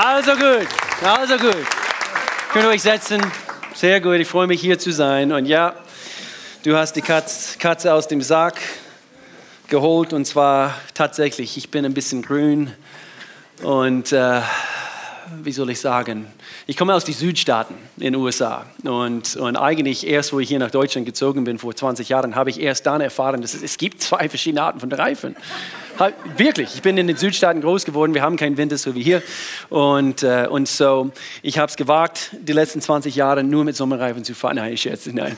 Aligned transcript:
Also 0.00 0.30
gut, 0.34 0.68
also 1.02 1.36
gut. 1.38 1.66
Könnt 2.52 2.64
ihr 2.66 2.70
euch 2.70 2.82
setzen? 2.82 3.20
Sehr 3.74 4.00
gut, 4.00 4.14
ich 4.14 4.28
freue 4.28 4.46
mich 4.46 4.60
hier 4.60 4.78
zu 4.78 4.92
sein. 4.92 5.32
Und 5.32 5.46
ja, 5.46 5.74
du 6.62 6.76
hast 6.76 6.92
die 6.92 7.02
Katz, 7.02 7.58
Katze 7.58 7.92
aus 7.92 8.06
dem 8.06 8.22
Sack 8.22 8.60
geholt 9.66 10.12
und 10.12 10.24
zwar 10.24 10.76
tatsächlich, 10.94 11.56
ich 11.56 11.72
bin 11.72 11.84
ein 11.84 11.94
bisschen 11.94 12.22
grün 12.22 12.70
und 13.64 14.12
äh, 14.12 14.40
wie 15.42 15.50
soll 15.50 15.68
ich 15.70 15.80
sagen, 15.80 16.28
ich 16.68 16.76
komme 16.76 16.94
aus 16.94 17.04
den 17.04 17.14
Südstaaten 17.14 17.74
in 17.96 18.12
den 18.12 18.14
USA 18.14 18.66
und, 18.84 19.34
und 19.34 19.56
eigentlich 19.56 20.06
erst, 20.06 20.32
wo 20.32 20.38
ich 20.38 20.48
hier 20.48 20.60
nach 20.60 20.70
Deutschland 20.70 21.06
gezogen 21.06 21.42
bin 21.42 21.58
vor 21.58 21.74
20 21.74 22.08
Jahren, 22.08 22.36
habe 22.36 22.50
ich 22.50 22.60
erst 22.60 22.86
dann 22.86 23.00
erfahren, 23.00 23.42
dass 23.42 23.52
es, 23.52 23.64
es 23.64 23.78
gibt 23.78 24.00
zwei 24.00 24.28
verschiedene 24.28 24.62
Arten 24.62 24.78
von 24.78 24.92
Reifen. 24.92 25.34
Wirklich, 26.36 26.76
ich 26.76 26.82
bin 26.82 26.96
in 26.96 27.08
den 27.08 27.16
Südstaaten 27.16 27.60
groß 27.60 27.84
geworden, 27.84 28.14
wir 28.14 28.22
haben 28.22 28.36
keinen 28.36 28.56
Winter 28.56 28.78
so 28.78 28.94
wie 28.94 29.02
hier. 29.02 29.22
Und, 29.68 30.22
äh, 30.22 30.46
und 30.48 30.68
so, 30.68 31.10
ich 31.42 31.58
habe 31.58 31.68
es 31.68 31.76
gewagt, 31.76 32.30
die 32.40 32.52
letzten 32.52 32.80
20 32.80 33.16
Jahre 33.16 33.42
nur 33.42 33.64
mit 33.64 33.74
Sommerreifen 33.74 34.22
zu 34.22 34.34
fahren. 34.34 34.56
Nein, 34.56 34.74
ich 34.74 34.82
schätze, 34.82 35.10
nein. 35.12 35.36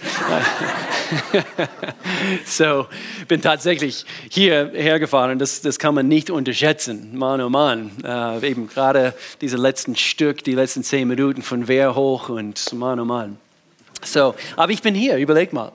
so, 2.45 2.87
bin 3.27 3.41
tatsächlich 3.41 4.05
hierher 4.29 4.99
gefahren. 4.99 5.39
Das, 5.39 5.63
das 5.63 5.79
kann 5.79 5.95
man 5.95 6.09
nicht 6.09 6.29
unterschätzen. 6.29 7.17
Mann, 7.17 7.41
oh 7.41 7.49
Mann. 7.49 7.93
Äh, 8.05 8.51
eben 8.51 8.69
gerade 8.69 9.15
diese 9.41 9.57
letzten 9.57 9.97
Stück, 9.97 10.45
die 10.45 10.55
letzten 10.55 10.83
10 10.83 11.09
Minuten 11.09 11.43
von 11.43 11.69
Wehr 11.69 11.95
hoch 11.95 12.29
und 12.29 12.73
Mann, 12.75 13.01
oh 13.01 13.07
Mann. 13.07 13.39
So, 14.05 14.35
aber 14.57 14.73
ich 14.73 14.83
bin 14.83 14.95
hier, 14.95 15.17
überleg 15.17 15.53
mal. 15.53 15.73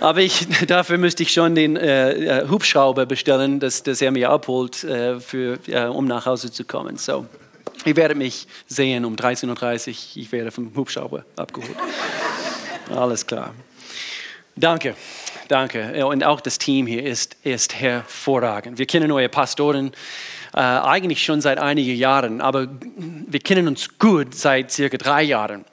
Aber 0.00 0.20
ich, 0.20 0.46
dafür 0.66 0.98
müsste 0.98 1.22
ich 1.22 1.32
schon 1.32 1.54
den 1.54 1.76
äh, 1.76 2.40
äh, 2.40 2.48
Hubschrauber 2.48 3.06
bestellen, 3.06 3.60
dass, 3.60 3.82
dass 3.82 4.00
er 4.02 4.10
mich 4.10 4.26
abholt, 4.26 4.84
äh, 4.84 5.20
für, 5.20 5.58
äh, 5.66 5.86
um 5.86 6.06
nach 6.06 6.26
Hause 6.26 6.50
zu 6.52 6.64
kommen. 6.64 6.96
So, 6.96 7.26
ihr 7.84 7.96
werdet 7.96 8.16
mich 8.16 8.46
sehen 8.66 9.04
um 9.04 9.16
13.30 9.16 9.88
Uhr. 9.88 10.22
Ich 10.22 10.32
werde 10.32 10.50
vom 10.50 10.72
Hubschrauber 10.74 11.24
abgeholt. 11.36 11.76
Alles 12.90 13.26
klar. 13.26 13.54
Danke, 14.54 14.94
danke. 15.48 16.06
Und 16.06 16.24
auch 16.24 16.40
das 16.40 16.58
Team 16.58 16.86
hier 16.86 17.04
ist, 17.04 17.36
ist 17.42 17.74
hervorragend. 17.74 18.78
Wir 18.78 18.86
kennen 18.86 19.12
eure 19.12 19.28
Pastoren 19.28 19.92
äh, 20.54 20.60
eigentlich 20.60 21.22
schon 21.22 21.42
seit 21.42 21.58
einigen 21.58 21.94
Jahren, 21.94 22.40
aber 22.40 22.68
wir 22.96 23.40
kennen 23.40 23.68
uns 23.68 23.98
gut 23.98 24.34
seit 24.34 24.70
circa 24.70 24.96
drei 24.96 25.22
Jahren. 25.24 25.66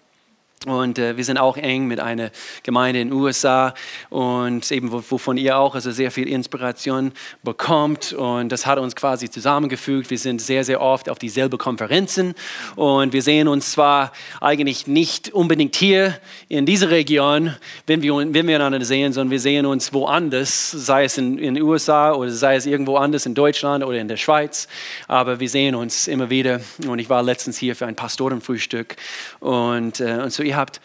Und 0.65 0.97
äh, 0.97 1.17
wir 1.17 1.25
sind 1.25 1.37
auch 1.37 1.57
eng 1.57 1.87
mit 1.87 1.99
einer 1.99 2.31
Gemeinde 2.63 3.01
in 3.01 3.09
den 3.09 3.17
USA 3.17 3.73
und 4.09 4.71
eben 4.71 4.91
wovon 4.91 5.35
ihr 5.35 5.57
auch 5.57 5.75
also 5.75 5.91
sehr 5.91 6.09
viel 6.09 6.27
Inspiration 6.29 7.11
bekommt. 7.43 8.13
Und 8.13 8.49
das 8.49 8.65
hat 8.65 8.79
uns 8.79 8.95
quasi 8.95 9.29
zusammengefügt. 9.29 10.09
Wir 10.09 10.17
sind 10.17 10.41
sehr, 10.41 10.63
sehr 10.63 10.79
oft 10.79 11.09
auf 11.09 11.19
dieselbe 11.19 11.57
Konferenzen 11.57 12.33
und 12.77 13.11
wir 13.11 13.21
sehen 13.21 13.49
uns 13.49 13.71
zwar 13.71 14.13
eigentlich 14.39 14.87
nicht 14.87 15.33
unbedingt 15.33 15.75
hier 15.75 16.17
in 16.47 16.65
dieser 16.65 16.91
Region, 16.91 17.55
wenn 17.85 18.01
wir, 18.01 18.15
wenn 18.15 18.47
wir 18.47 18.55
einander 18.55 18.85
sehen, 18.85 19.11
sondern 19.11 19.31
wir 19.31 19.41
sehen 19.41 19.65
uns 19.65 19.91
woanders, 19.91 20.71
sei 20.71 21.03
es 21.03 21.17
in, 21.17 21.37
in 21.39 21.55
den 21.55 21.63
USA 21.63 22.13
oder 22.13 22.31
sei 22.31 22.55
es 22.55 22.65
irgendwo 22.65 22.95
anders 22.95 23.25
in 23.25 23.35
Deutschland 23.35 23.83
oder 23.83 23.97
in 23.97 24.07
der 24.07 24.17
Schweiz. 24.17 24.69
Aber 25.09 25.41
wir 25.41 25.49
sehen 25.49 25.75
uns 25.75 26.07
immer 26.07 26.29
wieder. 26.29 26.61
Und 26.87 26.99
ich 26.99 27.09
war 27.09 27.21
letztens 27.21 27.57
hier 27.57 27.75
für 27.75 27.85
ein 27.85 27.95
Pastorenfrühstück 27.95 28.95
und, 29.41 29.99
äh, 29.99 30.19
und 30.23 30.31
so 30.31 30.43
ihr 30.53 30.57
habt 30.57 30.81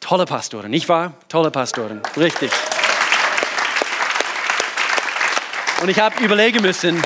tolle 0.00 0.24
Pastoren, 0.24 0.70
nicht 0.70 0.88
wahr? 0.88 1.12
Tolle 1.28 1.50
Pastoren, 1.50 2.00
richtig. 2.16 2.50
Und 5.82 5.90
ich 5.90 6.00
habe 6.00 6.24
überlegen 6.24 6.62
müssen, 6.62 7.02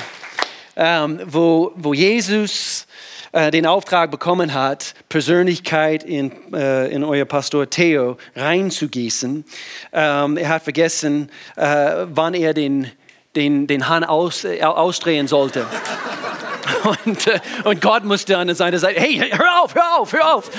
ähm, 0.77 1.19
wo, 1.25 1.73
wo 1.75 1.93
Jesus 1.93 2.87
äh, 3.33 3.51
den 3.51 3.65
Auftrag 3.65 4.11
bekommen 4.11 4.53
hat, 4.53 4.93
Persönlichkeit 5.09 6.05
in, 6.05 6.31
äh, 6.53 6.87
in 6.87 7.03
euer 7.03 7.25
Pastor 7.25 7.69
Theo 7.69 8.15
reinzugießen. 8.33 9.43
Ähm, 9.91 10.37
er 10.37 10.49
hat 10.49 10.63
vergessen, 10.63 11.29
äh, 11.57 12.05
wann 12.07 12.33
er 12.33 12.53
den, 12.53 12.89
den, 13.35 13.67
den 13.67 13.89
Hahn 13.89 14.05
aus, 14.05 14.45
äh, 14.45 14.61
ausdrehen 14.63 15.27
sollte. 15.27 15.65
Und, 17.05 17.27
äh, 17.27 17.39
und 17.63 17.81
Gott 17.81 18.03
musste 18.03 18.37
an 18.37 18.53
seiner 18.53 18.77
Seite, 18.77 18.99
hey, 18.99 19.17
hör 19.31 19.63
auf, 19.63 19.73
hör 19.73 19.99
auf, 19.99 20.13
hör 20.13 20.35
auf. 20.35 20.51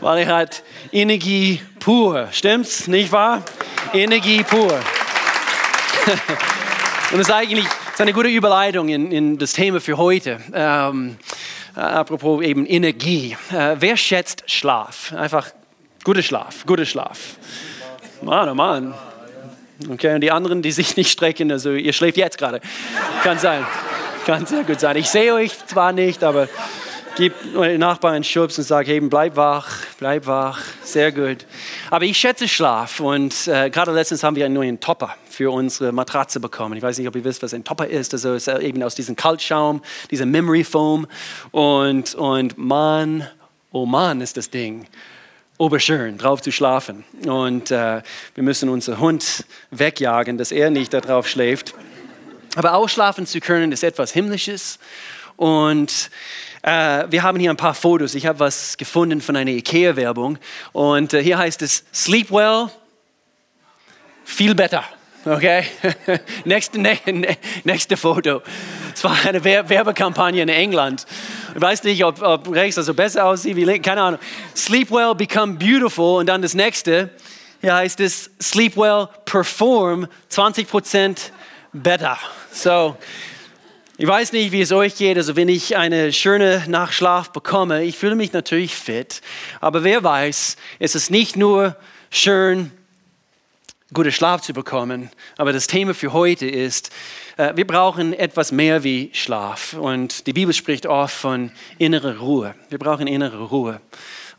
Weil 0.00 0.26
er 0.26 0.36
hat 0.36 0.62
Energie 0.92 1.60
pur. 1.78 2.28
Stimmt's, 2.32 2.88
nicht 2.88 3.12
wahr? 3.12 3.42
Energie 3.92 4.42
pur. 4.42 4.72
Und 7.12 7.18
das 7.18 7.28
ist 7.28 7.30
eigentlich 7.30 7.66
eine 7.98 8.12
gute 8.12 8.28
Überleitung 8.28 8.88
in, 8.88 9.12
in 9.12 9.38
das 9.38 9.52
Thema 9.52 9.80
für 9.80 9.98
heute. 9.98 10.40
Ähm, 10.54 11.18
äh, 11.76 11.80
apropos 11.80 12.42
eben 12.42 12.66
Energie. 12.66 13.36
Äh, 13.52 13.76
wer 13.78 13.96
schätzt 13.96 14.44
Schlaf? 14.46 15.12
Einfach 15.12 15.48
guter 16.02 16.22
Schlaf, 16.22 16.64
guter 16.66 16.86
Schlaf. 16.86 17.36
Mann, 18.22 18.48
oh 18.48 18.54
Mann. 18.54 18.94
Okay, 19.88 20.14
und 20.14 20.20
die 20.20 20.30
anderen, 20.30 20.62
die 20.62 20.72
sich 20.72 20.96
nicht 20.96 21.10
strecken, 21.10 21.50
also 21.50 21.72
ihr 21.72 21.92
schläft 21.92 22.16
jetzt 22.16 22.38
gerade. 22.38 22.60
Kann 23.22 23.38
sein. 23.38 23.66
Kann 24.26 24.46
sehr 24.46 24.64
gut 24.64 24.80
sein. 24.80 24.96
Ich 24.96 25.08
sehe 25.08 25.32
euch 25.32 25.52
zwar 25.66 25.92
nicht, 25.92 26.22
aber 26.22 26.48
gib 27.20 27.34
euren 27.54 27.80
Nachbarn 27.80 28.14
einen 28.14 28.24
Schubs 28.24 28.56
und 28.56 28.64
sag 28.64 28.88
eben, 28.88 29.10
bleib 29.10 29.36
wach, 29.36 29.68
bleib 29.98 30.26
wach. 30.26 30.58
Sehr 30.82 31.12
gut. 31.12 31.44
Aber 31.90 32.06
ich 32.06 32.16
schätze 32.16 32.48
Schlaf 32.48 32.98
und 32.98 33.46
äh, 33.46 33.68
gerade 33.68 33.92
letztens 33.92 34.22
haben 34.22 34.36
wir 34.36 34.46
einen 34.46 34.54
neuen 34.54 34.80
Topper 34.80 35.14
für 35.28 35.52
unsere 35.52 35.92
Matratze 35.92 36.40
bekommen. 36.40 36.78
Ich 36.78 36.82
weiß 36.82 36.96
nicht, 36.96 37.06
ob 37.06 37.14
ihr 37.14 37.24
wisst, 37.24 37.42
was 37.42 37.52
ein 37.52 37.62
Topper 37.62 37.86
ist. 37.86 38.14
Also 38.14 38.32
ist 38.32 38.48
eben 38.48 38.82
aus 38.82 38.94
diesem 38.94 39.16
Kaltschaum, 39.16 39.82
dieser 40.10 40.24
Memory 40.24 40.64
Foam 40.64 41.06
und, 41.50 42.14
und 42.14 42.56
Mann, 42.56 43.28
oh 43.70 43.84
Mann 43.84 44.22
ist 44.22 44.38
das 44.38 44.48
Ding 44.48 44.86
oberschön, 45.58 46.16
drauf 46.16 46.40
zu 46.40 46.50
schlafen. 46.50 47.04
Und 47.26 47.70
äh, 47.70 48.00
wir 48.34 48.42
müssen 48.42 48.70
unseren 48.70 48.98
Hund 48.98 49.44
wegjagen, 49.70 50.38
dass 50.38 50.52
er 50.52 50.70
nicht 50.70 50.94
darauf 50.94 51.28
schläft. 51.28 51.74
Aber 52.54 52.72
ausschlafen 52.72 53.26
zu 53.26 53.40
können 53.40 53.72
ist 53.72 53.84
etwas 53.84 54.10
Himmlisches. 54.10 54.78
Und 55.36 56.10
äh, 56.62 57.06
wir 57.10 57.22
haben 57.22 57.38
hier 57.40 57.50
ein 57.50 57.56
paar 57.56 57.74
Fotos. 57.74 58.14
Ich 58.14 58.26
habe 58.26 58.40
was 58.40 58.76
gefunden 58.76 59.20
von 59.20 59.36
einer 59.36 59.50
IKEA-Werbung. 59.50 60.38
Und 60.72 61.14
äh, 61.14 61.22
hier 61.22 61.38
heißt 61.38 61.62
es 61.62 61.84
Sleep 61.92 62.30
well, 62.30 62.68
feel 64.24 64.54
better. 64.54 64.84
Okay, 65.24 65.64
nächste, 66.46 66.80
ne, 66.80 66.98
nächste 67.64 67.98
Foto. 67.98 68.40
Es 68.94 69.04
war 69.04 69.16
eine 69.26 69.44
Werbekampagne 69.44 70.42
in 70.42 70.48
England. 70.48 71.04
Ich 71.54 71.60
weiß 71.60 71.84
nicht, 71.84 72.02
ob, 72.04 72.22
ob 72.22 72.50
rechts 72.50 72.78
also 72.78 72.94
besser 72.94 73.26
aussieht 73.26 73.54
wie 73.56 73.64
links, 73.64 73.86
keine 73.86 74.00
Ahnung. 74.00 74.20
Sleep 74.56 74.90
well, 74.90 75.14
become 75.14 75.54
beautiful. 75.54 76.20
Und 76.20 76.26
dann 76.26 76.40
das 76.40 76.54
nächste. 76.54 77.10
Hier 77.60 77.74
heißt 77.74 78.00
es 78.00 78.30
Sleep 78.40 78.76
well, 78.78 79.08
perform 79.26 80.06
20 80.30 80.68
Prozent 80.68 81.32
better. 81.74 82.16
So, 82.50 82.96
ich 84.00 84.06
weiß 84.06 84.32
nicht, 84.32 84.50
wie 84.50 84.62
es 84.62 84.72
euch 84.72 84.96
geht. 84.96 85.18
Also, 85.18 85.36
wenn 85.36 85.50
ich 85.50 85.76
eine 85.76 86.10
schöne 86.14 86.64
Nachschlaf 86.66 87.32
bekomme, 87.32 87.84
ich 87.84 87.98
fühle 87.98 88.14
mich 88.14 88.32
natürlich 88.32 88.74
fit. 88.74 89.20
Aber 89.60 89.84
wer 89.84 90.02
weiß, 90.02 90.56
es 90.78 90.94
ist 90.94 91.10
nicht 91.10 91.36
nur 91.36 91.76
schön, 92.08 92.72
guten 93.92 94.10
Schlaf 94.10 94.40
zu 94.40 94.54
bekommen. 94.54 95.10
Aber 95.36 95.52
das 95.52 95.66
Thema 95.66 95.92
für 95.92 96.14
heute 96.14 96.46
ist, 96.46 96.90
äh, 97.36 97.54
wir 97.56 97.66
brauchen 97.66 98.14
etwas 98.14 98.52
mehr 98.52 98.84
wie 98.84 99.10
Schlaf. 99.12 99.74
Und 99.74 100.26
die 100.26 100.32
Bibel 100.32 100.54
spricht 100.54 100.86
oft 100.86 101.14
von 101.14 101.52
innerer 101.76 102.20
Ruhe. 102.20 102.54
Wir 102.70 102.78
brauchen 102.78 103.06
innere 103.06 103.48
Ruhe. 103.48 103.82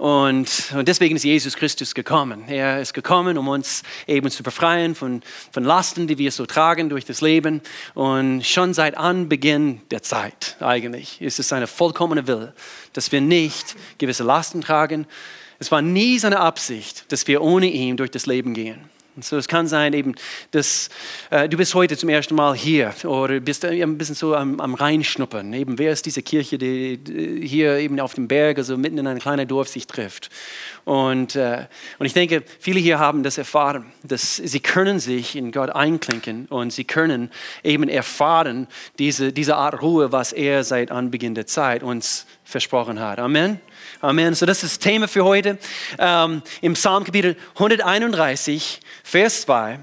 Und, 0.01 0.73
und 0.75 0.87
deswegen 0.87 1.15
ist 1.15 1.23
Jesus 1.25 1.55
Christus 1.55 1.93
gekommen. 1.93 2.45
Er 2.47 2.81
ist 2.81 2.95
gekommen, 2.95 3.37
um 3.37 3.47
uns 3.47 3.83
eben 4.07 4.31
zu 4.31 4.41
befreien 4.41 4.95
von, 4.95 5.21
von 5.51 5.63
Lasten, 5.63 6.07
die 6.07 6.17
wir 6.17 6.31
so 6.31 6.47
tragen 6.47 6.89
durch 6.89 7.05
das 7.05 7.21
Leben. 7.21 7.61
Und 7.93 8.43
schon 8.43 8.73
seit 8.73 8.97
Anbeginn 8.97 9.79
der 9.91 10.01
Zeit 10.01 10.57
eigentlich 10.59 11.21
ist 11.21 11.37
es 11.37 11.49
seine 11.49 11.67
vollkommene 11.67 12.25
Wille, 12.25 12.55
dass 12.93 13.11
wir 13.11 13.21
nicht 13.21 13.75
gewisse 13.99 14.23
Lasten 14.23 14.61
tragen. 14.61 15.05
Es 15.59 15.71
war 15.71 15.83
nie 15.83 16.17
seine 16.17 16.39
Absicht, 16.39 17.11
dass 17.11 17.27
wir 17.27 17.43
ohne 17.43 17.67
ihn 17.67 17.95
durch 17.95 18.09
das 18.09 18.25
Leben 18.25 18.55
gehen. 18.55 18.89
Und 19.15 19.25
so, 19.25 19.35
es 19.35 19.49
kann 19.49 19.67
sein, 19.67 19.91
eben, 19.91 20.15
dass 20.51 20.89
äh, 21.31 21.49
du 21.49 21.57
bist 21.57 21.75
heute 21.75 21.97
zum 21.97 22.07
ersten 22.07 22.33
Mal 22.33 22.55
hier 22.55 22.93
oder 23.03 23.41
bist 23.41 23.65
äh, 23.65 23.81
ein 23.81 23.97
bisschen 23.97 24.15
so 24.15 24.35
am, 24.35 24.61
am 24.61 24.73
Reinschnuppern. 24.73 25.51
Eben, 25.53 25.77
wer 25.77 25.91
ist 25.91 26.05
diese 26.05 26.21
Kirche, 26.21 26.57
die, 26.57 26.97
hier 27.43 27.77
eben 27.79 27.99
auf 27.99 28.13
dem 28.13 28.29
Berg, 28.29 28.57
also 28.57 28.77
mitten 28.77 28.97
in 28.97 29.07
einem 29.07 29.19
kleinen 29.19 29.49
Dorf 29.49 29.67
sich 29.67 29.85
trifft? 29.85 30.29
Und, 30.85 31.35
äh, 31.35 31.65
und 31.99 32.05
ich 32.05 32.13
denke, 32.13 32.43
viele 32.59 32.79
hier 32.79 32.99
haben 32.99 33.23
das 33.23 33.37
erfahren, 33.37 33.91
dass 34.03 34.37
sie 34.37 34.59
können 34.61 34.99
sich 34.99 35.35
in 35.35 35.51
Gott 35.51 35.71
einklinken 35.71 36.45
und 36.45 36.71
sie 36.71 36.85
können 36.85 37.31
eben 37.63 37.89
erfahren 37.89 38.67
diese, 38.97 39.33
diese 39.33 39.57
Art 39.57 39.81
Ruhe, 39.81 40.13
was 40.13 40.31
er 40.31 40.63
seit 40.63 40.89
Anbeginn 40.89 41.35
der 41.35 41.47
Zeit 41.47 41.83
uns 41.83 42.25
versprochen 42.45 42.99
hat. 43.01 43.19
Amen. 43.19 43.59
Amen. 44.01 44.33
So, 44.33 44.47
das 44.47 44.63
ist 44.63 44.77
das 44.77 44.79
Thema 44.79 45.07
für 45.07 45.23
heute. 45.23 45.59
Ähm, 45.99 46.41
Im 46.61 46.73
Psalmkapitel 46.73 47.37
131, 47.53 48.79
Vers 49.03 49.41
2. 49.41 49.79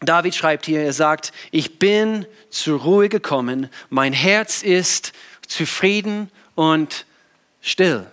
David 0.00 0.34
schreibt 0.34 0.66
hier, 0.66 0.80
er 0.80 0.92
sagt, 0.92 1.32
ich 1.52 1.78
bin 1.78 2.26
zur 2.50 2.80
Ruhe 2.80 3.08
gekommen, 3.08 3.70
mein 3.88 4.12
Herz 4.12 4.64
ist 4.64 5.12
zufrieden 5.46 6.28
und 6.56 7.06
still. 7.60 8.06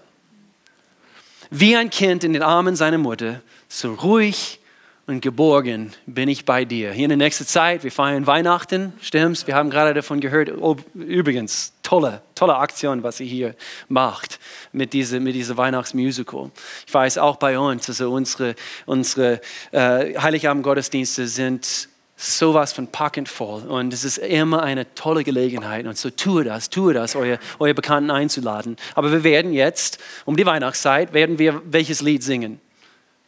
Wie 1.50 1.76
ein 1.76 1.90
Kind 1.90 2.24
in 2.24 2.34
den 2.34 2.44
Armen 2.44 2.76
seiner 2.76 3.00
Mutter, 3.00 3.42
so 3.68 3.96
ruhig 3.96 4.60
und 5.06 5.22
geborgen 5.22 5.92
bin 6.06 6.30
ich 6.30 6.46
bei 6.46 6.64
dir. 6.64 6.94
Hier 6.94 7.06
in 7.06 7.10
der 7.10 7.18
nächsten 7.18 7.46
Zeit, 7.46 7.84
wir 7.84 7.92
feiern 7.92 8.26
Weihnachten, 8.26 8.94
stimmt's? 9.02 9.48
Wir 9.48 9.56
haben 9.56 9.70
gerade 9.70 9.94
davon 9.94 10.22
gehört. 10.22 10.52
Oh, 10.58 10.78
übrigens, 10.94 11.74
tolle, 11.84 12.22
tolle 12.36 12.56
Aktion, 12.56 13.04
was 13.04 13.18
sie 13.18 13.26
hier 13.26 13.56
macht 13.90 14.40
mit 14.72 14.94
diesem 14.94 15.24
mit 15.24 15.36
diese 15.36 15.58
Weihnachtsmusical. 15.58 16.52
Ich 16.88 16.94
weiß 16.94 17.18
auch 17.18 17.36
bei 17.36 17.60
uns, 17.60 17.90
also 17.90 18.12
unsere, 18.12 18.56
unsere 18.86 19.42
äh, 19.72 20.18
Heiligabend-Gottesdienste 20.18 21.28
sind 21.28 21.90
sowas 22.16 22.72
von 22.72 22.88
packend 22.88 23.28
voll 23.28 23.64
und 23.64 23.92
es 23.92 24.06
ist 24.06 24.20
immer 24.20 24.64
eine 24.64 24.94
tolle 24.94 25.26
Gelegenheit 25.26 25.86
und 25.86 25.98
so 25.98 26.12
tue 26.12 26.46
das, 26.46 26.70
tue 26.70 26.94
das, 26.94 27.16
eure, 27.18 27.40
eure 27.60 27.74
Bekannten 27.74 28.12
einzuladen. 28.12 28.78
Aber 28.96 29.12
wir 29.12 29.26
werden 29.26 29.52
jetzt, 29.52 30.00
um 30.24 30.38
die 30.38 30.46
Weihnachtszeit, 30.46 31.12
werden 31.12 31.40
wir 31.40 31.62
welches 31.66 32.02
Lied 32.02 32.24
singen? 32.24 32.62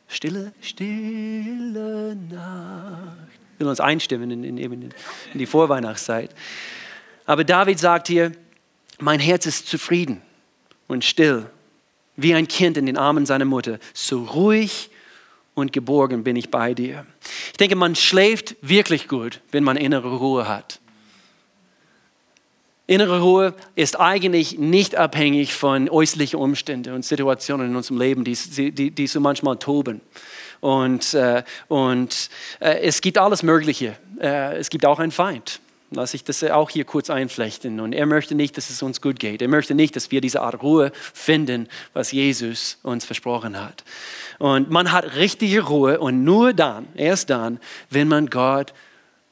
Stille, 0.07 0.53
stille 0.61 2.15
Nacht. 2.29 3.29
Wir 3.57 3.65
will 3.65 3.69
uns 3.69 3.79
einstimmen 3.79 4.31
in, 4.31 4.43
in, 4.43 4.57
in, 4.57 4.81
in 4.81 5.39
die 5.39 5.45
Vorweihnachtszeit. 5.45 6.31
Aber 7.25 7.43
David 7.43 7.79
sagt 7.79 8.07
hier, 8.07 8.31
mein 8.99 9.19
Herz 9.19 9.45
ist 9.45 9.67
zufrieden 9.67 10.21
und 10.87 11.03
still, 11.03 11.49
wie 12.15 12.33
ein 12.33 12.47
Kind 12.47 12.77
in 12.77 12.85
den 12.85 12.97
Armen 12.97 13.25
seiner 13.25 13.45
Mutter. 13.45 13.79
So 13.93 14.23
ruhig 14.23 14.89
und 15.53 15.73
geborgen 15.73 16.23
bin 16.23 16.35
ich 16.35 16.51
bei 16.51 16.73
dir. 16.73 17.05
Ich 17.51 17.57
denke, 17.57 17.75
man 17.75 17.95
schläft 17.95 18.55
wirklich 18.61 19.07
gut, 19.07 19.41
wenn 19.51 19.63
man 19.63 19.77
innere 19.77 20.17
Ruhe 20.17 20.47
hat. 20.47 20.79
Innere 22.87 23.21
Ruhe 23.21 23.55
ist 23.75 23.99
eigentlich 23.99 24.59
nicht 24.59 24.95
abhängig 24.95 25.55
von 25.55 25.89
äußerlichen 25.89 26.39
Umständen 26.39 26.93
und 26.93 27.03
Situationen 27.03 27.71
in 27.71 27.75
unserem 27.75 27.97
Leben, 27.97 28.23
die, 28.23 28.71
die, 28.71 28.91
die 28.91 29.07
so 29.07 29.19
manchmal 29.19 29.57
toben. 29.57 30.01
Und, 30.61 31.13
äh, 31.15 31.43
und 31.67 32.29
äh, 32.59 32.79
es 32.81 33.01
gibt 33.01 33.17
alles 33.17 33.41
Mögliche. 33.41 33.97
Äh, 34.19 34.57
es 34.57 34.69
gibt 34.69 34.85
auch 34.85 34.99
einen 34.99 35.11
Feind. 35.11 35.59
Lass 35.91 36.13
ich 36.13 36.23
das 36.23 36.43
auch 36.43 36.69
hier 36.69 36.83
kurz 36.85 37.09
einflechten. 37.09 37.79
Und 37.79 37.93
er 37.93 38.05
möchte 38.05 38.35
nicht, 38.35 38.57
dass 38.57 38.69
es 38.69 38.83
uns 38.83 39.01
gut 39.01 39.19
geht. 39.19 39.41
Er 39.41 39.47
möchte 39.47 39.73
nicht, 39.73 39.95
dass 39.95 40.11
wir 40.11 40.21
diese 40.21 40.41
Art 40.41 40.61
Ruhe 40.61 40.91
finden, 41.13 41.67
was 41.93 42.11
Jesus 42.11 42.77
uns 42.83 43.05
versprochen 43.05 43.59
hat. 43.59 43.83
Und 44.37 44.69
man 44.69 44.91
hat 44.91 45.15
richtige 45.15 45.61
Ruhe 45.61 45.99
und 45.99 46.23
nur 46.23 46.53
dann, 46.53 46.87
erst 46.95 47.29
dann, 47.29 47.59
wenn 47.89 48.07
man 48.07 48.27
Gott 48.27 48.73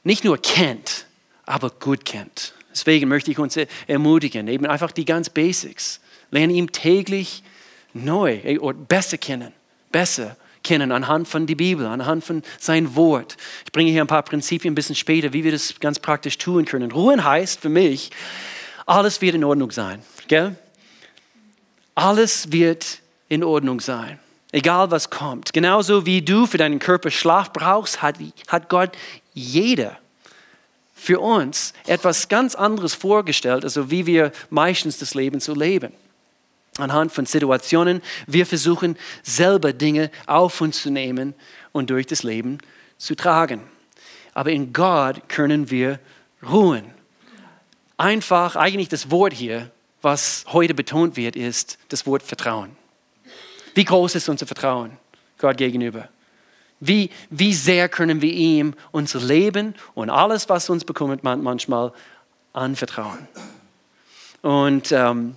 nicht 0.02 0.24
nur 0.24 0.38
kennt, 0.38 1.06
aber 1.44 1.70
gut 1.70 2.04
kennt. 2.04 2.54
Deswegen 2.74 3.08
möchte 3.08 3.30
ich 3.30 3.38
uns 3.38 3.56
ermutigen, 3.86 4.48
eben 4.48 4.66
einfach 4.66 4.90
die 4.90 5.04
ganz 5.04 5.30
Basics. 5.30 6.00
Lernen 6.30 6.54
ihm 6.54 6.72
täglich 6.72 7.44
neu 7.92 8.58
oder 8.58 8.76
besser 8.76 9.16
kennen, 9.16 9.52
besser 9.92 10.36
kennen 10.64 10.90
anhand 10.90 11.28
von 11.28 11.46
der 11.46 11.54
Bibel, 11.54 11.86
anhand 11.86 12.24
von 12.24 12.42
sein 12.58 12.96
Wort. 12.96 13.36
Ich 13.64 13.70
bringe 13.70 13.92
hier 13.92 14.00
ein 14.00 14.08
paar 14.08 14.24
Prinzipien 14.24 14.72
ein 14.72 14.74
bisschen 14.74 14.96
später, 14.96 15.32
wie 15.32 15.44
wir 15.44 15.52
das 15.52 15.78
ganz 15.78 16.00
praktisch 16.00 16.36
tun 16.36 16.64
können. 16.64 16.90
Ruhen 16.90 17.22
heißt 17.22 17.60
für 17.60 17.68
mich, 17.68 18.10
alles 18.86 19.20
wird 19.20 19.36
in 19.36 19.44
Ordnung 19.44 19.70
sein. 19.70 20.02
Gell? 20.26 20.56
Alles 21.94 22.50
wird 22.50 23.00
in 23.28 23.44
Ordnung 23.44 23.80
sein. 23.80 24.18
Egal 24.50 24.90
was 24.90 25.10
kommt. 25.10 25.52
Genauso 25.52 26.06
wie 26.06 26.22
du 26.22 26.46
für 26.46 26.58
deinen 26.58 26.78
Körper 26.80 27.10
Schlaf 27.10 27.52
brauchst, 27.52 28.02
hat, 28.02 28.16
hat 28.48 28.68
Gott 28.68 28.96
jeder 29.32 29.98
für 31.04 31.20
uns 31.20 31.74
etwas 31.86 32.28
ganz 32.28 32.54
anderes 32.54 32.94
vorgestellt, 32.94 33.64
also 33.64 33.90
wie 33.90 34.06
wir 34.06 34.32
meistens 34.48 34.96
das 34.96 35.14
Leben 35.14 35.38
zu 35.38 35.54
leben. 35.54 35.92
Anhand 36.78 37.12
von 37.12 37.26
Situationen, 37.26 38.00
wir 38.26 38.46
versuchen 38.46 38.96
selber 39.22 39.74
Dinge 39.74 40.10
auf 40.26 40.62
uns 40.62 40.80
zu 40.80 40.90
nehmen 40.90 41.34
und 41.72 41.90
durch 41.90 42.06
das 42.06 42.22
Leben 42.22 42.58
zu 42.96 43.14
tragen. 43.14 43.60
Aber 44.32 44.50
in 44.50 44.72
Gott 44.72 45.28
können 45.28 45.70
wir 45.70 46.00
ruhen. 46.42 46.84
Einfach, 47.98 48.56
eigentlich 48.56 48.88
das 48.88 49.10
Wort 49.10 49.34
hier, 49.34 49.70
was 50.00 50.46
heute 50.48 50.74
betont 50.74 51.16
wird, 51.16 51.36
ist 51.36 51.78
das 51.90 52.06
Wort 52.06 52.22
Vertrauen. 52.22 52.76
Wie 53.74 53.84
groß 53.84 54.14
ist 54.14 54.28
unser 54.28 54.46
Vertrauen 54.46 54.96
Gott 55.38 55.58
gegenüber? 55.58 56.08
Wie, 56.86 57.10
wie 57.30 57.54
sehr 57.54 57.88
können 57.88 58.20
wir 58.20 58.32
ihm 58.32 58.74
unser 58.92 59.20
Leben 59.20 59.74
und 59.94 60.10
alles, 60.10 60.48
was 60.48 60.68
uns 60.68 60.84
bekommt, 60.84 61.24
manchmal 61.24 61.92
anvertrauen. 62.52 63.26
Und, 64.42 64.92
ähm, 64.92 65.36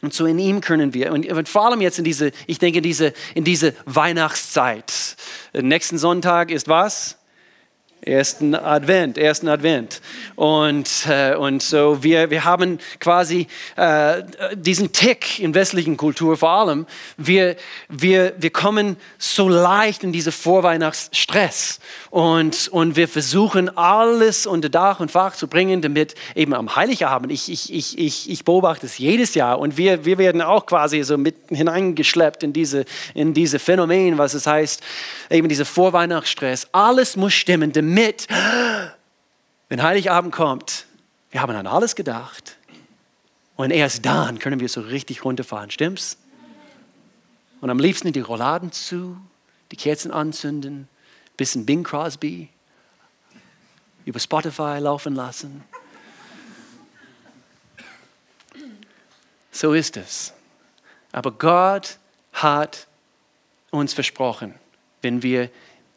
und 0.00 0.12
so 0.12 0.26
in 0.26 0.38
ihm 0.38 0.60
können 0.60 0.94
wir, 0.94 1.12
und 1.12 1.48
vor 1.48 1.66
allem 1.66 1.80
jetzt 1.80 1.98
in 1.98 2.04
diese, 2.04 2.32
ich 2.46 2.58
denke, 2.58 2.82
diese, 2.82 3.12
in 3.34 3.44
diese 3.44 3.74
Weihnachtszeit. 3.84 5.16
Nächsten 5.52 5.98
Sonntag 5.98 6.50
ist 6.50 6.68
was? 6.68 7.16
ersten 8.02 8.54
Advent, 8.54 9.16
ersten 9.16 9.48
Advent. 9.48 10.00
Und, 10.34 11.06
äh, 11.08 11.34
und 11.34 11.62
so 11.62 12.02
wir, 12.02 12.30
wir 12.30 12.44
haben 12.44 12.78
quasi 12.98 13.46
äh, 13.76 14.22
diesen 14.54 14.92
Tick 14.92 15.38
in 15.38 15.54
westlichen 15.54 15.96
Kultur 15.96 16.36
vor 16.36 16.50
allem. 16.50 16.86
Wir, 17.16 17.56
wir, 17.88 18.34
wir 18.38 18.50
kommen 18.50 18.96
so 19.18 19.48
leicht 19.48 20.04
in 20.04 20.12
diese 20.12 20.32
Vorweihnachtsstress 20.32 21.80
und, 22.10 22.68
und 22.68 22.96
wir 22.96 23.08
versuchen 23.08 23.76
alles 23.76 24.46
unter 24.46 24.68
Dach 24.68 25.00
und 25.00 25.10
Fach 25.10 25.34
zu 25.34 25.48
bringen, 25.48 25.82
damit 25.82 26.14
eben 26.34 26.54
am 26.54 26.74
Heiligabend, 26.74 27.32
ich, 27.32 27.50
ich, 27.50 27.72
ich, 27.72 27.98
ich, 27.98 28.30
ich 28.30 28.44
beobachte 28.44 28.86
es 28.86 28.98
jedes 28.98 29.34
Jahr 29.34 29.58
und 29.58 29.76
wir, 29.76 30.04
wir 30.04 30.18
werden 30.18 30.42
auch 30.42 30.66
quasi 30.66 31.02
so 31.02 31.18
mit 31.18 31.36
hineingeschleppt 31.48 32.42
in 32.42 32.52
diese, 32.52 32.84
in 33.14 33.34
diese 33.34 33.58
Phänomen, 33.58 34.18
was 34.18 34.34
es 34.34 34.46
heißt, 34.46 34.80
eben 35.30 35.48
diese 35.48 35.64
Vorweihnachtsstress. 35.64 36.68
Alles 36.72 37.16
muss 37.16 37.34
stimmen, 37.34 37.72
damit 37.72 37.92
mit, 37.92 38.26
wenn 39.72 39.82
Heiligabend 39.82 40.34
kommt, 40.34 40.84
wir 41.30 41.40
haben 41.40 41.56
an 41.56 41.66
alles 41.66 41.94
gedacht. 41.94 42.58
Und 43.56 43.70
erst 43.70 44.04
dann 44.04 44.38
können 44.38 44.60
wir 44.60 44.68
so 44.68 44.82
richtig 44.82 45.24
runterfahren, 45.24 45.70
stimmt's? 45.70 46.18
Und 47.62 47.70
am 47.70 47.78
liebsten 47.78 48.12
die 48.12 48.20
Rolladen 48.20 48.70
zu, 48.70 49.16
die 49.70 49.76
Kerzen 49.76 50.10
anzünden, 50.10 50.88
bisschen 51.38 51.64
Bing 51.64 51.84
Crosby 51.84 52.50
über 54.04 54.20
Spotify 54.20 54.76
laufen 54.78 55.14
lassen. 55.14 55.64
So 59.52 59.72
ist 59.72 59.96
es. 59.96 60.34
Aber 61.12 61.30
Gott 61.30 61.96
hat 62.34 62.88
uns 63.70 63.94
versprochen, 63.94 64.52
wenn 65.00 65.22
wir 65.22 65.48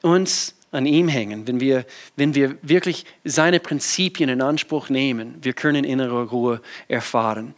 uns 0.02 0.56
an 0.76 0.86
ihm 0.86 1.08
hängen, 1.08 1.48
wenn 1.48 1.60
wir, 1.60 1.86
wenn 2.16 2.36
wir 2.36 2.58
wirklich 2.62 3.06
seine 3.24 3.60
Prinzipien 3.60 4.30
in 4.30 4.42
Anspruch 4.42 4.90
nehmen, 4.90 5.36
wir 5.42 5.54
können 5.54 5.84
innere 5.84 6.26
Ruhe 6.26 6.62
erfahren. 6.88 7.54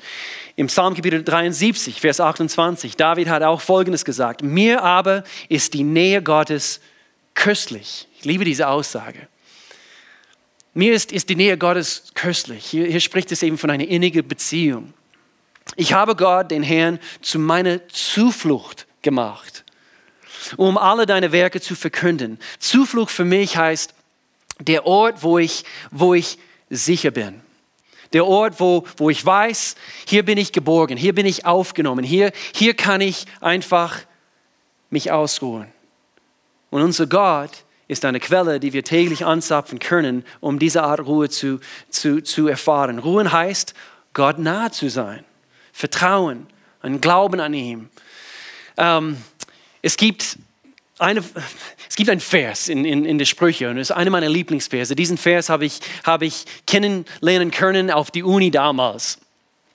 Im 0.55 0.67
Psalm 0.67 0.95
Kapitel 0.95 1.23
73, 1.23 1.99
Vers 1.99 2.19
28, 2.19 2.95
David 2.95 3.27
hat 3.27 3.43
auch 3.43 3.61
Folgendes 3.61 4.05
gesagt, 4.05 4.43
mir 4.43 4.83
aber 4.83 5.23
ist 5.49 5.73
die 5.73 5.83
Nähe 5.83 6.21
Gottes 6.21 6.79
köstlich. 7.33 8.07
Ich 8.17 8.25
liebe 8.25 8.45
diese 8.45 8.67
Aussage. 8.67 9.27
Mir 10.73 10.93
ist, 10.93 11.11
ist 11.11 11.29
die 11.29 11.35
Nähe 11.35 11.57
Gottes 11.57 12.11
köstlich. 12.13 12.65
Hier, 12.65 12.85
hier 12.85 12.99
spricht 12.99 13.31
es 13.31 13.43
eben 13.43 13.57
von 13.57 13.69
einer 13.69 13.87
innigen 13.87 14.27
Beziehung. 14.27 14.93
Ich 15.75 15.93
habe 15.93 16.15
Gott, 16.15 16.51
den 16.51 16.63
Herrn, 16.63 16.99
zu 17.21 17.39
meiner 17.39 17.87
Zuflucht 17.89 18.87
gemacht 19.01 19.63
um 20.57 20.77
alle 20.77 21.05
deine 21.05 21.31
Werke 21.31 21.61
zu 21.61 21.75
verkünden. 21.75 22.39
Zuflucht 22.59 23.11
für 23.11 23.25
mich 23.25 23.57
heißt 23.57 23.93
der 24.59 24.85
Ort, 24.85 25.23
wo 25.23 25.37
ich, 25.37 25.63
wo 25.91 26.13
ich 26.13 26.37
sicher 26.69 27.11
bin. 27.11 27.41
Der 28.13 28.25
Ort, 28.25 28.59
wo, 28.59 28.85
wo 28.97 29.09
ich 29.09 29.25
weiß, 29.25 29.75
hier 30.07 30.23
bin 30.23 30.37
ich 30.37 30.53
geborgen, 30.53 30.97
hier 30.97 31.13
bin 31.13 31.25
ich 31.25 31.45
aufgenommen, 31.45 32.05
hier, 32.05 32.31
hier 32.53 32.73
kann 32.73 33.01
ich 33.01 33.25
einfach 33.41 33.99
mich 34.89 35.11
ausruhen. 35.11 35.67
Und 36.69 36.81
unser 36.81 37.07
Gott 37.07 37.51
ist 37.87 38.05
eine 38.05 38.19
Quelle, 38.19 38.59
die 38.59 38.73
wir 38.73 38.83
täglich 38.83 39.25
anzapfen 39.25 39.79
können, 39.79 40.25
um 40.39 40.59
diese 40.59 40.83
Art 40.83 41.01
Ruhe 41.01 41.29
zu, 41.29 41.59
zu, 41.89 42.21
zu 42.21 42.47
erfahren. 42.47 42.99
Ruhen 42.99 43.31
heißt, 43.31 43.73
Gott 44.13 44.39
nahe 44.39 44.71
zu 44.71 44.89
sein, 44.89 45.23
Vertrauen, 45.71 46.47
ein 46.81 47.01
Glauben 47.01 47.39
an 47.39 47.53
ihm. 47.53 47.89
Ähm, 48.77 49.17
es 49.87 49.95
gibt, 49.95 50.37
eine, 50.99 51.23
es 51.89 51.95
gibt 51.95 52.09
einen 52.09 52.19
Vers 52.19 52.67
in, 52.67 52.83
in, 52.83 53.05
in 53.05 53.17
der 53.17 53.25
Sprüche 53.25 53.69
und 53.69 53.77
es 53.77 53.89
ist 53.89 53.95
einer 53.95 54.11
meiner 54.11 54.27
Lieblingsverse. 54.27 54.95
Diesen 54.97 55.17
Vers 55.17 55.47
habe 55.47 55.65
ich, 55.65 55.79
habe 56.03 56.25
ich 56.25 56.43
kennenlernen 56.65 57.51
können 57.51 57.89
auf 57.89 58.11
die 58.11 58.23
Uni 58.23 58.51
damals. 58.51 59.19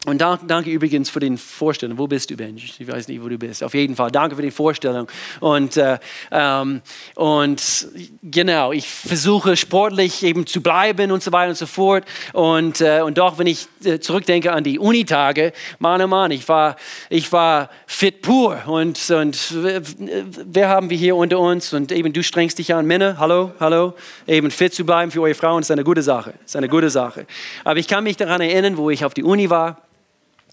Und 0.05 0.21
danke 0.21 0.69
übrigens 0.69 1.11
für 1.11 1.21
die 1.21 1.37
Vorstellung. 1.37 1.97
Wo 1.97 2.09
bist 2.09 2.29
du, 2.29 2.37
Benji? 2.37 2.73
Ich 2.77 2.89
weiß 2.89 3.07
nicht, 3.07 3.23
wo 3.23 3.29
du 3.29 3.39
bist. 3.39 3.63
Auf 3.63 3.73
jeden 3.73 3.95
Fall, 3.95 4.11
danke 4.11 4.35
für 4.35 4.43
die 4.43 4.51
Vorstellung. 4.51 5.07
Und, 5.39 5.77
äh, 5.77 5.97
ähm, 6.33 6.83
und 7.15 7.89
genau, 8.21 8.73
ich 8.73 8.89
versuche 8.89 9.57
sportlich 9.57 10.25
eben 10.25 10.45
zu 10.45 10.61
bleiben 10.61 11.13
und 11.13 11.23
so 11.23 11.31
weiter 11.31 11.51
und 11.51 11.57
so 11.57 11.67
fort. 11.67 12.05
Und, 12.33 12.81
äh, 12.81 13.03
und 13.03 13.17
doch, 13.17 13.39
wenn 13.39 13.47
ich 13.47 13.69
äh, 13.85 14.01
zurückdenke 14.01 14.53
an 14.53 14.65
die 14.65 14.81
Unitage, 14.81 15.53
Mann, 15.79 16.03
oh 16.03 16.09
Mann, 16.09 16.33
ich 16.33 16.49
war, 16.49 16.75
ich 17.09 17.31
war 17.31 17.71
fit 17.87 18.23
pur. 18.23 18.59
Und, 18.67 19.09
und 19.09 19.55
wer 19.55 20.69
haben 20.69 20.91
wir 20.91 20.97
hier 20.97 21.15
unter 21.15 21.39
uns? 21.39 21.73
Und 21.73 21.93
eben, 21.93 22.13
du 22.13 22.25
strengst 22.25 22.59
dich 22.59 22.75
an, 22.75 22.87
Männer, 22.87 23.19
hallo, 23.21 23.53
hallo. 23.61 23.95
Eben 24.27 24.51
fit 24.51 24.75
zu 24.75 24.85
bleiben 24.85 25.13
für 25.13 25.23
eure 25.23 25.35
Frauen 25.37 25.63
ist 25.63 25.71
eine 25.71 25.85
gute 25.85 26.03
Sache. 26.03 26.35
Ist 26.45 26.57
eine 26.57 26.69
gute 26.69 26.91
Sache. 26.91 27.25
Aber 27.63 27.79
ich 27.79 27.87
kann 27.87 28.03
mich 28.03 28.17
daran 28.17 28.41
erinnern, 28.41 28.77
wo 28.77 28.91
ich 28.91 29.05
auf 29.05 29.15
die 29.15 29.23
Uni 29.23 29.49
war. 29.49 29.79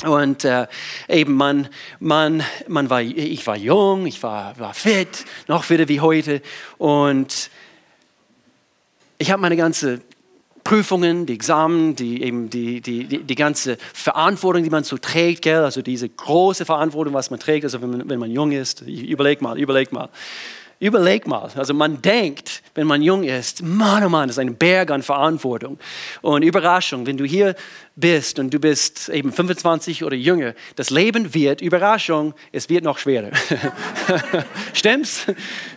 Und 0.06 0.46
äh, 0.46 0.68
eben 1.10 1.34
man, 1.34 1.68
man, 2.00 2.42
man 2.68 2.90
war, 2.90 3.02
ich 3.02 3.46
war 3.46 3.58
jung, 3.58 4.06
ich 4.06 4.24
war, 4.24 4.58
war 4.58 4.74
fit, 4.74 5.26
noch 5.48 5.66
fitter 5.66 5.90
wie 5.90 6.00
heute. 6.00 6.42
Und 6.78 7.50
ich 9.18 9.30
habe 9.30 9.42
meine 9.42 9.58
ganze 9.58 10.00
Prüfungen, 10.64 11.26
die 11.26 11.34
Examen, 11.34 11.96
die, 11.96 12.24
eben 12.24 12.50
die, 12.50 12.80
die, 12.80 13.06
die, 13.06 13.24
die, 13.24 13.36
ganze 13.36 13.78
Verantwortung, 13.94 14.64
die 14.64 14.70
man 14.70 14.84
so 14.84 14.98
trägt, 14.98 15.42
gell? 15.42 15.64
also 15.64 15.82
diese 15.82 16.08
große 16.08 16.64
Verantwortung, 16.64 17.14
was 17.14 17.30
man 17.30 17.40
trägt, 17.40 17.66
also 17.66 17.82
wenn 17.82 17.90
man, 17.90 18.10
wenn 18.10 18.20
man 18.20 18.32
jung 18.32 18.52
ist, 18.52 18.82
überleg 18.82 19.42
mal, 19.42 19.60
überleg 19.60 19.92
mal. 19.92 20.10
Überleg 20.82 21.28
mal, 21.28 21.50
also 21.56 21.74
man 21.74 22.02
denkt, 22.02 22.64
wenn 22.74 22.88
man 22.88 23.02
jung 23.02 23.26
ist, 23.26 23.62
Mann, 23.62 24.02
oh 24.06 24.08
Mann, 24.08 24.30
das 24.30 24.38
ist 24.38 24.40
ein 24.40 24.56
Berg 24.56 24.92
an 24.92 25.04
Verantwortung. 25.04 25.78
Und 26.22 26.42
Überraschung, 26.42 27.06
wenn 27.06 27.18
du 27.18 27.26
hier 27.26 27.56
bist 27.98 28.40
und 28.40 28.54
du 28.54 28.60
bist 28.60 29.10
eben 29.10 29.34
25 29.34 30.06
oder 30.06 30.16
jünger, 30.16 30.54
das 30.78 30.90
Leben 30.90 31.34
wird, 31.34 31.60
Überraschung, 31.60 32.34
es 32.54 32.70
wird 32.70 32.86
noch 32.86 32.98
schwerer. 32.98 33.32
Stimmt's? 34.74 35.26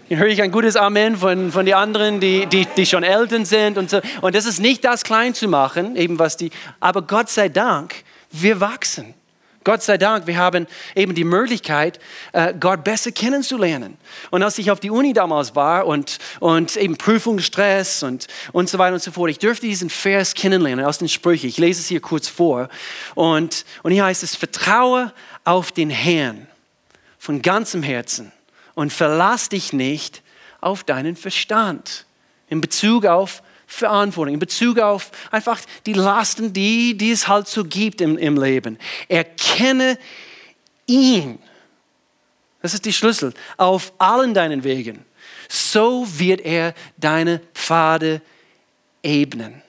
Hier 0.06 0.18
höre 0.18 0.28
ich 0.28 0.40
ein 0.40 0.52
gutes 0.52 0.76
Amen 0.76 1.16
von, 1.16 1.50
von 1.50 1.66
den 1.66 1.75
anderen, 1.75 2.21
die, 2.21 2.47
die, 2.47 2.68
die 2.76 2.87
schon 2.87 3.02
Eltern 3.02 3.44
sind 3.44 3.78
und 3.78 3.90
so. 3.90 4.00
Und 4.21 4.37
das 4.37 4.47
ist 4.47 4.61
nicht 4.61 4.85
das 4.85 5.02
klein 5.02 5.35
zu 5.35 5.49
machen, 5.49 5.97
eben 5.97 6.21
was 6.21 6.37
die, 6.37 6.50
aber 6.78 7.02
Gott 7.02 7.28
sei 7.28 7.49
Dank, 7.49 8.04
wir 8.30 8.61
wachsen. 8.61 9.14
Gott 9.64 9.83
sei 9.83 9.99
Dank, 9.99 10.26
wir 10.26 10.37
haben 10.37 10.66
eben 10.95 11.14
die 11.14 11.25
Möglichkeit, 11.25 11.99
äh, 12.33 12.54
Gott 12.59 12.85
besser 12.85 13.12
kennenzulernen. 13.12 13.97
Und 14.31 14.42
als 14.42 14.59
ich 14.59 14.71
auf 14.71 14.81
die 14.81 14.90
Uni 14.90 15.12
damals 15.12 15.54
war 15.54 15.87
und, 15.87 16.19
und 16.40 16.76
eben 16.76 16.97
Prüfungsstress 16.97 18.02
und, 18.02 18.26
und 18.52 18.69
so 18.69 18.78
weiter 18.78 18.95
und 18.95 19.02
so 19.02 19.12
fort, 19.12 19.31
ich 19.31 19.38
dürfte 19.38 19.66
diesen 19.66 19.90
Vers 19.90 20.35
kennenlernen 20.35 20.85
aus 20.85 20.99
den 20.99 21.09
Sprüchen. 21.09 21.49
Ich 21.49 21.59
lese 21.59 21.81
es 21.81 21.87
hier 21.87 22.00
kurz 22.00 22.28
vor. 22.28 22.69
Und, 23.14 23.64
und 23.83 23.92
hier 23.92 24.04
heißt 24.04 24.23
es, 24.23 24.37
vertraue 24.37 25.12
auf 25.45 25.73
den 25.73 25.90
Herrn 25.90 26.47
von 27.19 27.42
ganzem 27.42 27.83
Herzen 27.83 28.33
und 28.75 28.92
verlass 28.92 29.49
dich 29.49 29.73
nicht 29.73 30.23
auf 30.61 30.85
deinen 30.85 31.16
Verstand 31.16 32.07
in 32.49 32.61
Bezug 32.61 33.07
auf 33.07 33.42
Verantwortung, 33.73 34.35
in 34.35 34.41
Bezug 34.41 34.79
auf 34.79 35.11
einfach 35.31 35.59
die 35.87 35.95
Lasten, 35.95 36.52
die, 36.52 36.97
die 36.97 37.11
es 37.11 37.26
halt 37.26 37.49
so 37.49 37.64
gibt 37.64 38.00
im, 38.00 38.19
im 38.19 38.41
Leben. 38.41 38.79
Erkenne 39.09 39.99
ihn. 40.87 41.38
Das 42.61 42.75
ist 42.75 42.85
die 42.85 42.93
Schlüssel. 42.93 43.33
Auf 43.57 43.93
allen 43.99 44.35
deinen 44.35 44.62
Wegen. 44.62 45.05
So 45.49 46.07
wird 46.19 46.43
er 46.43 46.75
deine 46.99 47.41
Pfade 47.55 48.21
ebnen. 49.02 49.62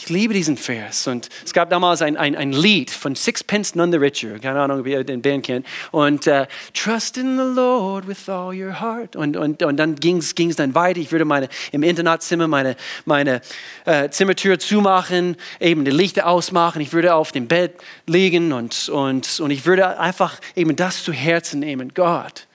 Ich 0.00 0.08
liebe 0.10 0.32
diesen 0.32 0.56
Vers. 0.56 1.08
Und 1.08 1.28
es 1.44 1.52
gab 1.52 1.70
damals 1.70 2.02
ein, 2.02 2.16
ein, 2.16 2.36
ein 2.36 2.52
Lied 2.52 2.92
von 2.92 3.16
Sixpence 3.16 3.74
None 3.74 3.90
the 3.90 3.98
Richer. 3.98 4.38
Keine 4.38 4.60
Ahnung, 4.60 4.78
ob 4.78 4.86
ihr 4.86 5.02
den 5.02 5.20
Band 5.20 5.44
kennt. 5.44 5.66
Und 5.90 6.28
uh, 6.28 6.44
Trust 6.72 7.16
in 7.16 7.36
the 7.36 7.42
Lord 7.42 8.06
with 8.06 8.28
all 8.28 8.54
your 8.54 8.80
heart. 8.80 9.16
Und, 9.16 9.36
und, 9.36 9.60
und 9.60 9.76
dann 9.76 9.96
ging 9.96 10.18
es 10.18 10.56
dann 10.56 10.76
weiter. 10.76 11.00
Ich 11.00 11.10
würde 11.10 11.24
meine, 11.24 11.48
im 11.72 11.82
Internatzimmer 11.82 12.46
meine, 12.46 12.76
meine 13.06 13.40
uh, 13.88 14.06
Zimmertür 14.08 14.60
zumachen, 14.60 15.36
eben 15.58 15.84
die 15.84 15.90
Lichter 15.90 16.28
ausmachen. 16.28 16.80
Ich 16.80 16.92
würde 16.92 17.14
auf 17.14 17.32
dem 17.32 17.48
Bett 17.48 17.74
liegen 18.06 18.52
und, 18.52 18.88
und, 18.90 19.40
und 19.40 19.50
ich 19.50 19.66
würde 19.66 19.98
einfach 19.98 20.38
eben 20.54 20.76
das 20.76 21.02
zu 21.02 21.12
Herzen 21.12 21.58
nehmen. 21.58 21.92
Gott, 21.92 22.46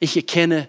ich 0.00 0.16
erkenne 0.16 0.68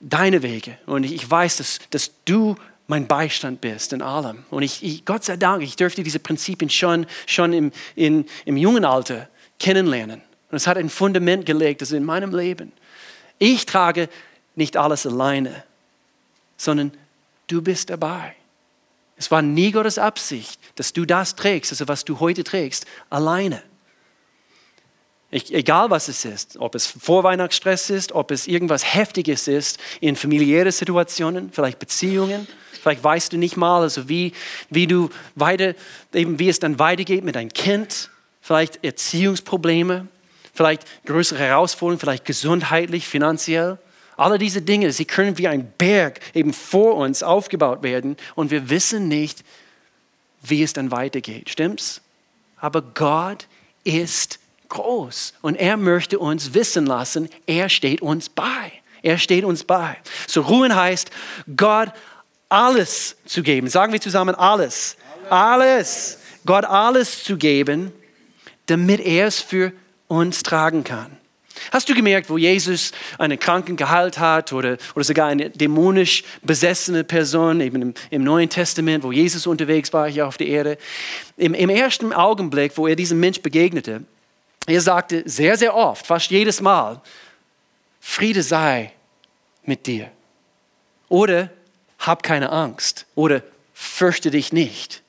deine 0.00 0.42
Wege 0.42 0.78
und 0.86 1.04
ich 1.04 1.30
weiß, 1.30 1.58
dass, 1.58 1.78
dass 1.90 2.10
du 2.24 2.56
mein 2.88 3.06
Beistand 3.06 3.60
bist 3.60 3.92
in 3.92 4.02
allem. 4.02 4.44
Und 4.50 4.62
ich, 4.62 4.82
ich, 4.82 5.04
Gott 5.04 5.22
sei 5.22 5.36
Dank, 5.36 5.62
ich 5.62 5.76
dürfte 5.76 6.02
diese 6.02 6.18
Prinzipien 6.18 6.70
schon, 6.70 7.06
schon 7.26 7.52
im, 7.52 7.70
in, 7.94 8.24
im 8.46 8.56
jungen 8.56 8.84
Alter 8.84 9.28
kennenlernen. 9.60 10.22
Und 10.50 10.56
es 10.56 10.66
hat 10.66 10.78
ein 10.78 10.88
Fundament 10.88 11.46
gelegt, 11.46 11.82
das 11.82 11.92
in 11.92 12.04
meinem 12.04 12.34
Leben. 12.34 12.72
Ich 13.38 13.66
trage 13.66 14.08
nicht 14.56 14.76
alles 14.76 15.06
alleine, 15.06 15.62
sondern 16.56 16.92
du 17.46 17.60
bist 17.60 17.90
dabei. 17.90 18.34
Es 19.18 19.30
war 19.30 19.42
nie 19.42 19.70
Gottes 19.70 19.98
Absicht, 19.98 20.58
dass 20.76 20.94
du 20.94 21.04
das 21.04 21.36
trägst, 21.36 21.72
also 21.72 21.88
was 21.88 22.04
du 22.04 22.20
heute 22.20 22.42
trägst, 22.42 22.86
alleine. 23.10 23.62
Ich, 25.30 25.52
egal 25.52 25.90
was 25.90 26.08
es 26.08 26.24
ist, 26.24 26.56
ob 26.58 26.74
es 26.74 26.86
Vorweihnachtsstress 26.86 27.90
ist, 27.90 28.12
ob 28.12 28.30
es 28.30 28.46
irgendwas 28.46 28.94
Heftiges 28.94 29.46
ist 29.46 29.78
in 30.00 30.16
familiären 30.16 30.72
Situationen, 30.72 31.50
vielleicht 31.52 31.78
Beziehungen, 31.78 32.46
Vielleicht 32.80 33.04
weißt 33.04 33.32
du 33.32 33.36
nicht 33.36 33.56
mal, 33.56 33.82
also 33.82 34.08
wie, 34.08 34.32
wie 34.70 34.86
du 34.86 35.10
weiter, 35.34 35.74
eben 36.14 36.38
wie 36.38 36.48
es 36.48 36.58
dann 36.58 36.78
weitergeht 36.78 37.24
mit 37.24 37.36
deinem 37.36 37.52
Kind. 37.52 38.10
Vielleicht 38.40 38.82
Erziehungsprobleme, 38.84 40.08
vielleicht 40.54 40.86
größere 41.04 41.40
Herausforderungen, 41.40 42.00
vielleicht 42.00 42.24
gesundheitlich, 42.24 43.06
finanziell. 43.06 43.78
Alle 44.16 44.38
diese 44.38 44.62
Dinge, 44.62 44.92
sie 44.92 45.04
können 45.04 45.38
wie 45.38 45.48
ein 45.48 45.70
Berg 45.76 46.20
eben 46.34 46.52
vor 46.52 46.96
uns 46.96 47.22
aufgebaut 47.22 47.82
werden 47.82 48.16
und 48.34 48.50
wir 48.50 48.70
wissen 48.70 49.06
nicht, 49.08 49.44
wie 50.42 50.62
es 50.62 50.72
dann 50.72 50.90
weitergeht. 50.90 51.50
Stimmt's? 51.50 52.00
Aber 52.56 52.80
Gott 52.80 53.46
ist 53.84 54.40
groß 54.68 55.34
und 55.42 55.54
er 55.56 55.76
möchte 55.76 56.18
uns 56.18 56.54
wissen 56.54 56.86
lassen, 56.86 57.28
er 57.46 57.68
steht 57.68 58.02
uns 58.02 58.28
bei. 58.28 58.72
Er 59.02 59.18
steht 59.18 59.44
uns 59.44 59.64
bei. 59.64 59.96
So 60.26 60.42
ruhen 60.42 60.74
heißt, 60.74 61.10
Gott 61.56 61.90
alles 62.48 63.16
zu 63.26 63.42
geben. 63.42 63.68
Sagen 63.68 63.92
wir 63.92 64.00
zusammen 64.00 64.34
alles. 64.34 64.96
Alles. 65.30 66.16
alles. 66.16 66.18
Gott 66.48 66.64
alles 66.64 67.24
zu 67.24 67.36
geben, 67.36 67.92
damit 68.66 69.00
er 69.00 69.26
es 69.26 69.40
für 69.40 69.72
uns 70.06 70.42
tragen 70.42 70.82
kann. 70.82 71.18
Hast 71.72 71.88
du 71.88 71.94
gemerkt, 71.94 72.30
wo 72.30 72.38
Jesus 72.38 72.92
einen 73.18 73.38
Kranken 73.38 73.76
geheilt 73.76 74.18
hat 74.18 74.52
oder, 74.52 74.78
oder 74.94 75.04
sogar 75.04 75.26
eine 75.28 75.50
dämonisch 75.50 76.24
besessene 76.42 77.04
Person, 77.04 77.60
eben 77.60 77.82
im, 77.82 77.94
im, 78.10 78.24
Neuen 78.24 78.48
Testament, 78.48 79.04
wo 79.04 79.12
Jesus 79.12 79.46
unterwegs 79.46 79.92
war 79.92 80.08
hier 80.08 80.26
auf 80.26 80.36
der 80.36 80.46
Erde? 80.46 80.78
Im, 81.36 81.52
Im 81.52 81.68
ersten 81.68 82.12
Augenblick, 82.12 82.72
wo 82.76 82.86
er 82.86 82.96
diesem 82.96 83.20
Mensch 83.20 83.40
begegnete, 83.40 84.04
er 84.68 84.80
sagte 84.80 85.22
sehr, 85.26 85.56
sehr 85.56 85.74
oft, 85.74 86.06
fast 86.06 86.30
jedes 86.30 86.60
Mal, 86.60 87.00
Friede 88.00 88.42
sei 88.42 88.92
mit 89.64 89.86
dir. 89.86 90.10
Oder 91.08 91.50
hab 91.98 92.22
keine 92.22 92.50
Angst 92.50 93.06
oder 93.14 93.42
fürchte 93.72 94.30
dich 94.30 94.52
nicht. 94.52 95.02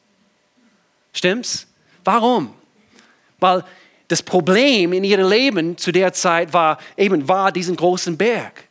Stimmt's? 1.13 1.67
Warum? 2.03 2.53
Weil 3.39 3.63
das 4.07 4.23
Problem 4.23 4.93
in 4.93 5.03
ihrem 5.03 5.29
Leben 5.29 5.77
zu 5.77 5.91
der 5.91 6.13
Zeit 6.13 6.53
war 6.53 6.79
eben 6.97 7.27
war 7.27 7.51
diesen 7.51 7.75
großen 7.75 8.17
Berg. 8.17 8.63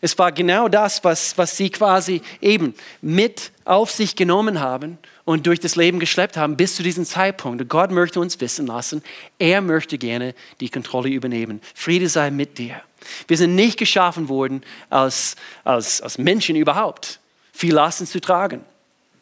Es 0.00 0.18
war 0.18 0.32
genau 0.32 0.68
das, 0.68 1.02
was, 1.04 1.38
was 1.38 1.56
sie 1.56 1.70
quasi 1.70 2.20
eben 2.40 2.74
mit 3.00 3.52
auf 3.64 3.90
sich 3.90 4.16
genommen 4.16 4.60
haben 4.60 4.98
und 5.24 5.46
durch 5.46 5.60
das 5.60 5.76
Leben 5.76 6.00
geschleppt 6.00 6.36
haben 6.36 6.56
bis 6.56 6.76
zu 6.76 6.82
diesem 6.82 7.04
Zeitpunkt. 7.04 7.60
Und 7.60 7.68
Gott 7.68 7.90
möchte 7.90 8.20
uns 8.20 8.40
wissen 8.40 8.66
lassen, 8.66 9.02
er 9.38 9.60
möchte 9.60 9.98
gerne 9.98 10.34
die 10.60 10.68
Kontrolle 10.68 11.08
übernehmen. 11.08 11.60
Friede 11.74 12.08
sei 12.08 12.30
mit 12.30 12.58
dir. 12.58 12.80
Wir 13.28 13.36
sind 13.36 13.54
nicht 13.54 13.78
geschaffen 13.78 14.28
worden 14.28 14.62
als, 14.90 15.36
als, 15.62 16.00
als 16.00 16.18
Menschen 16.18 16.56
überhaupt 16.56 17.20
viel 17.52 17.74
Lasten 17.74 18.06
zu 18.06 18.20
tragen. 18.20 18.64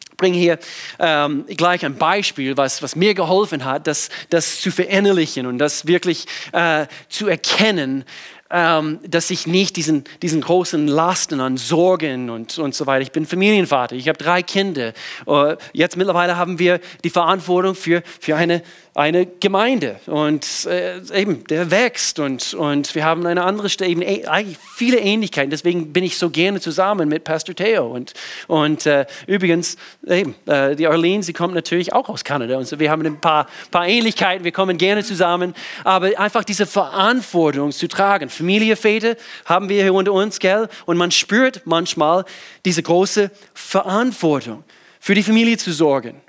Ich 0.09 0.17
bringe 0.17 0.37
hier 0.37 0.59
ähm, 0.99 1.45
gleich 1.47 1.83
ein 1.85 1.97
Beispiel, 1.97 2.55
was, 2.55 2.81
was 2.81 2.95
mir 2.95 3.13
geholfen 3.13 3.65
hat, 3.65 3.87
das, 3.87 4.09
das 4.29 4.61
zu 4.61 4.71
verinnerlichen 4.71 5.45
und 5.45 5.57
das 5.57 5.87
wirklich 5.87 6.27
äh, 6.51 6.85
zu 7.09 7.27
erkennen, 7.27 8.05
ähm, 8.49 8.99
dass 9.07 9.31
ich 9.31 9.47
nicht 9.47 9.75
diesen, 9.75 10.03
diesen 10.21 10.41
großen 10.41 10.87
Lasten 10.87 11.39
an 11.39 11.57
Sorgen 11.57 12.29
und, 12.29 12.57
und 12.59 12.75
so 12.75 12.85
weiter. 12.85 13.01
Ich 13.01 13.11
bin 13.11 13.25
Familienvater, 13.25 13.95
ich 13.95 14.07
habe 14.07 14.17
drei 14.17 14.43
Kinder. 14.43 14.93
Uh, 15.25 15.55
jetzt 15.73 15.97
mittlerweile 15.97 16.37
haben 16.37 16.59
wir 16.59 16.79
die 17.03 17.09
Verantwortung 17.09 17.73
für, 17.73 18.03
für 18.19 18.35
eine, 18.35 18.61
eine 18.95 19.25
Gemeinde 19.25 19.99
und 20.05 20.67
äh, 20.67 21.01
eben, 21.13 21.45
der 21.47 21.71
wächst 21.71 22.19
und, 22.19 22.53
und 22.53 22.93
wir 22.93 23.03
haben 23.03 23.25
eine 23.25 23.43
andere 23.43 23.69
Stelle, 23.69 23.89
eben 23.89 24.27
eigentlich 24.27 24.57
viele 24.75 24.99
Ähnlichkeiten. 24.99 25.49
Deswegen 25.49 25.91
bin 25.91 26.03
ich 26.03 26.17
so 26.19 26.29
gerne 26.29 26.59
zusammen 26.59 27.09
mit 27.09 27.23
Pastor 27.23 27.55
Theo 27.55 27.87
und, 27.87 28.13
und 28.47 28.85
äh, 28.85 29.07
übrigens, 29.25 29.77
eben, 30.07 30.35
äh, 30.45 30.75
die 30.75 30.85
Arlene, 30.85 31.23
sie 31.23 31.33
kommt 31.33 31.55
natürlich 31.55 31.91
auch 31.91 32.07
aus 32.07 32.23
Kanada 32.23 32.55
und 32.55 32.67
so, 32.67 32.77
wir 32.77 32.91
haben 32.91 33.03
ein 33.03 33.19
paar, 33.19 33.47
paar 33.71 33.87
Ähnlichkeiten, 33.87 34.43
wir 34.43 34.51
kommen 34.51 34.77
gerne 34.77 35.03
zusammen, 35.03 35.55
aber 35.83 36.19
einfach 36.19 36.43
diese 36.43 36.67
Verantwortung 36.67 37.71
zu 37.71 37.87
tragen. 37.87 38.29
Familie, 38.29 38.75
Väter 38.75 39.15
haben 39.45 39.69
wir 39.69 39.81
hier 39.81 39.93
unter 39.95 40.13
uns, 40.13 40.37
gell? 40.37 40.69
Und 40.85 40.97
man 40.97 41.09
spürt 41.09 41.63
manchmal 41.65 42.25
diese 42.63 42.83
große 42.83 43.31
Verantwortung, 43.55 44.63
für 44.99 45.15
die 45.15 45.23
Familie 45.23 45.57
zu 45.57 45.73
sorgen. 45.73 46.21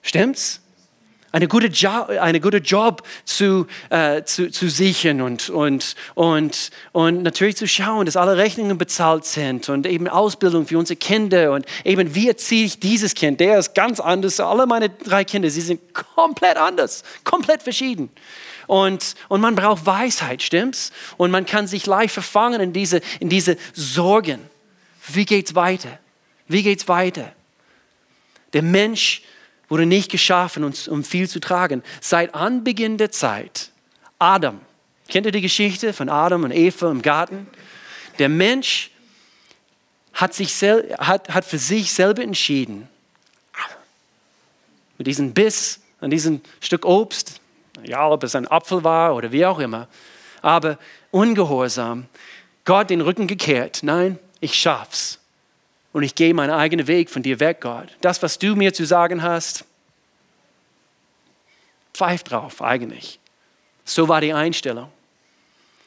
Stimmt's? 0.00 0.61
Eine 1.32 1.48
gute 1.48 1.68
Job, 1.68 2.10
eine 2.10 2.40
gute 2.40 2.58
Job 2.58 3.02
zu, 3.24 3.66
äh, 3.88 4.22
zu, 4.24 4.50
zu 4.50 4.68
sichern 4.68 5.22
und, 5.22 5.48
und, 5.48 5.96
und, 6.14 6.70
und 6.92 7.22
natürlich 7.22 7.56
zu 7.56 7.66
schauen, 7.66 8.04
dass 8.04 8.16
alle 8.16 8.36
Rechnungen 8.36 8.76
bezahlt 8.76 9.24
sind 9.24 9.68
und 9.70 9.86
eben 9.86 10.08
Ausbildung 10.08 10.66
für 10.66 10.78
unsere 10.78 10.96
Kinder 10.96 11.52
und 11.52 11.64
eben 11.84 12.14
wie 12.14 12.28
erziehe 12.28 12.66
ich 12.66 12.78
dieses 12.78 13.14
Kind, 13.14 13.40
der 13.40 13.58
ist 13.58 13.74
ganz 13.74 13.98
anders. 13.98 14.38
Alle 14.40 14.66
meine 14.66 14.90
drei 14.90 15.24
Kinder, 15.24 15.48
sie 15.48 15.62
sind 15.62 15.80
komplett 15.94 16.58
anders, 16.58 17.02
komplett 17.24 17.62
verschieden. 17.62 18.10
Und, 18.66 19.14
und 19.28 19.40
man 19.40 19.54
braucht 19.54 19.86
Weisheit, 19.86 20.42
stimmt's? 20.42 20.92
Und 21.16 21.30
man 21.30 21.46
kann 21.46 21.66
sich 21.66 21.86
leicht 21.86 22.14
verfangen 22.14 22.60
in 22.60 22.72
diese, 22.72 23.00
in 23.20 23.28
diese 23.28 23.56
Sorgen. 23.72 24.38
Wie 25.08 25.24
geht's 25.24 25.54
weiter? 25.54 25.98
Wie 26.46 26.62
geht's 26.62 26.88
weiter? 26.88 27.32
Der 28.52 28.62
Mensch 28.62 29.22
wurde 29.72 29.86
nicht 29.86 30.10
geschaffen, 30.10 30.64
um 30.64 31.02
viel 31.02 31.30
zu 31.30 31.40
tragen. 31.40 31.82
Seit 32.02 32.34
Anbeginn 32.34 32.98
der 32.98 33.10
Zeit, 33.10 33.70
Adam, 34.18 34.60
kennt 35.08 35.24
ihr 35.24 35.32
die 35.32 35.40
Geschichte 35.40 35.94
von 35.94 36.10
Adam 36.10 36.44
und 36.44 36.50
Eva 36.50 36.90
im 36.90 37.00
Garten? 37.00 37.46
Der 38.18 38.28
Mensch 38.28 38.90
hat, 40.12 40.34
sich 40.34 40.54
sel 40.54 40.94
hat, 40.98 41.30
hat 41.30 41.46
für 41.46 41.56
sich 41.56 41.90
selber 41.90 42.22
entschieden, 42.22 42.86
mit 44.98 45.06
diesem 45.06 45.32
Biss 45.32 45.80
an 46.02 46.10
diesem 46.10 46.42
Stück 46.60 46.84
Obst, 46.84 47.40
ja, 47.82 48.06
ob 48.06 48.24
es 48.24 48.34
ein 48.34 48.46
Apfel 48.46 48.84
war 48.84 49.14
oder 49.14 49.32
wie 49.32 49.46
auch 49.46 49.58
immer, 49.58 49.88
aber 50.42 50.78
ungehorsam, 51.10 52.08
Gott 52.66 52.90
den 52.90 53.00
Rücken 53.00 53.26
gekehrt. 53.26 53.78
Nein, 53.82 54.18
ich 54.38 54.54
schaff's 54.54 55.18
und 55.92 56.02
ich 56.02 56.14
gehe 56.14 56.34
meinen 56.34 56.50
eigenen 56.50 56.86
Weg 56.86 57.10
von 57.10 57.22
dir 57.22 57.40
weg, 57.40 57.60
Gott. 57.60 57.88
Das, 58.00 58.22
was 58.22 58.38
du 58.38 58.56
mir 58.56 58.72
zu 58.72 58.86
sagen 58.86 59.22
hast, 59.22 59.64
pfeift 61.92 62.30
drauf 62.30 62.62
eigentlich. 62.62 63.20
So 63.84 64.08
war 64.08 64.20
die 64.20 64.32
Einstellung. 64.32 64.90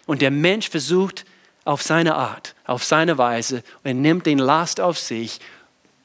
Und 0.05 0.21
der 0.21 0.31
Mensch 0.31 0.69
versucht 0.69 1.25
auf 1.63 1.81
seine 1.81 2.15
Art, 2.15 2.53
auf 2.65 2.83
seine 2.83 3.17
Weise, 3.17 3.63
er 3.83 3.95
nimmt 3.95 4.27
den 4.27 4.37
Last 4.37 4.79
auf 4.79 4.99
sich. 4.99 5.39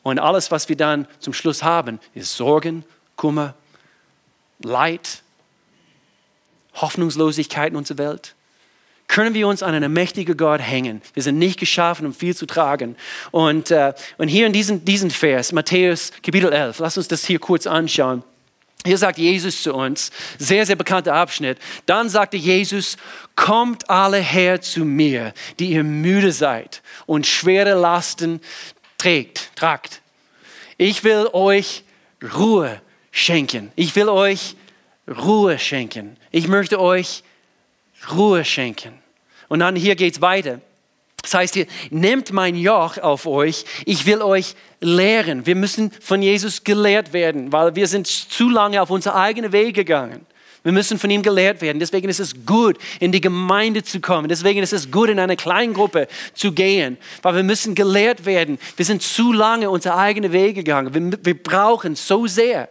Und 0.02 0.18
alles, 0.18 0.50
was 0.50 0.70
wir 0.70 0.76
dann 0.76 1.06
zum 1.18 1.34
Schluss 1.34 1.62
haben, 1.62 2.00
ist 2.14 2.34
Sorgen, 2.34 2.84
Kummer, 3.16 3.54
Leid, 4.60 5.22
Hoffnungslosigkeit 6.74 7.72
in 7.72 7.76
unserer 7.76 7.98
Welt 7.98 8.34
können 9.10 9.34
wir 9.34 9.48
uns 9.48 9.62
an 9.64 9.74
einen 9.74 9.92
mächtigen 9.92 10.36
Gott 10.36 10.60
hängen. 10.60 11.02
Wir 11.14 11.24
sind 11.24 11.36
nicht 11.36 11.58
geschaffen, 11.58 12.06
um 12.06 12.14
viel 12.14 12.36
zu 12.36 12.46
tragen. 12.46 12.94
Und, 13.32 13.72
äh, 13.72 13.92
und 14.18 14.28
hier 14.28 14.46
in 14.46 14.52
diesem, 14.52 14.84
diesem 14.84 15.10
Vers, 15.10 15.50
Matthäus 15.50 16.12
Kapitel 16.22 16.52
11, 16.52 16.78
lass 16.78 16.96
uns 16.96 17.08
das 17.08 17.24
hier 17.24 17.40
kurz 17.40 17.66
anschauen. 17.66 18.22
Hier 18.86 18.96
sagt 18.96 19.18
Jesus 19.18 19.64
zu 19.64 19.74
uns, 19.74 20.12
sehr, 20.38 20.64
sehr 20.64 20.76
bekannter 20.76 21.12
Abschnitt. 21.12 21.58
Dann 21.86 22.08
sagte 22.08 22.36
Jesus, 22.36 22.96
kommt 23.34 23.90
alle 23.90 24.18
her 24.18 24.60
zu 24.60 24.84
mir, 24.84 25.34
die 25.58 25.72
ihr 25.72 25.82
müde 25.82 26.30
seid 26.30 26.80
und 27.04 27.26
schwere 27.26 27.74
Lasten 27.74 28.40
trägt, 28.96 29.50
tragt. 29.56 30.02
Ich 30.78 31.02
will 31.02 31.28
euch 31.32 31.82
Ruhe 32.38 32.80
schenken. 33.10 33.72
Ich 33.74 33.96
will 33.96 34.08
euch 34.08 34.54
Ruhe 35.08 35.58
schenken. 35.58 36.16
Ich 36.30 36.46
möchte 36.46 36.80
euch 36.80 37.24
Ruhe 38.12 38.44
schenken. 38.44 38.99
Und 39.50 39.58
dann 39.58 39.74
hier 39.74 39.96
geht 39.96 40.14
es 40.14 40.20
weiter. 40.20 40.60
Das 41.22 41.34
heißt 41.34 41.54
hier, 41.54 41.66
nehmt 41.90 42.32
mein 42.32 42.54
Joch 42.54 42.96
auf 42.98 43.26
euch, 43.26 43.64
ich 43.84 44.06
will 44.06 44.22
euch 44.22 44.54
lehren. 44.80 45.44
Wir 45.44 45.56
müssen 45.56 45.90
von 46.00 46.22
Jesus 46.22 46.62
gelehrt 46.64 47.12
werden, 47.12 47.52
weil 47.52 47.74
wir 47.74 47.88
sind 47.88 48.06
zu 48.06 48.48
lange 48.48 48.80
auf 48.80 48.90
unsere 48.90 49.16
eigene 49.16 49.52
Wege 49.52 49.72
gegangen. 49.72 50.24
Wir 50.62 50.72
müssen 50.72 50.98
von 50.98 51.10
ihm 51.10 51.22
gelehrt 51.22 51.62
werden. 51.62 51.80
Deswegen 51.80 52.08
ist 52.08 52.20
es 52.20 52.46
gut, 52.46 52.78
in 53.00 53.10
die 53.12 53.20
Gemeinde 53.20 53.82
zu 53.82 54.00
kommen. 54.00 54.28
Deswegen 54.28 54.62
ist 54.62 54.72
es 54.72 54.90
gut, 54.90 55.08
in 55.08 55.18
eine 55.18 55.36
Kleingruppe 55.36 56.06
zu 56.32 56.52
gehen, 56.52 56.96
weil 57.22 57.34
wir 57.34 57.42
müssen 57.42 57.74
gelehrt 57.74 58.26
werden. 58.26 58.58
Wir 58.76 58.84
sind 58.84 59.02
zu 59.02 59.32
lange 59.32 59.68
unsere 59.68 59.96
eigene 59.96 60.32
Wege 60.32 60.62
gegangen. 60.62 60.94
Wir, 60.94 61.18
wir 61.24 61.42
brauchen 61.42 61.96
so 61.96 62.26
sehr 62.28 62.68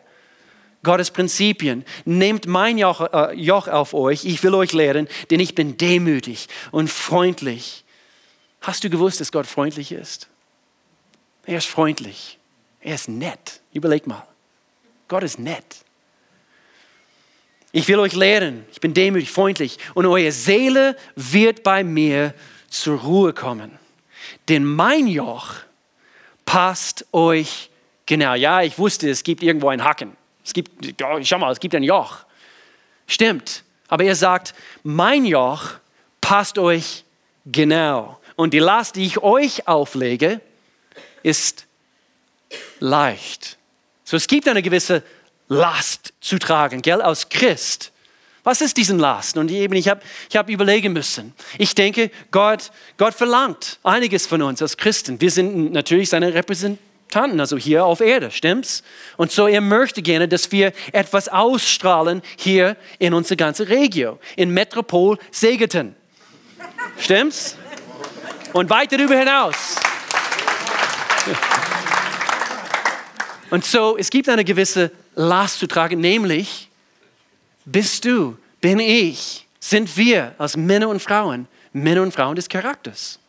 Gottes 0.83 1.11
Prinzipien. 1.11 1.85
Nehmt 2.05 2.47
mein 2.47 2.77
Joch, 2.77 3.01
äh, 3.13 3.33
Joch 3.33 3.67
auf 3.67 3.93
euch, 3.93 4.25
ich 4.25 4.41
will 4.43 4.53
euch 4.55 4.73
lehren, 4.73 5.07
denn 5.29 5.39
ich 5.39 5.55
bin 5.55 5.77
demütig 5.77 6.47
und 6.71 6.89
freundlich. 6.89 7.83
Hast 8.61 8.83
du 8.83 8.89
gewusst, 8.89 9.19
dass 9.19 9.31
Gott 9.31 9.47
freundlich 9.47 9.91
ist? 9.91 10.27
Er 11.45 11.57
ist 11.57 11.67
freundlich. 11.67 12.37
Er 12.81 12.95
ist 12.95 13.09
nett. 13.09 13.61
Überleg 13.73 14.07
mal. 14.07 14.25
Gott 15.07 15.23
ist 15.23 15.39
nett. 15.39 15.83
Ich 17.71 17.87
will 17.87 17.99
euch 17.99 18.13
lehren. 18.13 18.65
Ich 18.71 18.79
bin 18.79 18.93
demütig, 18.93 19.31
freundlich. 19.31 19.77
Und 19.93 20.05
eure 20.05 20.31
Seele 20.31 20.95
wird 21.15 21.63
bei 21.63 21.83
mir 21.83 22.33
zur 22.67 22.99
Ruhe 22.99 23.33
kommen. 23.33 23.77
Denn 24.47 24.65
mein 24.65 25.07
Joch 25.07 25.55
passt 26.45 27.05
euch 27.11 27.69
genau. 28.05 28.33
Ja, 28.33 28.61
ich 28.61 28.77
wusste, 28.79 29.09
es 29.09 29.23
gibt 29.23 29.43
irgendwo 29.43 29.69
einen 29.69 29.83
Haken. 29.83 30.18
Es 30.49 30.53
gibt, 30.53 30.99
schau 30.99 31.37
mal, 31.37 31.51
es 31.51 31.59
gibt 31.59 31.75
ein 31.75 31.83
Joch. 31.83 32.25
Stimmt. 33.05 33.63
Aber 33.87 34.03
er 34.03 34.15
sagt, 34.15 34.55
mein 34.81 35.25
Joch 35.25 35.73
passt 36.21 36.57
euch 36.57 37.03
genau. 37.45 38.19
Und 38.35 38.55
die 38.55 38.59
Last, 38.59 38.95
die 38.95 39.05
ich 39.05 39.19
euch 39.19 39.67
auflege, 39.67 40.41
ist 41.21 41.67
leicht. 42.79 43.59
So, 44.03 44.17
es 44.17 44.25
gibt 44.25 44.47
eine 44.47 44.63
gewisse 44.63 45.03
Last 45.49 46.13
zu 46.19 46.39
tragen, 46.39 46.81
gell, 46.81 47.03
aus 47.03 47.29
Christ. 47.29 47.91
Was 48.43 48.61
ist 48.61 48.75
diesen 48.77 48.97
Last? 48.97 49.37
Und 49.37 49.51
eben, 49.51 49.75
ich 49.75 49.87
habe 49.87 50.01
ich 50.29 50.35
hab 50.35 50.49
überlegen 50.49 50.93
müssen. 50.93 51.35
Ich 51.59 51.75
denke, 51.75 52.09
Gott, 52.31 52.71
Gott 52.97 53.13
verlangt 53.13 53.77
einiges 53.83 54.25
von 54.25 54.41
uns 54.41 54.63
als 54.63 54.77
Christen. 54.77 55.21
Wir 55.21 55.29
sind 55.29 55.73
natürlich 55.73 56.09
seine 56.09 56.33
Repräsentanten 56.33 56.88
Tanten, 57.09 57.39
also 57.39 57.57
hier 57.57 57.85
auf 57.85 58.01
Erde, 58.01 58.31
stimmt's? 58.31 58.83
Und 59.17 59.31
so, 59.31 59.47
er 59.47 59.61
möchte 59.61 60.01
gerne, 60.01 60.27
dass 60.27 60.51
wir 60.51 60.73
etwas 60.91 61.27
ausstrahlen 61.27 62.21
hier 62.37 62.77
in 62.99 63.13
unsere 63.13 63.37
ganze 63.37 63.67
Region, 63.67 64.19
in 64.35 64.51
Metropol 64.51 65.17
Segerten. 65.31 65.95
Stimmt's? 66.99 67.57
Und 68.53 68.69
weit 68.69 68.91
darüber 68.91 69.17
hinaus. 69.17 69.75
Und 73.49 73.65
so, 73.65 73.97
es 73.97 74.09
gibt 74.09 74.29
eine 74.29 74.43
gewisse 74.45 74.91
Last 75.15 75.59
zu 75.59 75.67
tragen, 75.67 75.99
nämlich, 75.99 76.69
bist 77.65 78.05
du, 78.05 78.37
bin 78.61 78.79
ich, 78.79 79.47
sind 79.59 79.95
wir 79.97 80.33
als 80.37 80.55
Männer 80.55 80.89
und 80.89 81.01
Frauen, 81.01 81.47
Männer 81.73 82.01
und 82.01 82.13
Frauen 82.13 82.35
des 82.35 82.47
Charakters 82.49 83.19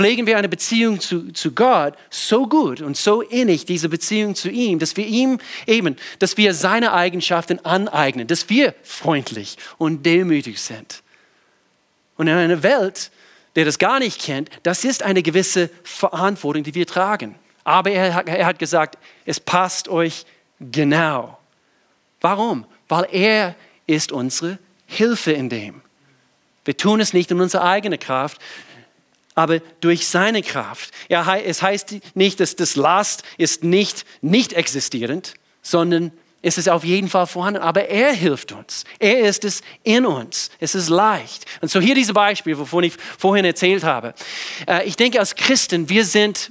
pflegen 0.00 0.26
wir 0.26 0.38
eine 0.38 0.48
Beziehung 0.48 0.98
zu, 0.98 1.30
zu 1.30 1.52
Gott 1.52 1.92
so 2.08 2.48
gut 2.48 2.80
und 2.80 2.96
so 2.96 3.20
innig, 3.20 3.66
diese 3.66 3.90
Beziehung 3.90 4.34
zu 4.34 4.48
ihm, 4.48 4.78
dass 4.78 4.96
wir 4.96 5.06
ihm 5.06 5.38
eben, 5.66 5.94
dass 6.20 6.38
wir 6.38 6.54
seine 6.54 6.94
Eigenschaften 6.94 7.62
aneignen, 7.66 8.26
dass 8.26 8.48
wir 8.48 8.74
freundlich 8.82 9.58
und 9.76 10.06
demütig 10.06 10.58
sind. 10.58 11.02
Und 12.16 12.28
in 12.28 12.34
einer 12.34 12.62
Welt, 12.62 13.10
der 13.56 13.66
das 13.66 13.78
gar 13.78 13.98
nicht 13.98 14.22
kennt, 14.22 14.48
das 14.62 14.84
ist 14.84 15.02
eine 15.02 15.22
gewisse 15.22 15.68
Verantwortung, 15.82 16.62
die 16.62 16.74
wir 16.74 16.86
tragen. 16.86 17.34
Aber 17.64 17.90
er 17.90 18.14
hat, 18.14 18.26
er 18.26 18.46
hat 18.46 18.58
gesagt, 18.58 18.96
es 19.26 19.38
passt 19.38 19.90
euch 19.90 20.24
genau. 20.60 21.38
Warum? 22.22 22.64
Weil 22.88 23.06
er 23.12 23.54
ist 23.86 24.12
unsere 24.12 24.58
Hilfe 24.86 25.32
in 25.32 25.50
dem. 25.50 25.82
Wir 26.64 26.74
tun 26.74 27.00
es 27.00 27.12
nicht 27.12 27.30
in 27.30 27.40
unserer 27.40 27.64
eigenen 27.64 27.98
Kraft, 27.98 28.40
aber 29.40 29.60
durch 29.80 30.06
seine 30.06 30.42
Kraft. 30.42 30.90
es 31.08 31.62
heißt 31.62 31.94
nicht, 32.14 32.40
dass 32.40 32.56
das 32.56 32.76
Last 32.76 33.22
ist 33.38 33.64
nicht 33.64 34.04
nicht 34.20 34.52
existierend, 34.52 35.32
sondern 35.62 36.12
ist 36.42 36.58
es 36.58 36.68
auf 36.68 36.84
jeden 36.84 37.08
Fall 37.08 37.26
vorhanden, 37.26 37.60
aber 37.60 37.88
er 37.88 38.12
hilft 38.12 38.52
uns. 38.52 38.84
Er 38.98 39.20
ist 39.20 39.44
es 39.44 39.62
in 39.82 40.04
uns. 40.04 40.50
Es 40.58 40.74
ist 40.74 40.90
leicht. 40.90 41.46
Und 41.62 41.70
so 41.70 41.80
hier 41.80 41.94
diese 41.94 42.12
Beispiele, 42.12 42.58
wovon 42.58 42.84
ich 42.84 42.94
vorhin 43.18 43.46
erzählt 43.46 43.82
habe. 43.82 44.14
Äh, 44.66 44.86
ich 44.86 44.96
denke, 44.96 45.18
als 45.18 45.34
Christen, 45.34 45.88
wir 45.88 46.04
sind 46.04 46.50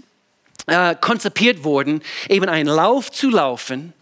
äh, 0.66 0.96
konzipiert 0.96 1.64
worden, 1.64 2.02
eben 2.28 2.50
einen 2.50 2.70
Lauf 2.70 3.12
zu 3.12 3.30
laufen 3.30 3.94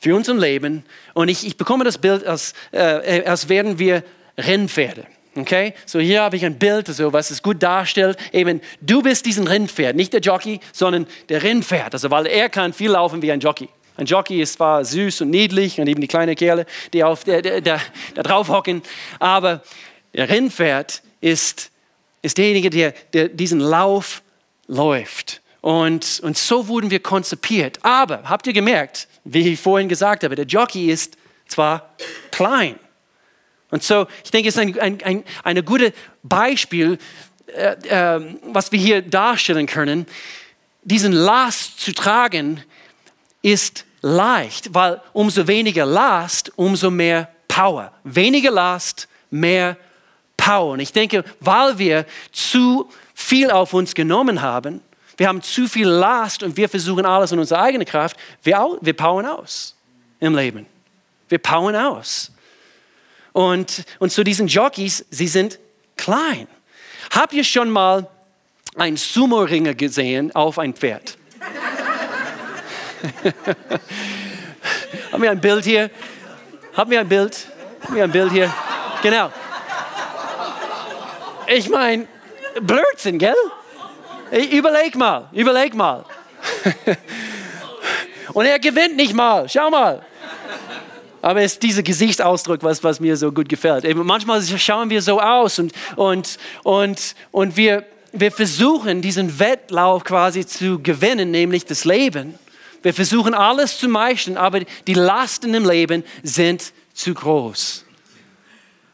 für 0.00 0.16
unser 0.16 0.34
Leben. 0.34 0.84
Und 1.14 1.28
ich, 1.28 1.46
ich 1.46 1.56
bekomme 1.56 1.84
das 1.84 1.98
Bild, 1.98 2.24
als, 2.24 2.54
äh, 2.72 3.24
als 3.24 3.48
wären 3.48 3.78
wir 3.78 4.02
Rennpferde. 4.36 5.06
Okay, 5.36 5.74
so 5.84 5.98
hier 5.98 6.22
habe 6.22 6.36
ich 6.36 6.44
ein 6.46 6.58
Bild, 6.58 6.86
so 6.86 7.12
was 7.12 7.30
es 7.30 7.42
gut 7.42 7.62
darstellt. 7.62 8.16
Eben, 8.32 8.62
du 8.80 9.02
bist 9.02 9.26
diesen 9.26 9.46
Rennpferd, 9.46 9.94
nicht 9.94 10.14
der 10.14 10.20
Jockey, 10.20 10.60
sondern 10.72 11.06
der 11.28 11.42
Rennpferd. 11.42 11.92
Also, 11.92 12.10
weil 12.10 12.26
er 12.26 12.48
kann 12.48 12.72
viel 12.72 12.90
laufen 12.90 13.20
wie 13.20 13.30
ein 13.30 13.40
Jockey. 13.40 13.68
Ein 13.96 14.06
Jockey 14.06 14.40
ist 14.40 14.54
zwar 14.54 14.84
süß 14.84 15.22
und 15.22 15.30
niedlich 15.30 15.80
und 15.80 15.86
eben 15.88 16.00
die 16.00 16.06
kleinen 16.06 16.34
Kerle, 16.36 16.66
die 16.92 17.02
auf 17.04 17.24
der, 17.24 17.42
der, 17.42 17.60
der, 17.60 17.80
da 18.14 18.22
drauf 18.22 18.48
hocken, 18.48 18.82
aber 19.18 19.62
der 20.14 20.28
Rennpferd 20.28 21.02
ist, 21.20 21.70
ist 22.22 22.38
derjenige, 22.38 22.70
der, 22.70 22.94
der 23.12 23.28
diesen 23.28 23.60
Lauf 23.60 24.22
läuft. 24.66 25.42
Und, 25.60 26.20
und 26.22 26.38
so 26.38 26.68
wurden 26.68 26.90
wir 26.90 27.00
konzipiert. 27.00 27.78
Aber 27.82 28.22
habt 28.24 28.46
ihr 28.46 28.52
gemerkt, 28.52 29.08
wie 29.24 29.52
ich 29.52 29.60
vorhin 29.60 29.88
gesagt 29.88 30.24
habe, 30.24 30.34
der 30.34 30.46
Jockey 30.46 30.90
ist 30.90 31.16
zwar 31.48 31.90
klein. 32.30 32.76
Und 33.70 33.82
so, 33.82 34.06
ich 34.24 34.30
denke, 34.30 34.48
es 34.48 34.56
ist 34.56 34.60
ein, 34.60 34.78
ein, 34.78 35.02
ein 35.02 35.24
eine 35.42 35.62
gute 35.62 35.92
Beispiel, 36.22 36.98
äh, 37.46 37.74
äh, 37.88 38.36
was 38.44 38.72
wir 38.72 38.78
hier 38.78 39.02
darstellen 39.02 39.66
können. 39.66 40.06
Diesen 40.82 41.12
Last 41.12 41.80
zu 41.80 41.92
tragen 41.92 42.62
ist 43.42 43.84
leicht, 44.02 44.72
weil 44.74 45.00
umso 45.12 45.46
weniger 45.46 45.84
Last, 45.84 46.52
umso 46.56 46.90
mehr 46.90 47.28
Power. 47.48 47.92
Weniger 48.04 48.50
Last, 48.50 49.08
mehr 49.30 49.76
Power. 50.36 50.72
Und 50.72 50.80
ich 50.80 50.92
denke, 50.92 51.24
weil 51.40 51.78
wir 51.78 52.06
zu 52.30 52.88
viel 53.14 53.50
auf 53.50 53.72
uns 53.72 53.94
genommen 53.94 54.42
haben, 54.42 54.80
wir 55.16 55.28
haben 55.28 55.42
zu 55.42 55.66
viel 55.66 55.88
Last 55.88 56.42
und 56.42 56.56
wir 56.56 56.68
versuchen 56.68 57.06
alles 57.06 57.32
in 57.32 57.38
unserer 57.38 57.62
eigenen 57.62 57.86
Kraft, 57.86 58.16
wir, 58.42 58.78
wir 58.80 58.92
powern 58.92 59.26
aus 59.26 59.74
im 60.20 60.34
Leben. 60.36 60.66
Wir 61.28 61.38
powern 61.38 61.74
aus. 61.74 62.32
Und, 63.36 63.84
und 63.98 64.10
zu 64.10 64.24
diesen 64.24 64.46
Jockeys, 64.46 65.04
sie 65.10 65.28
sind 65.28 65.58
klein. 65.94 66.48
Habt 67.10 67.34
ihr 67.34 67.44
schon 67.44 67.68
mal 67.68 68.08
einen 68.76 68.96
Sumo-Ringer 68.96 69.74
gesehen 69.74 70.34
auf 70.34 70.58
ein 70.58 70.72
Pferd? 70.72 71.18
haben 75.12 75.22
wir 75.22 75.30
ein 75.30 75.40
Bild 75.42 75.66
hier? 75.66 75.90
Haben 76.74 76.90
wir 76.90 77.00
ein 77.00 77.08
Bild? 77.10 77.46
Haben 77.82 77.96
wir 77.96 78.04
ein 78.04 78.10
Bild 78.10 78.32
hier? 78.32 78.50
Genau. 79.02 79.30
Ich 81.46 81.68
meine, 81.68 82.08
Blödsinn, 82.62 83.18
gell? 83.18 83.34
Überleg 84.50 84.94
mal, 84.94 85.28
überleg 85.32 85.74
mal. 85.74 86.06
Und 88.32 88.46
er 88.46 88.58
gewinnt 88.58 88.96
nicht 88.96 89.12
mal. 89.12 89.46
Schau 89.46 89.68
mal. 89.68 90.06
Aber 91.26 91.42
es 91.42 91.54
ist 91.54 91.62
dieser 91.64 91.82
Gesichtsausdruck, 91.82 92.62
was, 92.62 92.84
was 92.84 93.00
mir 93.00 93.16
so 93.16 93.32
gut 93.32 93.48
gefällt. 93.48 93.84
Eben 93.84 94.06
manchmal 94.06 94.40
schauen 94.44 94.90
wir 94.90 95.02
so 95.02 95.20
aus 95.20 95.58
und, 95.58 95.72
und, 95.96 96.38
und, 96.62 97.16
und 97.32 97.56
wir, 97.56 97.84
wir 98.12 98.30
versuchen, 98.30 99.02
diesen 99.02 99.40
Wettlauf 99.40 100.04
quasi 100.04 100.46
zu 100.46 100.80
gewinnen, 100.80 101.32
nämlich 101.32 101.64
das 101.64 101.84
Leben. 101.84 102.38
Wir 102.80 102.94
versuchen 102.94 103.34
alles 103.34 103.76
zu 103.76 103.88
meistern, 103.88 104.36
aber 104.36 104.60
die 104.86 104.94
Lasten 104.94 105.52
im 105.52 105.68
Leben 105.68 106.04
sind 106.22 106.72
zu 106.94 107.12
groß. 107.12 107.84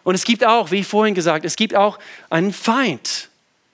Und 0.02 0.14
es 0.14 0.24
gibt 0.24 0.42
auch, 0.42 0.70
wie 0.70 0.84
vorhin 0.84 1.14
gesagt, 1.14 1.44
es 1.44 1.54
gibt 1.54 1.74
auch 1.74 1.98
einen 2.30 2.54
Feind, 2.54 3.28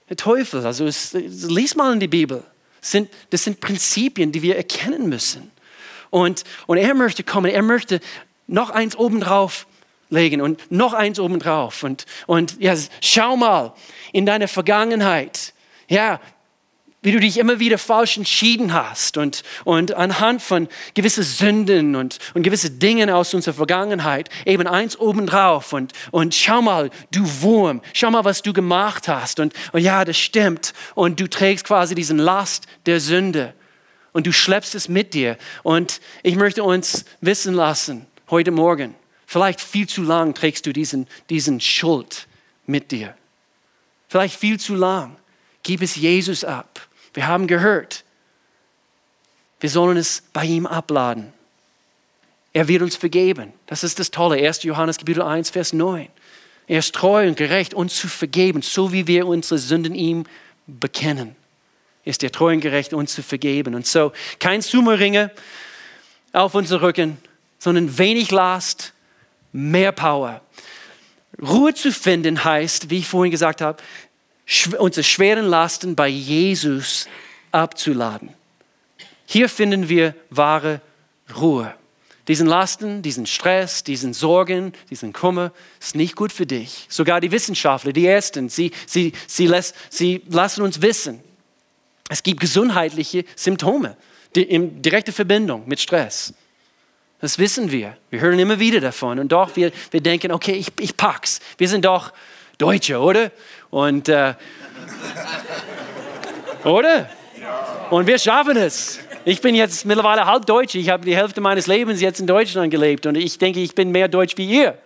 der 0.09 0.16
Teufel. 0.16 0.66
Also 0.66 0.85
es, 0.85 1.12
lies 1.12 1.77
mal 1.77 1.92
in 1.92 2.01
die 2.01 2.09
Bibel. 2.09 2.42
Das 2.81 2.90
sind, 2.90 3.09
das 3.31 3.44
sind 3.44 3.61
Prinzipien, 3.61 4.33
die 4.33 4.42
wir 4.42 4.57
erkennen 4.57 5.09
müssen. 5.09 5.53
Und, 6.11 6.44
und 6.66 6.79
er 6.79 6.94
möchte 6.94 7.23
kommen, 7.23 7.53
er 7.53 7.62
möchte 7.62 8.01
noch 8.49 8.71
eins 8.71 8.97
obendrauf 8.97 9.67
legen 10.11 10.41
und 10.41 10.71
noch 10.73 10.95
eins 10.95 11.21
obendrauf. 11.21 11.85
Und, 11.85 12.07
und 12.27 12.61
ja, 12.61 12.75
schau 13.01 13.37
mal 13.37 13.75
in 14.13 14.27
deine 14.27 14.49
Vergangenheit. 14.49 15.53
Ja, 15.89 16.21
wie 17.01 17.13
du 17.13 17.21
dich 17.21 17.39
immer 17.39 17.61
wieder 17.61 17.79
falsch 17.79 18.17
entschieden 18.17 18.73
hast 18.73 19.17
und, 19.17 19.45
und 19.65 19.95
anhand 19.95 20.43
von 20.43 20.67
gewissen 20.95 21.23
Sünden 21.23 21.95
und, 21.95 22.19
und 22.35 22.43
gewissen 22.43 22.81
Dingen 22.81 23.09
aus 23.09 23.35
unserer 23.35 23.55
Vergangenheit 23.55 24.29
eben 24.45 24.67
eins 24.67 24.99
obendrauf. 24.99 25.73
Und, 25.73 25.93
und 26.11 26.35
schau 26.35 26.61
mal, 26.61 26.91
du 27.13 27.21
Wurm, 27.41 27.83
schau 27.93 28.11
mal, 28.11 28.25
was 28.25 28.43
du 28.43 28.53
gemacht 28.53 29.07
hast. 29.07 29.39
Und, 29.39 29.55
und 29.73 29.81
ja, 29.81 30.05
das 30.05 30.19
stimmt. 30.19 30.75
Und 30.97 31.21
du 31.21 31.29
trägst 31.29 31.67
quasi 31.67 31.95
diesen 31.95 32.19
Last 32.19 32.67
der 32.87 32.99
Sünde. 32.99 33.55
Und 34.13 34.27
du 34.27 34.33
schleppst 34.33 34.75
es 34.75 34.89
mit 34.89 35.15
dir. 35.15 35.37
Und 35.63 36.01
ich 36.25 36.35
möchte 36.35 36.65
uns 36.65 37.05
wissen 37.21 37.55
lassen, 37.55 38.07
heute 38.31 38.51
Morgen, 38.51 38.95
vielleicht 39.27 39.61
viel 39.61 39.88
zu 39.88 40.03
lang 40.03 40.35
trägst 40.35 40.67
du 40.67 40.73
diesen, 40.73 41.07
diesen 41.31 41.61
Schuld 41.61 42.27
mit 42.67 42.91
dir. 42.91 43.14
Vielleicht 44.09 44.38
viel 44.38 44.59
zu 44.59 44.75
lang. 44.75 45.17
Gib 45.62 45.83
es 45.83 45.97
Jesus 45.97 46.45
ab. 46.45 46.88
Wir 47.14 47.27
haben 47.27 47.47
gehört, 47.47 48.05
wir 49.61 49.71
sollen 49.71 49.97
es 49.97 50.23
bei 50.33 50.45
ihm 50.45 50.67
abladen. 50.67 51.33
Er 52.53 52.69
wird 52.69 52.83
uns 52.83 52.97
vergeben. 52.97 53.53
Das 53.67 53.85
ist 53.85 53.99
das 53.99 54.11
Tolle. 54.11 54.37
1. 54.37 54.62
Johannes 54.62 54.99
Kapitel 54.99 55.23
1, 55.23 55.51
Vers 55.51 55.73
9. 55.73 56.09
Er 56.67 56.79
ist 56.79 56.95
treu 56.95 57.27
und 57.27 57.37
gerecht, 57.37 57.75
uns 57.75 57.97
zu 57.97 58.09
vergeben, 58.09 58.62
so 58.62 58.93
wie 58.93 59.07
wir 59.07 59.27
unsere 59.27 59.59
Sünden 59.59 59.95
ihm 59.95 60.25
bekennen. 60.67 61.35
Ist 62.05 62.23
er 62.23 62.31
treu 62.31 62.53
und 62.53 62.61
gerecht, 62.61 62.93
uns 62.93 63.14
zu 63.14 63.23
vergeben. 63.23 63.75
Und 63.75 63.87
so 63.87 64.12
kein 64.38 64.62
Summeringe 64.62 65.31
auf 66.33 66.55
unser 66.55 66.83
Rücken, 66.83 67.19
sondern 67.59 67.99
wenig 67.99 68.31
Last, 68.31 68.92
mehr 69.53 69.92
Power. 69.92 70.40
Ruhe 71.40 71.75
zu 71.75 71.92
finden 71.92 72.44
heißt, 72.44 72.90
wie 72.90 72.99
ich 72.99 73.09
vorhin 73.09 73.31
gesagt 73.31 73.61
habe, 73.61 73.83
unsere 74.79 75.05
schweren 75.05 75.47
Lasten 75.47 75.94
bei 75.94 76.09
Jesus 76.09 77.07
abzuladen. 77.53 78.31
Hier 79.27 79.49
finden 79.49 79.88
wir 79.88 80.14
wahre 80.31 80.81
Ruhe. 81.37 81.75
Diesen 82.29 82.47
Lasten, 82.47 83.03
diesen 83.03 83.27
Stress, 83.27 83.85
diesen 83.85 84.12
Sorgen, 84.12 84.73
diesen 84.90 85.12
Kummer 85.12 85.53
ist 85.81 85.94
nicht 85.94 86.14
gut 86.14 86.33
für 86.33 86.47
dich. 86.47 86.87
Sogar 86.88 87.21
die 87.21 87.31
Wissenschaftler, 87.31 87.92
die 87.92 88.07
Ersten, 88.07 88.49
sie, 88.49 88.73
sie, 88.87 89.12
sie, 89.27 89.47
lässt, 89.47 89.75
sie 89.90 90.23
lassen 90.29 90.62
uns 90.62 90.83
wissen, 90.83 91.21
es 92.11 92.23
gibt 92.23 92.40
gesundheitliche 92.40 93.25
Symptome 93.37 93.97
die 94.35 94.42
in 94.42 94.83
direkter 94.83 95.12
Verbindung 95.12 95.64
mit 95.66 95.81
Stress. 95.81 96.35
Das 97.20 97.38
wissen 97.38 97.72
wir. 97.72 97.96
Wir 98.11 98.20
hören 98.20 98.38
immer 98.38 98.61
wieder 98.61 98.81
davon. 98.81 99.18
Und 99.18 99.33
doch, 99.33 99.57
wir, 99.57 99.72
wir 99.90 100.00
denken, 100.00 100.31
okay, 100.31 100.52
ich, 100.52 100.68
ich 100.78 100.96
pack's. 100.96 101.40
Wir 101.57 101.68
sind 101.68 101.85
doch 101.85 102.12
Deutsche, 102.59 102.98
oder? 103.00 103.33
Und, 103.70 104.09
äh, 104.09 104.35
oder? 106.64 107.11
Und 107.90 108.07
wir 108.07 108.18
schaffen 108.18 108.57
es. 108.57 109.00
Ich 109.24 109.40
bin 109.40 109.57
jetzt 109.57 109.85
mittlerweile 109.85 110.26
halb 110.26 110.46
Deutsch. 110.46 110.76
Ich 110.76 110.88
habe 110.90 111.04
die 111.04 111.16
Hälfte 111.16 111.40
meines 111.40 111.66
Lebens 111.66 112.00
jetzt 112.00 112.20
in 112.20 112.26
Deutschland 112.26 112.70
gelebt. 112.70 113.04
Und 113.04 113.16
ich 113.16 113.37
denke, 113.37 113.61
ich 113.61 113.74
bin 113.74 113.90
mehr 113.90 114.07
Deutsch 114.07 114.37
wie 114.37 114.46
ihr. 114.48 114.78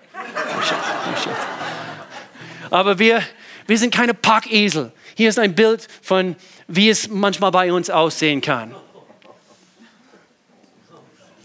Aber 2.70 2.98
wir, 2.98 3.22
wir 3.66 3.78
sind 3.78 3.94
keine 3.94 4.14
Packesel. 4.14 4.90
Hier 5.14 5.28
ist 5.28 5.38
ein 5.38 5.54
Bild 5.54 5.86
von, 6.00 6.36
wie 6.66 6.88
es 6.88 7.08
manchmal 7.08 7.50
bei 7.50 7.70
uns 7.70 7.90
aussehen 7.90 8.40
kann 8.40 8.74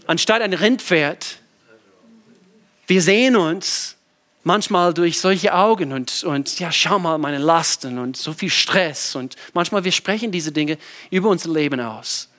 anstatt 0.08 0.42
ein 0.42 0.54
Rindpferd, 0.54 1.38
wir 2.88 3.02
sehen 3.02 3.36
uns 3.36 3.96
manchmal 4.42 4.94
durch 4.94 5.20
solche 5.20 5.54
Augen 5.54 5.92
und, 5.92 6.24
und 6.24 6.58
ja, 6.58 6.72
schau 6.72 6.98
mal 6.98 7.18
meine 7.18 7.38
Lasten 7.38 7.98
und 7.98 8.16
so 8.16 8.32
viel 8.32 8.50
Stress 8.50 9.14
und 9.14 9.36
manchmal 9.52 9.84
wir 9.84 9.92
sprechen 9.92 10.32
diese 10.32 10.50
Dinge 10.50 10.78
über 11.10 11.28
unser 11.28 11.50
Leben 11.50 11.80
aus. 11.80 12.30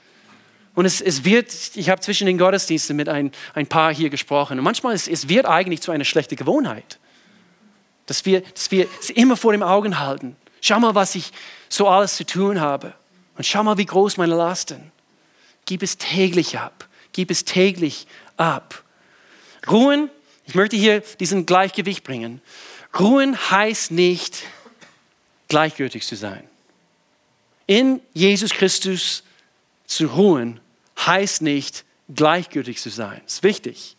Und 0.74 0.84
es, 0.84 1.00
es 1.00 1.24
wird, 1.24 1.52
ich 1.74 1.88
habe 1.88 2.00
zwischen 2.00 2.26
den 2.26 2.38
Gottesdiensten 2.38 2.96
mit 2.96 3.08
ein, 3.08 3.30
ein 3.54 3.66
paar 3.66 3.94
hier 3.94 4.10
gesprochen 4.10 4.58
und 4.58 4.64
manchmal 4.64 4.94
es, 4.94 5.06
es 5.06 5.28
wird 5.28 5.46
eigentlich 5.46 5.80
zu 5.80 5.92
einer 5.92 6.04
schlechten 6.04 6.36
Gewohnheit, 6.36 6.98
dass 8.06 8.26
wir, 8.26 8.40
dass 8.40 8.72
wir 8.72 8.88
es 9.00 9.10
immer 9.10 9.36
vor 9.36 9.52
den 9.52 9.62
Augen 9.62 10.00
halten. 10.00 10.36
Schau 10.60 10.80
mal, 10.80 10.96
was 10.96 11.14
ich 11.14 11.30
so 11.68 11.86
alles 11.86 12.16
zu 12.16 12.26
tun 12.26 12.60
habe 12.60 12.94
und 13.36 13.46
schau 13.46 13.62
mal, 13.62 13.78
wie 13.78 13.86
groß 13.86 14.16
meine 14.16 14.34
Lasten. 14.34 14.90
Gib 15.66 15.84
es 15.84 15.96
täglich 15.96 16.58
ab 16.58 16.88
gib 17.12 17.30
es 17.30 17.44
täglich 17.44 18.06
ab. 18.36 18.82
Ruhen, 19.68 20.10
ich 20.46 20.54
möchte 20.54 20.76
hier 20.76 21.00
diesen 21.20 21.46
Gleichgewicht 21.46 22.04
bringen. 22.04 22.40
Ruhen 22.98 23.36
heißt 23.50 23.90
nicht, 23.90 24.44
gleichgültig 25.48 26.06
zu 26.06 26.16
sein. 26.16 26.44
In 27.66 28.00
Jesus 28.14 28.50
Christus 28.50 29.22
zu 29.86 30.06
ruhen 30.06 30.60
heißt 31.06 31.42
nicht, 31.42 31.84
gleichgültig 32.14 32.80
zu 32.80 32.90
sein. 32.90 33.20
Das 33.24 33.34
ist 33.34 33.42
wichtig. 33.42 33.96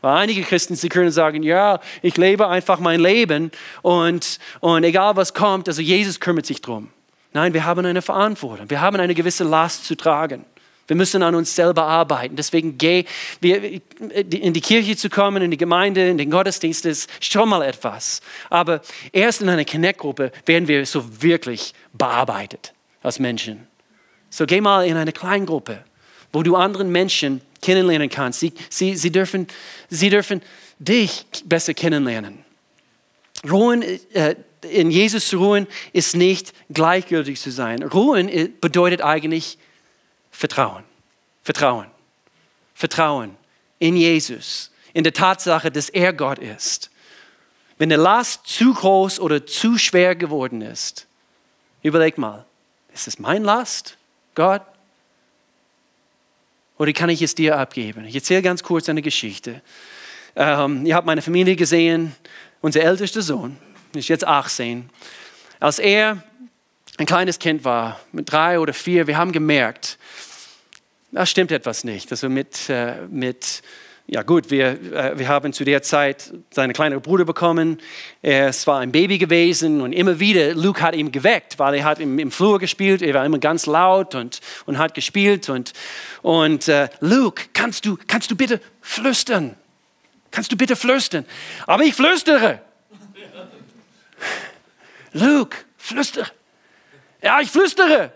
Weil 0.00 0.16
einige 0.16 0.42
Christen, 0.42 0.76
sie 0.76 0.88
können 0.88 1.10
sagen, 1.10 1.42
ja, 1.42 1.80
ich 2.02 2.16
lebe 2.16 2.48
einfach 2.48 2.80
mein 2.80 3.00
Leben 3.00 3.50
und, 3.82 4.38
und 4.60 4.84
egal 4.84 5.16
was 5.16 5.34
kommt, 5.34 5.68
also 5.68 5.82
Jesus 5.82 6.20
kümmert 6.20 6.46
sich 6.46 6.62
drum. 6.62 6.90
Nein, 7.32 7.52
wir 7.52 7.64
haben 7.64 7.84
eine 7.84 8.02
Verantwortung. 8.02 8.70
Wir 8.70 8.80
haben 8.80 8.96
eine 8.98 9.14
gewisse 9.14 9.44
Last 9.44 9.84
zu 9.84 9.96
tragen. 9.96 10.44
Wir 10.90 10.96
müssen 10.96 11.22
an 11.22 11.36
uns 11.36 11.54
selber 11.54 11.84
arbeiten. 11.84 12.34
Deswegen 12.34 12.76
geh, 12.76 13.04
in 13.40 14.52
die 14.52 14.60
Kirche 14.60 14.96
zu 14.96 15.08
kommen, 15.08 15.40
in 15.40 15.52
die 15.52 15.56
Gemeinde, 15.56 16.08
in 16.08 16.18
den 16.18 16.32
Gottesdienst 16.32 16.84
ist 16.84 17.08
schon 17.20 17.48
mal 17.48 17.62
etwas. 17.62 18.20
Aber 18.48 18.80
erst 19.12 19.40
in 19.40 19.48
einer 19.48 19.64
Connect-Gruppe 19.64 20.32
werden 20.46 20.66
wir 20.66 20.84
so 20.84 21.22
wirklich 21.22 21.74
bearbeitet 21.92 22.74
als 23.04 23.20
Menschen. 23.20 23.68
So 24.30 24.46
geh 24.46 24.60
mal 24.60 24.84
in 24.84 24.96
eine 24.96 25.12
Kleingruppe, 25.12 25.84
wo 26.32 26.42
du 26.42 26.56
anderen 26.56 26.90
Menschen 26.90 27.40
kennenlernen 27.62 28.10
kannst. 28.10 28.40
Sie, 28.40 28.52
sie, 28.68 28.96
sie, 28.96 29.12
dürfen, 29.12 29.46
sie 29.90 30.10
dürfen 30.10 30.42
dich 30.80 31.24
besser 31.44 31.72
kennenlernen. 31.72 32.44
Ruhen, 33.48 33.84
äh, 34.12 34.34
in 34.68 34.90
Jesus 34.90 35.28
zu 35.28 35.38
ruhen, 35.38 35.68
ist 35.92 36.16
nicht 36.16 36.52
gleichgültig 36.68 37.40
zu 37.40 37.52
sein. 37.52 37.84
Ruhen 37.84 38.28
äh, 38.28 38.48
bedeutet 38.60 39.02
eigentlich 39.02 39.56
Vertrauen. 40.40 40.84
Vertrauen. 41.42 41.86
Vertrauen 42.72 43.36
in 43.78 43.94
Jesus, 43.94 44.70
in 44.94 45.04
der 45.04 45.12
Tatsache, 45.12 45.70
dass 45.70 45.90
er 45.90 46.14
Gott 46.14 46.38
ist. 46.38 46.90
Wenn 47.76 47.90
der 47.90 47.98
Last 47.98 48.46
zu 48.46 48.72
groß 48.72 49.20
oder 49.20 49.44
zu 49.44 49.76
schwer 49.76 50.14
geworden 50.14 50.62
ist, 50.62 51.06
überleg 51.82 52.16
mal, 52.16 52.46
ist 52.94 53.06
es 53.06 53.18
mein 53.18 53.44
Last, 53.44 53.98
Gott? 54.34 54.62
Oder 56.78 56.94
kann 56.94 57.10
ich 57.10 57.20
es 57.20 57.34
dir 57.34 57.58
abgeben? 57.58 58.06
Ich 58.06 58.14
erzähle 58.14 58.40
ganz 58.40 58.62
kurz 58.62 58.88
eine 58.88 59.02
Geschichte. 59.02 59.60
Ähm, 60.36 60.86
ihr 60.86 60.94
habt 60.94 61.06
meine 61.06 61.20
Familie 61.20 61.54
gesehen. 61.54 62.16
Unser 62.62 62.80
ältester 62.80 63.20
Sohn 63.20 63.58
ist 63.92 64.08
jetzt 64.08 64.26
18. 64.26 64.88
Als 65.58 65.78
er 65.78 66.24
ein 66.96 67.04
kleines 67.04 67.38
Kind 67.38 67.64
war, 67.64 68.00
mit 68.12 68.32
drei 68.32 68.58
oder 68.58 68.72
vier, 68.72 69.06
wir 69.06 69.18
haben 69.18 69.32
gemerkt, 69.32 69.98
da 71.12 71.26
stimmt 71.26 71.52
etwas 71.52 71.84
nicht. 71.84 72.10
Also 72.10 72.28
mit, 72.28 72.68
äh, 72.68 73.06
mit 73.08 73.62
ja 74.06 74.22
gut, 74.22 74.50
wir, 74.50 74.70
äh, 74.92 75.18
wir 75.18 75.28
haben 75.28 75.52
zu 75.52 75.64
der 75.64 75.82
Zeit 75.82 76.32
seinen 76.50 76.72
kleinen 76.72 77.00
Bruder 77.00 77.24
bekommen. 77.24 77.78
Es 78.22 78.66
war 78.66 78.80
ein 78.80 78.90
Baby 78.90 79.18
gewesen 79.18 79.80
und 79.80 79.92
immer 79.92 80.18
wieder, 80.18 80.54
Luke 80.54 80.82
hat 80.82 80.96
ihn 80.96 81.12
geweckt, 81.12 81.58
weil 81.58 81.76
er 81.76 81.84
hat 81.84 82.00
im, 82.00 82.18
im 82.18 82.30
Flur 82.30 82.58
gespielt. 82.58 83.02
Er 83.02 83.14
war 83.14 83.24
immer 83.24 83.38
ganz 83.38 83.66
laut 83.66 84.14
und, 84.14 84.40
und 84.66 84.78
hat 84.78 84.94
gespielt. 84.94 85.48
Und, 85.48 85.72
und 86.22 86.66
äh, 86.68 86.88
Luke, 87.00 87.44
kannst 87.52 87.86
du, 87.86 87.98
kannst 88.06 88.30
du 88.30 88.36
bitte 88.36 88.60
flüstern? 88.80 89.54
Kannst 90.32 90.50
du 90.50 90.56
bitte 90.56 90.76
flüstern? 90.76 91.24
Aber 91.66 91.84
ich 91.84 91.94
flüstere. 91.94 92.60
Luke, 95.12 95.56
flüstere. 95.76 96.26
Ja, 97.22 97.40
ich 97.40 97.50
flüstere. 97.50 98.12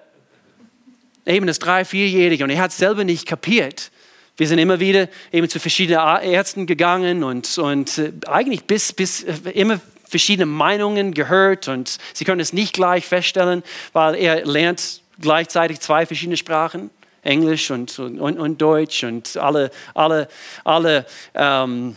Eben 1.26 1.46
das 1.46 1.58
drei-, 1.58 1.84
vierjährige. 1.84 2.44
Und 2.44 2.50
er 2.50 2.60
hat 2.60 2.70
es 2.70 2.78
selber 2.78 3.04
nicht 3.04 3.26
kapiert. 3.26 3.90
Wir 4.36 4.48
sind 4.48 4.58
immer 4.58 4.80
wieder 4.80 5.08
eben 5.32 5.48
zu 5.48 5.60
verschiedenen 5.60 6.00
Ärzten 6.22 6.66
gegangen 6.66 7.22
und, 7.22 7.56
und 7.58 7.98
äh, 7.98 8.12
eigentlich 8.26 8.64
bis, 8.64 8.92
bis 8.92 9.22
äh, 9.22 9.50
immer 9.54 9.80
verschiedene 10.08 10.46
Meinungen 10.46 11.14
gehört. 11.14 11.68
Und 11.68 11.98
sie 12.12 12.24
können 12.24 12.40
es 12.40 12.52
nicht 12.52 12.72
gleich 12.72 13.06
feststellen, 13.06 13.62
weil 13.92 14.16
er 14.16 14.44
lernt 14.44 15.02
gleichzeitig 15.20 15.80
zwei 15.80 16.04
verschiedene 16.04 16.36
Sprachen, 16.36 16.90
Englisch 17.22 17.70
und, 17.70 17.96
und, 17.98 18.20
und 18.20 18.60
Deutsch. 18.60 19.04
Und 19.04 19.36
alle, 19.36 19.70
alle, 19.94 20.28
alle 20.64 21.06
ähm, 21.34 21.94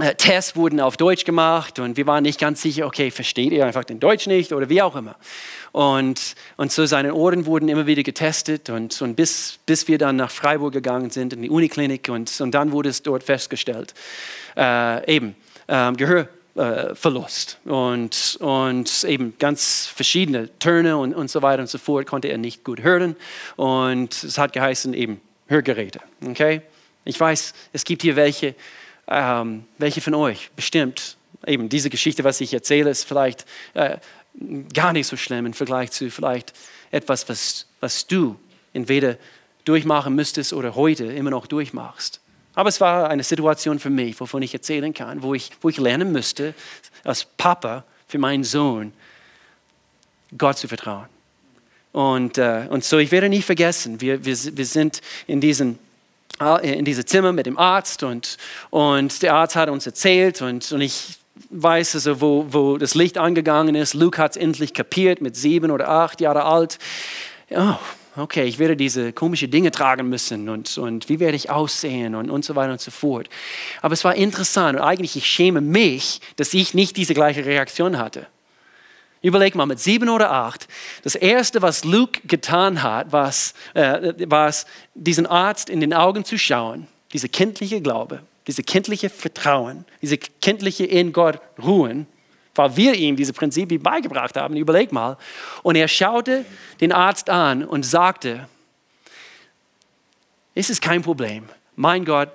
äh, 0.00 0.14
Tests 0.14 0.56
wurden 0.56 0.80
auf 0.80 0.96
Deutsch 0.96 1.24
gemacht. 1.24 1.78
Und 1.78 1.96
wir 1.96 2.06
waren 2.06 2.22
nicht 2.22 2.40
ganz 2.40 2.62
sicher, 2.62 2.86
okay, 2.86 3.10
versteht 3.10 3.52
er 3.52 3.66
einfach 3.66 3.84
den 3.84 4.00
Deutsch 4.00 4.26
nicht 4.26 4.52
oder 4.52 4.68
wie 4.68 4.82
auch 4.82 4.96
immer. 4.96 5.16
Und, 5.72 6.34
und 6.56 6.72
so 6.72 6.86
seine 6.86 7.14
Ohren 7.14 7.46
wurden 7.46 7.68
immer 7.68 7.86
wieder 7.86 8.02
getestet 8.02 8.70
und, 8.70 9.00
und 9.02 9.14
bis, 9.14 9.58
bis 9.66 9.88
wir 9.88 9.98
dann 9.98 10.16
nach 10.16 10.30
Freiburg 10.30 10.72
gegangen 10.72 11.10
sind, 11.10 11.32
in 11.32 11.42
die 11.42 11.50
Uniklinik 11.50 12.08
und, 12.08 12.40
und 12.40 12.52
dann 12.52 12.72
wurde 12.72 12.88
es 12.88 13.02
dort 13.02 13.22
festgestellt, 13.22 13.94
äh, 14.56 15.14
eben 15.14 15.34
äh, 15.66 15.92
Gehörverlust 15.92 17.58
und, 17.64 18.38
und 18.40 19.04
eben 19.04 19.34
ganz 19.38 19.86
verschiedene 19.86 20.48
Töne 20.58 20.96
und, 20.96 21.14
und 21.14 21.30
so 21.30 21.42
weiter 21.42 21.62
und 21.62 21.68
so 21.68 21.78
fort 21.78 22.06
konnte 22.06 22.28
er 22.28 22.38
nicht 22.38 22.64
gut 22.64 22.82
hören 22.82 23.16
und 23.56 24.24
es 24.24 24.38
hat 24.38 24.52
geheißen 24.52 24.94
eben 24.94 25.20
Hörgeräte. 25.48 26.00
Okay? 26.26 26.62
Ich 27.04 27.18
weiß, 27.18 27.54
es 27.72 27.84
gibt 27.84 28.02
hier 28.02 28.16
welche, 28.16 28.54
ähm, 29.06 29.64
welche 29.78 30.00
von 30.00 30.14
euch 30.14 30.50
bestimmt 30.56 31.16
eben 31.46 31.68
diese 31.68 31.90
Geschichte, 31.90 32.24
was 32.24 32.40
ich 32.40 32.52
erzähle, 32.52 32.90
ist 32.90 33.04
vielleicht 33.04 33.46
äh, 33.74 33.98
gar 34.72 34.92
nicht 34.92 35.06
so 35.06 35.16
schlimm 35.16 35.46
im 35.46 35.52
Vergleich 35.52 35.90
zu 35.90 36.10
vielleicht 36.10 36.52
etwas, 36.90 37.28
was, 37.28 37.66
was 37.80 38.06
du 38.06 38.36
entweder 38.72 39.16
durchmachen 39.64 40.14
müsstest 40.14 40.52
oder 40.52 40.74
heute 40.74 41.04
immer 41.04 41.30
noch 41.30 41.46
durchmachst. 41.46 42.20
Aber 42.54 42.68
es 42.68 42.80
war 42.80 43.08
eine 43.08 43.22
Situation 43.22 43.78
für 43.78 43.90
mich, 43.90 44.18
wovon 44.18 44.42
ich 44.42 44.52
erzählen 44.52 44.92
kann, 44.94 45.22
wo 45.22 45.34
ich, 45.34 45.50
wo 45.60 45.68
ich 45.68 45.78
lernen 45.78 46.12
müsste, 46.12 46.54
als 47.04 47.24
Papa 47.24 47.84
für 48.06 48.18
meinen 48.18 48.44
Sohn, 48.44 48.92
Gott 50.36 50.58
zu 50.58 50.68
vertrauen. 50.68 51.06
Und, 51.92 52.38
äh, 52.38 52.66
und 52.68 52.84
so, 52.84 52.98
ich 52.98 53.10
werde 53.10 53.28
nie 53.28 53.42
vergessen, 53.42 54.00
wir, 54.00 54.24
wir, 54.24 54.36
wir 54.56 54.66
sind 54.66 55.00
in 55.26 55.40
diesem 55.40 55.78
äh, 56.40 56.78
in 56.78 56.84
diese 56.84 57.04
Zimmer 57.04 57.32
mit 57.32 57.46
dem 57.46 57.58
Arzt 57.58 58.02
und, 58.02 58.36
und 58.70 59.22
der 59.22 59.34
Arzt 59.34 59.56
hat 59.56 59.68
uns 59.68 59.86
erzählt 59.86 60.42
und, 60.42 60.70
und 60.70 60.80
ich 60.80 61.18
weiß, 61.50 61.94
also, 61.94 62.20
wo, 62.20 62.46
wo 62.50 62.78
das 62.78 62.94
Licht 62.94 63.18
angegangen 63.18 63.74
ist. 63.74 63.94
Luke 63.94 64.20
hat 64.20 64.32
es 64.32 64.36
endlich 64.36 64.74
kapiert, 64.74 65.20
mit 65.20 65.36
sieben 65.36 65.70
oder 65.70 65.88
acht 65.88 66.20
Jahre 66.20 66.44
alt. 66.44 66.78
Oh, 67.50 67.74
okay, 68.16 68.44
ich 68.44 68.58
werde 68.58 68.76
diese 68.76 69.12
komischen 69.12 69.50
Dinge 69.50 69.70
tragen 69.70 70.08
müssen 70.08 70.48
und, 70.48 70.76
und 70.78 71.08
wie 71.08 71.20
werde 71.20 71.36
ich 71.36 71.50
aussehen 71.50 72.14
und, 72.14 72.30
und 72.30 72.44
so 72.44 72.54
weiter 72.56 72.72
und 72.72 72.80
so 72.80 72.90
fort. 72.90 73.28
Aber 73.80 73.94
es 73.94 74.04
war 74.04 74.14
interessant 74.14 74.78
und 74.78 74.84
eigentlich 74.84 75.16
ich 75.16 75.26
schäme 75.26 75.60
mich, 75.60 76.20
dass 76.36 76.52
ich 76.54 76.74
nicht 76.74 76.96
diese 76.96 77.14
gleiche 77.14 77.44
Reaktion 77.44 77.98
hatte. 77.98 78.26
Überleg 79.20 79.56
mal, 79.56 79.66
mit 79.66 79.80
sieben 79.80 80.08
oder 80.10 80.30
acht, 80.30 80.68
das 81.02 81.16
Erste, 81.16 81.60
was 81.60 81.84
Luke 81.84 82.20
getan 82.24 82.82
hat, 82.84 83.10
war 83.10 83.32
äh, 83.74 84.48
es, 84.48 84.66
diesen 84.94 85.26
Arzt 85.26 85.70
in 85.70 85.80
den 85.80 85.92
Augen 85.92 86.24
zu 86.24 86.38
schauen, 86.38 86.86
diese 87.12 87.28
kindliche 87.28 87.80
Glaube 87.80 88.20
diese 88.48 88.62
kindliche 88.62 89.10
Vertrauen, 89.10 89.84
diese 90.02 90.16
kindliche 90.16 90.86
in 90.86 91.12
Gott 91.12 91.38
ruhen, 91.62 92.06
weil 92.54 92.76
wir 92.76 92.94
ihm 92.94 93.14
diese 93.14 93.34
Prinzipien 93.34 93.80
beigebracht 93.80 94.36
haben. 94.36 94.56
Überleg 94.56 94.90
mal. 94.90 95.18
Und 95.62 95.76
er 95.76 95.86
schaute 95.86 96.44
den 96.80 96.90
Arzt 96.90 97.30
an 97.30 97.62
und 97.62 97.84
sagte, 97.84 98.48
es 100.54 100.70
ist 100.70 100.82
kein 100.82 101.02
Problem. 101.02 101.44
Mein 101.76 102.04
Gott 102.04 102.30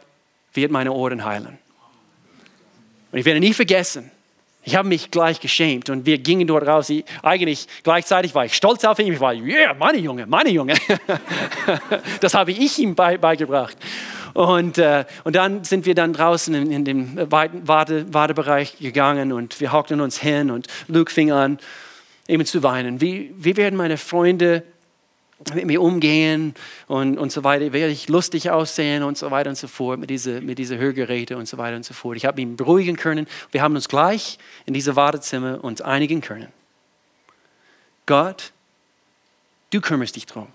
wird 0.54 0.72
meine 0.72 0.94
Ohren 0.94 1.26
heilen. 1.26 1.58
Und 3.12 3.20
ich 3.20 3.26
werde 3.26 3.40
nie 3.40 3.54
vergessen, 3.54 4.12
ich 4.66 4.76
habe 4.76 4.88
mich 4.88 5.12
gleich 5.12 5.42
geschämt 5.42 5.90
und 5.90 6.06
wir 6.06 6.20
gingen 6.20 6.48
dort 6.48 6.66
raus. 6.66 6.90
Ich, 6.90 7.04
eigentlich 7.22 7.68
gleichzeitig 7.84 8.34
war 8.34 8.46
ich 8.46 8.54
stolz 8.54 8.86
auf 8.86 8.98
ihn. 9.00 9.12
Ich 9.12 9.20
war, 9.20 9.34
yeah, 9.34 9.74
meine 9.74 9.98
Junge, 9.98 10.26
meine 10.26 10.52
Junge. 10.52 10.76
das 12.22 12.34
habe 12.34 12.54
ich 12.54 12.80
ihm 12.80 12.96
beigebracht. 12.96 13.76
Und, 14.34 14.78
äh, 14.78 15.06
und 15.24 15.36
dann 15.36 15.64
sind 15.64 15.86
wir 15.86 15.96
dann 15.96 16.14
draußen 16.14 16.54
in, 16.56 16.72
in 16.72 16.86
den 16.86 17.32
Warte, 17.32 18.14
Wartebereich 18.14 18.78
gegangen 18.80 19.32
und 19.32 19.60
wir 19.62 19.72
hockten 19.72 20.02
uns 20.02 20.18
hin 20.20 20.50
und 20.50 20.68
Luke 20.88 21.12
fing 21.12 21.32
an, 21.32 21.60
eben 22.28 22.46
zu 22.46 22.64
weinen. 22.64 23.00
Wie, 23.00 23.34
wie 23.38 23.56
werden 23.58 23.76
meine 23.76 23.98
Freunde 23.98 24.64
mit 25.54 25.66
mir 25.66 25.82
umgehen 25.82 26.56
und, 26.88 27.18
und 27.18 27.32
so 27.32 27.44
weiter, 27.44 27.74
werde 27.74 27.92
ich 27.92 28.08
lustig 28.08 28.50
aussehen 28.50 29.04
und 29.04 29.18
so 29.18 29.30
weiter 29.30 29.50
und 29.50 29.58
so 29.58 29.68
fort 29.68 30.00
mit 30.00 30.10
diesen 30.10 30.46
mit 30.46 30.58
diese 30.58 30.78
Hörgeräte 30.78 31.38
und 31.38 31.48
so 31.48 31.58
weiter 31.58 31.76
und 31.76 31.84
so 31.84 31.94
fort. 31.94 32.16
Ich 32.16 32.26
habe 32.26 32.40
ihn 32.42 32.56
beruhigen 32.56 32.96
können. 32.96 33.28
Wir 33.52 33.62
haben 33.62 33.76
uns 33.76 33.90
gleich 33.90 34.40
in 34.66 34.74
diese 34.74 34.96
Wartezimmer 34.96 35.64
uns 35.64 35.82
einigen 35.82 36.22
können. 36.22 36.48
Gott, 38.06 38.52
du 39.72 39.82
kümmerst 39.82 40.16
dich 40.16 40.26
drum. 40.26 40.48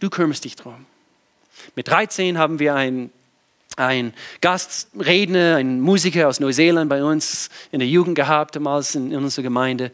Du 0.00 0.10
kümmerst 0.10 0.44
dich 0.44 0.56
drum. 0.56 0.86
Mit 1.74 1.88
13 1.88 2.38
haben 2.38 2.58
wir 2.58 2.74
einen 2.74 3.10
ein 3.76 4.12
Gastredner, 4.40 5.56
ein 5.56 5.80
Musiker 5.80 6.28
aus 6.28 6.40
Neuseeland 6.40 6.88
bei 6.88 7.02
uns 7.02 7.48
in 7.70 7.78
der 7.78 7.88
Jugend 7.88 8.16
gehabt, 8.16 8.56
damals 8.56 8.94
in, 8.94 9.12
in 9.12 9.18
unserer 9.18 9.44
Gemeinde. 9.44 9.90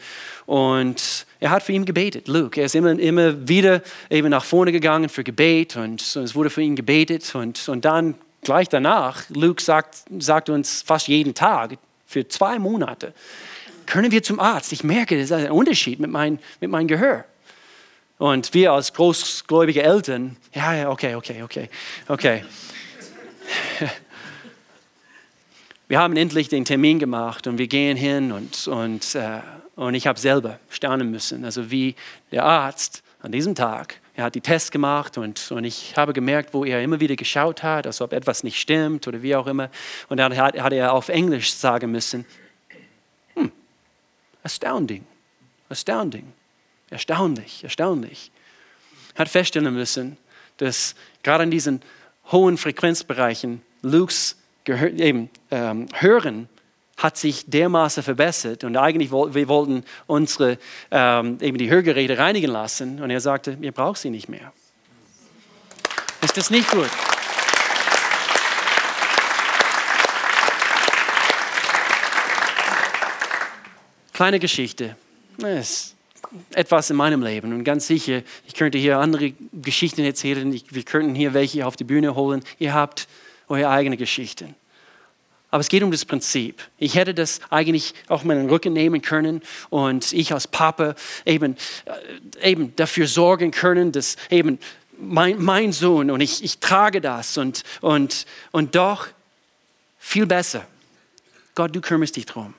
Und 0.46 1.26
er 1.40 1.50
hat 1.50 1.62
für 1.62 1.72
ihn 1.72 1.84
gebetet, 1.84 2.28
Luke. 2.28 2.60
Er 2.60 2.66
ist 2.66 2.74
immer, 2.74 2.98
immer 2.98 3.48
wieder 3.48 3.82
eben 4.10 4.30
nach 4.30 4.44
vorne 4.44 4.72
gegangen 4.72 5.08
für 5.08 5.24
Gebet 5.24 5.76
und 5.76 6.16
es 6.16 6.34
wurde 6.34 6.50
für 6.50 6.62
ihn 6.62 6.76
gebetet. 6.76 7.34
Und, 7.34 7.68
und 7.68 7.84
dann 7.84 8.14
gleich 8.42 8.68
danach, 8.68 9.22
Luke 9.30 9.62
sagt, 9.62 10.02
sagt 10.18 10.48
uns 10.48 10.82
fast 10.82 11.08
jeden 11.08 11.34
Tag 11.34 11.78
für 12.06 12.26
zwei 12.26 12.58
Monate, 12.58 13.12
können 13.86 14.10
wir 14.10 14.22
zum 14.22 14.40
Arzt. 14.40 14.72
Ich 14.72 14.84
merke, 14.84 15.16
das 15.16 15.26
ist 15.26 15.32
ein 15.32 15.50
Unterschied 15.50 16.00
mit, 16.00 16.10
mein, 16.10 16.38
mit 16.60 16.70
meinem 16.70 16.88
Gehör. 16.88 17.24
Und 18.18 18.52
wir 18.52 18.72
als 18.72 18.92
großgläubige 18.92 19.82
Eltern, 19.82 20.36
ja, 20.52 20.74
ja, 20.74 20.90
okay, 20.90 21.14
okay, 21.14 21.42
okay, 21.44 21.70
okay. 22.08 22.44
wir 25.88 26.00
haben 26.00 26.16
endlich 26.16 26.48
den 26.48 26.64
Termin 26.64 26.98
gemacht 26.98 27.46
und 27.46 27.58
wir 27.58 27.68
gehen 27.68 27.96
hin 27.96 28.32
und, 28.32 28.66
und, 28.66 29.14
äh, 29.14 29.40
und 29.76 29.94
ich 29.94 30.08
habe 30.08 30.18
selber 30.18 30.58
staunen 30.68 31.12
müssen. 31.12 31.44
Also 31.44 31.70
wie 31.70 31.94
der 32.32 32.44
Arzt 32.44 33.04
an 33.22 33.30
diesem 33.30 33.54
Tag, 33.54 34.00
er 34.14 34.24
hat 34.24 34.34
die 34.34 34.40
Tests 34.40 34.72
gemacht 34.72 35.16
und, 35.16 35.52
und 35.52 35.62
ich 35.62 35.96
habe 35.96 36.12
gemerkt, 36.12 36.52
wo 36.52 36.64
er 36.64 36.82
immer 36.82 36.98
wieder 36.98 37.14
geschaut 37.14 37.62
hat, 37.62 37.86
als 37.86 38.00
ob 38.00 38.12
etwas 38.12 38.42
nicht 38.42 38.60
stimmt 38.60 39.06
oder 39.06 39.22
wie 39.22 39.36
auch 39.36 39.46
immer. 39.46 39.70
Und 40.08 40.16
dann 40.16 40.36
hat, 40.36 40.60
hat 40.60 40.72
er 40.72 40.92
auf 40.92 41.08
Englisch 41.08 41.54
sagen 41.54 41.92
müssen, 41.92 42.26
hm, 43.34 43.52
astounding, 44.42 45.06
astounding, 45.68 46.32
erstaunlich, 46.90 47.64
erstaunlich. 47.64 48.30
Er 49.14 49.20
hat 49.20 49.28
feststellen 49.28 49.74
müssen, 49.74 50.16
dass 50.58 50.94
gerade 51.22 51.44
in 51.44 51.50
diesen 51.50 51.82
hohen 52.30 52.58
Frequenzbereichen 52.58 53.62
Lukes 53.82 54.36
eben, 54.66 55.30
ähm, 55.50 55.86
Hören 55.94 56.48
hat 56.96 57.16
sich 57.16 57.48
dermaßen 57.48 58.02
verbessert 58.02 58.64
und 58.64 58.76
eigentlich 58.76 59.10
wollten 59.12 59.34
wir 59.34 59.48
wollten 59.48 59.84
unsere 60.06 60.58
ähm, 60.90 61.38
eben 61.40 61.56
die 61.56 61.70
Hörgeräte 61.70 62.18
reinigen 62.18 62.50
lassen 62.50 63.00
und 63.00 63.10
er 63.10 63.20
sagte, 63.20 63.56
ihr 63.60 63.72
braucht 63.72 64.00
sie 64.00 64.10
nicht 64.10 64.28
mehr. 64.28 64.52
Ist 66.22 66.36
das 66.36 66.50
nicht 66.50 66.68
gut? 66.70 66.90
Kleine 74.12 74.40
Geschichte. 74.40 74.96
Es 75.40 75.94
etwas 76.52 76.90
in 76.90 76.96
meinem 76.96 77.22
Leben 77.22 77.52
und 77.52 77.64
ganz 77.64 77.86
sicher, 77.86 78.22
ich 78.46 78.54
könnte 78.54 78.78
hier 78.78 78.98
andere 78.98 79.32
Geschichten 79.52 80.02
erzählen, 80.04 80.52
ich, 80.52 80.74
wir 80.74 80.82
könnten 80.82 81.14
hier 81.14 81.34
welche 81.34 81.66
auf 81.66 81.76
die 81.76 81.84
Bühne 81.84 82.14
holen. 82.14 82.42
Ihr 82.58 82.74
habt 82.74 83.08
eure 83.48 83.70
eigene 83.70 83.96
Geschichten. 83.96 84.54
Aber 85.50 85.60
es 85.60 85.68
geht 85.68 85.82
um 85.82 85.90
das 85.90 86.04
Prinzip. 86.04 86.62
Ich 86.76 86.94
hätte 86.94 87.14
das 87.14 87.40
eigentlich 87.48 87.94
auch 88.08 88.22
meinen 88.22 88.50
Rücken 88.50 88.74
nehmen 88.74 89.00
können 89.00 89.40
und 89.70 90.12
ich 90.12 90.32
als 90.32 90.46
Papa 90.46 90.94
eben, 91.24 91.56
äh, 92.42 92.50
eben 92.50 92.76
dafür 92.76 93.06
sorgen 93.06 93.50
können, 93.50 93.92
dass 93.92 94.16
eben 94.28 94.58
mein, 94.98 95.42
mein 95.42 95.72
Sohn 95.72 96.10
und 96.10 96.20
ich, 96.20 96.44
ich 96.44 96.58
trage 96.58 97.00
das 97.00 97.38
und, 97.38 97.62
und, 97.80 98.26
und 98.50 98.74
doch 98.74 99.08
viel 99.98 100.26
besser. 100.26 100.66
Gott, 101.54 101.74
du 101.74 101.80
kümmerst 101.80 102.16
dich 102.16 102.26
drum. 102.26 102.54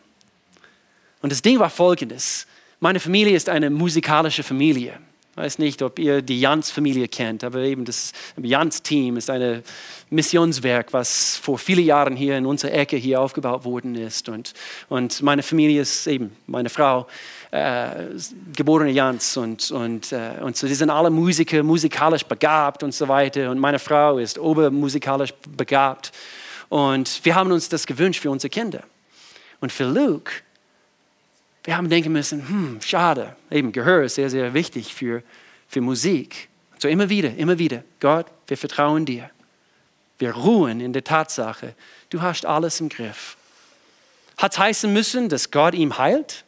Und 1.21 1.31
das 1.31 1.41
Ding 1.41 1.59
war 1.59 1.69
folgendes. 1.69 2.47
Meine 2.79 2.99
Familie 2.99 3.35
ist 3.35 3.49
eine 3.49 3.69
musikalische 3.69 4.43
Familie 4.43 4.99
weiß 5.39 5.57
nicht, 5.57 5.81
ob 5.81 5.99
ihr 5.99 6.21
die 6.21 6.41
Jans-Familie 6.41 7.07
kennt, 7.07 7.45
aber 7.45 7.59
eben 7.59 7.85
das 7.85 8.11
Jans-Team 8.35 9.15
ist 9.15 9.29
ein 9.29 9.63
Missionswerk, 10.09 10.91
was 10.91 11.37
vor 11.37 11.57
vielen 11.57 11.85
Jahren 11.85 12.17
hier 12.17 12.37
in 12.37 12.45
unserer 12.45 12.73
Ecke 12.73 12.97
hier 12.97 13.21
aufgebaut 13.21 13.63
worden 13.63 13.95
ist. 13.95 14.27
Und, 14.27 14.53
und 14.89 15.21
meine 15.21 15.41
Familie 15.41 15.81
ist 15.81 16.07
eben 16.07 16.35
meine 16.45 16.69
Frau, 16.69 17.07
äh, 17.51 17.89
geborene 18.53 18.91
Jans 18.91 19.37
und, 19.37 19.71
und, 19.71 20.11
äh, 20.11 20.33
und 20.41 20.57
so, 20.57 20.67
die 20.67 20.75
sind 20.75 20.89
alle 20.89 21.09
Musiker, 21.09 21.63
musikalisch 21.63 22.23
begabt 22.23 22.83
und 22.83 22.93
so 22.93 23.07
weiter. 23.07 23.49
Und 23.49 23.59
meine 23.59 23.79
Frau 23.79 24.17
ist 24.17 24.37
obermusikalisch 24.37 25.33
begabt. 25.55 26.11
Und 26.67 27.23
wir 27.23 27.33
haben 27.33 27.51
uns 27.53 27.69
das 27.69 27.87
gewünscht 27.87 28.21
für 28.21 28.29
unsere 28.29 28.49
Kinder. 28.49 28.83
Und 29.61 29.71
für 29.71 29.85
Luke 29.85 30.33
wir 31.69 31.77
haben 31.77 31.87
denken 31.87 32.11
müssen, 32.11 32.49
hm, 32.49 32.81
schade, 32.81 33.35
eben 33.51 33.71
Gehör 33.71 34.01
ist 34.01 34.15
sehr, 34.15 34.31
sehr 34.31 34.55
wichtig 34.55 34.95
für, 34.95 35.21
für 35.67 35.81
Musik. 35.81 36.49
So 36.79 36.87
immer 36.87 37.09
wieder, 37.09 37.35
immer 37.35 37.59
wieder, 37.59 37.83
Gott, 37.99 38.25
wir 38.47 38.57
vertrauen 38.57 39.05
dir. 39.05 39.29
Wir 40.17 40.31
ruhen 40.31 40.81
in 40.81 40.93
der 40.93 41.03
Tatsache, 41.03 41.75
du 42.09 42.23
hast 42.23 42.43
alles 42.43 42.79
im 42.79 42.89
Griff. 42.89 43.37
Hat 44.37 44.53
es 44.53 44.57
heißen 44.57 44.91
müssen, 44.91 45.29
dass 45.29 45.51
Gott 45.51 45.75
ihm 45.75 45.95
heilt? 45.99 46.43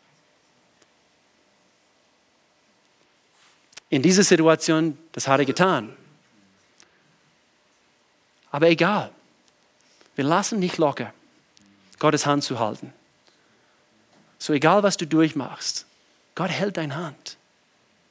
In 3.91 4.01
dieser 4.01 4.23
Situation, 4.23 4.97
das 5.12 5.27
hat 5.27 5.39
er 5.39 5.45
getan. 5.45 5.95
Aber 8.49 8.69
egal, 8.69 9.12
wir 10.15 10.23
lassen 10.23 10.57
nicht 10.57 10.79
locker, 10.79 11.13
Gottes 11.99 12.25
Hand 12.25 12.43
zu 12.43 12.57
halten. 12.57 12.91
So 14.41 14.54
egal, 14.54 14.82
was 14.82 14.97
du 14.97 15.06
durchmachst, 15.06 15.86
Gott 16.34 16.49
hält 16.49 16.77
deine 16.77 16.95
Hand. 16.95 17.38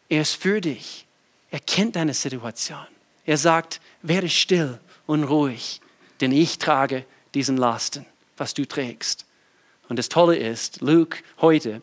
Er 0.08 0.22
ist 0.22 0.36
für 0.36 0.60
dich. 0.60 1.04
Er 1.50 1.58
kennt 1.58 1.96
deine 1.96 2.14
Situation. 2.14 2.86
Er 3.26 3.36
sagt, 3.36 3.80
werde 4.02 4.28
still 4.28 4.78
und 5.08 5.24
ruhig, 5.24 5.80
denn 6.20 6.30
ich 6.30 6.58
trage 6.58 7.04
diesen 7.34 7.56
Lasten, 7.56 8.06
was 8.36 8.54
du 8.54 8.64
trägst. 8.64 9.26
Und 9.88 9.98
das 9.98 10.08
Tolle 10.08 10.36
ist, 10.36 10.80
Luke 10.82 11.18
heute 11.40 11.82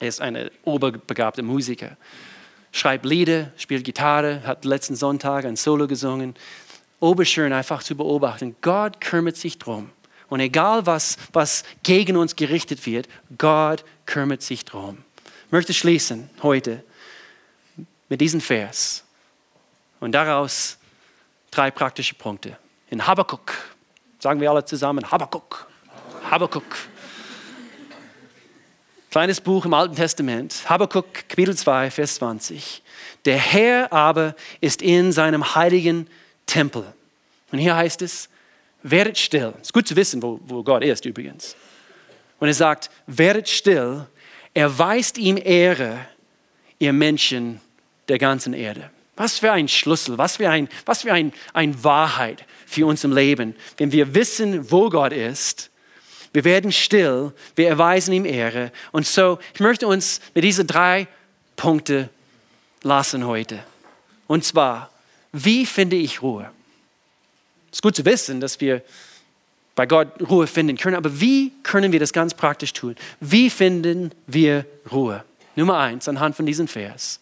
ist 0.00 0.20
ein 0.20 0.50
oberbegabter 0.64 1.44
Musiker, 1.44 1.96
schreibt 2.72 3.04
Lieder, 3.04 3.52
spielt 3.56 3.84
Gitarre, 3.84 4.42
hat 4.44 4.64
letzten 4.64 4.96
Sonntag 4.96 5.44
ein 5.44 5.54
Solo 5.54 5.86
gesungen. 5.86 6.34
Oberschön 6.98 7.52
einfach 7.52 7.84
zu 7.84 7.94
beobachten. 7.94 8.56
Gott 8.60 9.00
kümmert 9.00 9.36
sich 9.36 9.56
drum. 9.58 9.92
Und 10.32 10.40
egal, 10.40 10.86
was, 10.86 11.18
was 11.34 11.62
gegen 11.82 12.16
uns 12.16 12.34
gerichtet 12.36 12.86
wird, 12.86 13.06
Gott 13.36 13.84
kümmert 14.06 14.40
sich 14.40 14.64
darum. 14.64 15.04
Ich 15.44 15.52
möchte 15.52 15.74
schließen 15.74 16.30
heute 16.42 16.82
mit 18.08 18.22
diesem 18.22 18.40
Vers 18.40 19.04
und 20.00 20.12
daraus 20.12 20.78
drei 21.50 21.70
praktische 21.70 22.14
Punkte. 22.14 22.56
In 22.88 23.06
Habakkuk, 23.06 23.52
sagen 24.20 24.40
wir 24.40 24.50
alle 24.50 24.64
zusammen, 24.64 25.10
Habakkuk, 25.10 25.66
Habakkuk. 26.30 26.64
Kleines 29.10 29.38
Buch 29.38 29.66
im 29.66 29.74
Alten 29.74 29.96
Testament, 29.96 30.62
Habakkuk, 30.66 31.28
Kapitel 31.28 31.54
2, 31.54 31.90
Vers 31.90 32.14
20. 32.14 32.82
Der 33.26 33.36
Herr 33.36 33.92
aber 33.92 34.34
ist 34.62 34.80
in 34.80 35.12
seinem 35.12 35.54
heiligen 35.54 36.08
Tempel. 36.46 36.90
Und 37.50 37.58
hier 37.58 37.76
heißt 37.76 38.00
es, 38.00 38.30
werdet 38.82 39.18
still. 39.18 39.54
Es 39.56 39.68
ist 39.68 39.72
gut 39.72 39.86
zu 39.86 39.96
wissen, 39.96 40.22
wo, 40.22 40.40
wo 40.44 40.62
Gott 40.62 40.82
ist 40.82 41.04
übrigens. 41.04 41.56
Und 42.38 42.48
er 42.48 42.54
sagt, 42.54 42.90
werdet 43.06 43.48
still, 43.48 44.06
erweist 44.54 45.18
ihm 45.18 45.38
Ehre, 45.42 46.06
ihr 46.78 46.92
Menschen 46.92 47.60
der 48.08 48.18
ganzen 48.18 48.52
Erde. 48.52 48.90
Was 49.16 49.38
für 49.38 49.52
ein 49.52 49.68
Schlüssel, 49.68 50.18
was 50.18 50.36
für 50.36 50.50
ein, 50.50 50.68
was 50.84 51.02
für 51.02 51.12
ein, 51.12 51.32
ein 51.52 51.84
Wahrheit 51.84 52.44
für 52.66 52.86
uns 52.86 53.04
im 53.04 53.12
Leben. 53.12 53.54
Wenn 53.76 53.92
wir 53.92 54.14
wissen, 54.14 54.70
wo 54.70 54.88
Gott 54.88 55.12
ist, 55.12 55.70
wir 56.32 56.44
werden 56.44 56.72
still, 56.72 57.32
wir 57.54 57.68
erweisen 57.68 58.12
ihm 58.12 58.24
Ehre. 58.24 58.72
Und 58.90 59.06
so, 59.06 59.38
ich 59.54 59.60
möchte 59.60 59.86
uns 59.86 60.20
mit 60.34 60.44
diesen 60.44 60.66
drei 60.66 61.06
Punkten 61.56 62.08
lassen 62.82 63.26
heute. 63.26 63.62
Und 64.26 64.44
zwar, 64.44 64.90
wie 65.32 65.66
finde 65.66 65.96
ich 65.96 66.22
Ruhe? 66.22 66.50
Es 67.72 67.78
ist 67.78 67.82
gut 67.82 67.96
zu 67.96 68.04
wissen, 68.04 68.40
dass 68.40 68.60
wir 68.60 68.82
bei 69.74 69.86
Gott 69.86 70.08
Ruhe 70.28 70.46
finden 70.46 70.76
können, 70.76 70.94
aber 70.94 71.20
wie 71.20 71.52
können 71.62 71.90
wir 71.90 71.98
das 71.98 72.12
ganz 72.12 72.34
praktisch 72.34 72.74
tun? 72.74 72.94
Wie 73.20 73.48
finden 73.48 74.12
wir 74.26 74.66
Ruhe? 74.92 75.24
Nummer 75.56 75.78
eins, 75.78 76.06
anhand 76.06 76.36
von 76.36 76.46
diesem 76.46 76.68
Vers. 76.68 77.18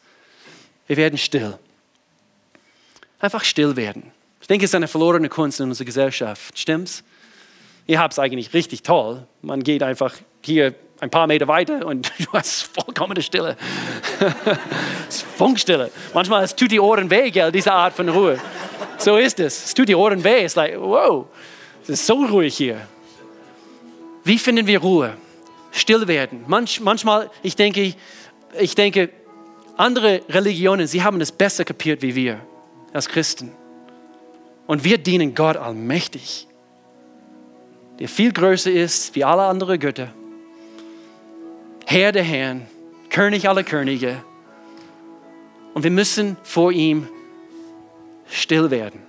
Wir 0.88 0.96
werden 0.96 1.18
still. 1.18 1.56
Einfach 3.20 3.44
still 3.44 3.76
werden. 3.76 4.10
Ich 4.40 4.48
denke, 4.48 4.64
es 4.64 4.72
ist 4.72 4.74
eine 4.74 4.88
verlorene 4.88 5.28
Kunst 5.28 5.60
in 5.60 5.68
unserer 5.68 5.84
Gesellschaft. 5.84 6.58
Stimmt's? 6.58 7.04
Ihr 7.86 8.00
habt 8.00 8.12
es 8.14 8.18
eigentlich 8.18 8.52
richtig 8.52 8.82
toll. 8.82 9.26
Man 9.42 9.62
geht 9.62 9.82
einfach 9.82 10.14
hier 10.42 10.74
ein 11.00 11.10
paar 11.10 11.26
Meter 11.26 11.48
weiter 11.48 11.86
und 11.86 12.12
du 12.18 12.26
hast 12.32 12.70
vollkommene 12.74 13.22
Stille. 13.22 13.56
es 15.08 15.16
ist 15.16 15.26
Funkstille. 15.36 15.90
Manchmal 16.14 16.44
es 16.44 16.54
tut 16.54 16.70
die 16.70 16.80
Ohren 16.80 17.10
weh, 17.10 17.30
gell, 17.30 17.50
diese 17.50 17.72
Art 17.72 17.94
von 17.94 18.08
Ruhe. 18.08 18.38
So 18.98 19.16
ist 19.16 19.40
es. 19.40 19.64
Es 19.64 19.74
tut 19.74 19.88
die 19.88 19.94
Ohren 19.94 20.22
weh. 20.22 20.40
Es 20.40 20.52
ist 20.52 20.56
like, 20.56 20.78
wow, 20.78 21.26
es 21.82 21.88
ist 21.88 22.06
so 22.06 22.24
ruhig 22.24 22.56
hier. 22.56 22.80
Wie 24.24 24.38
finden 24.38 24.66
wir 24.66 24.80
Ruhe? 24.80 25.14
Still 25.72 26.06
werden. 26.06 26.44
Manch, 26.46 26.80
manchmal, 26.80 27.30
ich 27.42 27.56
denke, 27.56 27.94
ich 28.58 28.74
denke, 28.74 29.10
andere 29.76 30.20
Religionen, 30.28 30.86
sie 30.86 31.02
haben 31.02 31.20
es 31.20 31.32
besser 31.32 31.64
kapiert 31.64 32.02
wie 32.02 32.14
wir 32.14 32.40
als 32.92 33.08
Christen. 33.08 33.52
Und 34.66 34.84
wir 34.84 34.98
dienen 34.98 35.34
Gott 35.34 35.56
allmächtig, 35.56 36.46
der 37.98 38.08
viel 38.08 38.32
größer 38.32 38.70
ist 38.70 39.14
wie 39.14 39.24
alle 39.24 39.42
anderen 39.42 39.78
Götter. 39.78 40.12
Herr 41.92 42.12
der 42.12 42.22
Herren, 42.22 42.68
König 43.08 43.48
aller 43.48 43.64
Könige. 43.64 44.22
Und 45.74 45.82
wir 45.82 45.90
müssen 45.90 46.36
vor 46.44 46.70
ihm 46.70 47.08
still 48.30 48.70
werden. 48.70 49.00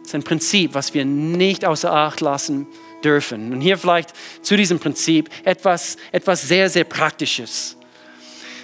Das 0.00 0.08
ist 0.08 0.14
ein 0.14 0.22
Prinzip, 0.22 0.74
was 0.74 0.92
wir 0.92 1.06
nicht 1.06 1.64
außer 1.64 1.90
Acht 1.90 2.20
lassen 2.20 2.66
dürfen. 3.02 3.54
Und 3.54 3.62
hier 3.62 3.78
vielleicht 3.78 4.12
zu 4.42 4.54
diesem 4.54 4.78
Prinzip 4.78 5.30
etwas, 5.44 5.96
etwas 6.12 6.42
sehr, 6.42 6.68
sehr 6.68 6.84
Praktisches. 6.84 7.78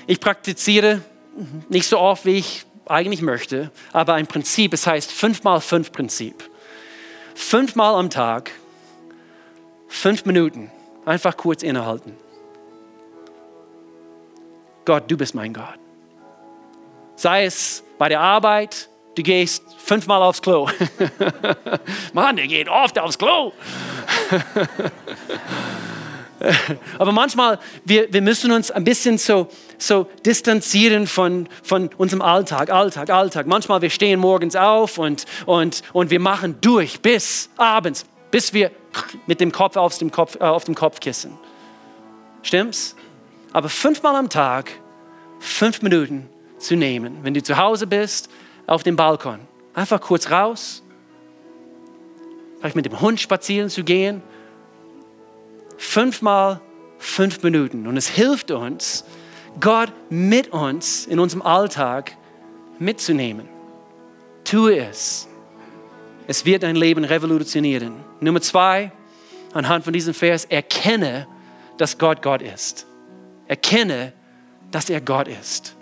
Ich 0.06 0.20
praktiziere 0.20 1.00
nicht 1.70 1.86
so 1.86 1.98
oft, 1.98 2.26
wie 2.26 2.36
ich 2.36 2.66
eigentlich 2.84 3.22
möchte, 3.22 3.70
aber 3.94 4.12
ein 4.12 4.26
Prinzip, 4.26 4.74
es 4.74 4.86
heißt 4.86 5.10
5 5.10 5.44
mal 5.44 5.62
5 5.62 5.92
Prinzip. 5.92 6.50
fünfmal 7.34 7.94
am 7.94 8.10
Tag, 8.10 8.50
fünf 9.88 10.26
Minuten, 10.26 10.70
einfach 11.06 11.38
kurz 11.38 11.62
innehalten. 11.62 12.22
Gott, 14.84 15.04
du 15.10 15.16
bist 15.16 15.34
mein 15.34 15.52
Gott. 15.52 15.78
Sei 17.16 17.44
es 17.44 17.82
bei 17.98 18.08
der 18.08 18.20
Arbeit, 18.20 18.88
du 19.14 19.22
gehst 19.22 19.64
fünfmal 19.78 20.22
aufs 20.22 20.42
Klo. 20.42 20.68
Mann, 22.12 22.36
der 22.36 22.46
geht 22.46 22.68
oft 22.68 22.98
aufs 22.98 23.16
Klo. 23.18 23.52
Aber 26.98 27.12
manchmal, 27.12 27.58
wir, 27.84 28.12
wir 28.12 28.20
müssen 28.20 28.50
uns 28.52 28.70
ein 28.70 28.84
bisschen 28.84 29.16
so, 29.16 29.48
so 29.78 30.06
distanzieren 30.26 31.06
von, 31.06 31.48
von 31.62 31.88
unserem 31.96 32.20
Alltag, 32.20 32.70
Alltag, 32.70 33.08
Alltag. 33.10 33.46
Manchmal, 33.46 33.80
wir 33.80 33.90
stehen 33.90 34.20
morgens 34.20 34.56
auf 34.56 34.98
und, 34.98 35.24
und, 35.46 35.82
und 35.92 36.10
wir 36.10 36.20
machen 36.20 36.58
durch 36.60 37.00
bis 37.00 37.48
abends, 37.56 38.04
bis 38.30 38.52
wir 38.52 38.70
mit 39.26 39.40
dem 39.40 39.52
Kopf 39.52 39.76
auf 39.76 39.96
dem, 39.96 40.10
Kopf, 40.10 40.36
äh, 40.36 40.44
auf 40.44 40.64
dem 40.64 40.74
Kopfkissen. 40.74 41.38
Stimmt's? 42.42 42.96
Aber 43.54 43.70
fünfmal 43.70 44.16
am 44.16 44.28
Tag, 44.28 44.70
fünf 45.38 45.80
Minuten 45.80 46.28
zu 46.58 46.76
nehmen, 46.76 47.20
wenn 47.22 47.32
du 47.32 47.42
zu 47.42 47.56
Hause 47.56 47.86
bist, 47.86 48.28
auf 48.66 48.82
dem 48.82 48.96
Balkon. 48.96 49.40
Einfach 49.72 50.02
kurz 50.02 50.30
raus, 50.30 50.82
vielleicht 52.58 52.76
mit 52.76 52.84
dem 52.84 53.00
Hund 53.00 53.18
spazieren 53.18 53.70
zu 53.70 53.82
gehen 53.82 54.22
fünfmal 55.76 56.60
fünf 56.98 57.42
Minuten. 57.42 57.86
Und 57.86 57.96
es 57.96 58.08
hilft 58.08 58.50
uns, 58.50 59.04
Gott 59.60 59.92
mit 60.10 60.48
uns 60.48 61.06
in 61.06 61.20
unserem 61.20 61.42
Alltag 61.42 62.16
mitzunehmen. 62.78 63.48
Tue 64.44 64.78
es. 64.78 65.28
Es 66.26 66.44
wird 66.44 66.62
dein 66.62 66.76
Leben 66.76 67.04
revolutionieren. 67.04 67.94
Nummer 68.20 68.40
zwei, 68.40 68.92
anhand 69.52 69.84
von 69.84 69.92
diesem 69.92 70.14
Vers, 70.14 70.44
erkenne, 70.46 71.26
dass 71.76 71.98
Gott 71.98 72.22
Gott 72.22 72.42
ist. 72.42 72.86
Erkenne, 73.46 74.12
dass 74.70 74.90
er 74.90 75.00
Gott 75.00 75.28
ist. 75.28 75.74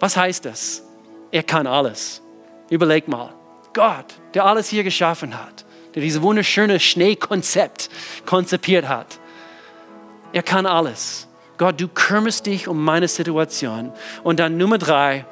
Was 0.00 0.16
heißt 0.16 0.44
das? 0.44 0.82
Er 1.30 1.42
kann 1.42 1.66
alles. 1.66 2.22
Überleg 2.70 3.08
mal. 3.08 3.34
Gott, 3.72 4.06
der 4.34 4.44
alles 4.44 4.68
hier 4.68 4.84
geschaffen 4.84 5.38
hat, 5.38 5.64
der 5.94 6.02
dieses 6.02 6.20
wunderschöne 6.20 6.78
Schneekonzept 6.78 7.88
konzipiert 8.26 8.88
hat. 8.88 9.18
Er 10.32 10.42
kann 10.42 10.66
alles. 10.66 11.28
Gott, 11.58 11.80
du 11.80 11.88
kümmerst 11.88 12.46
dich 12.46 12.68
um 12.68 12.82
meine 12.82 13.08
Situation. 13.08 13.92
Und 14.22 14.40
dann 14.40 14.56
Nummer 14.56 14.78
drei, 14.78 15.24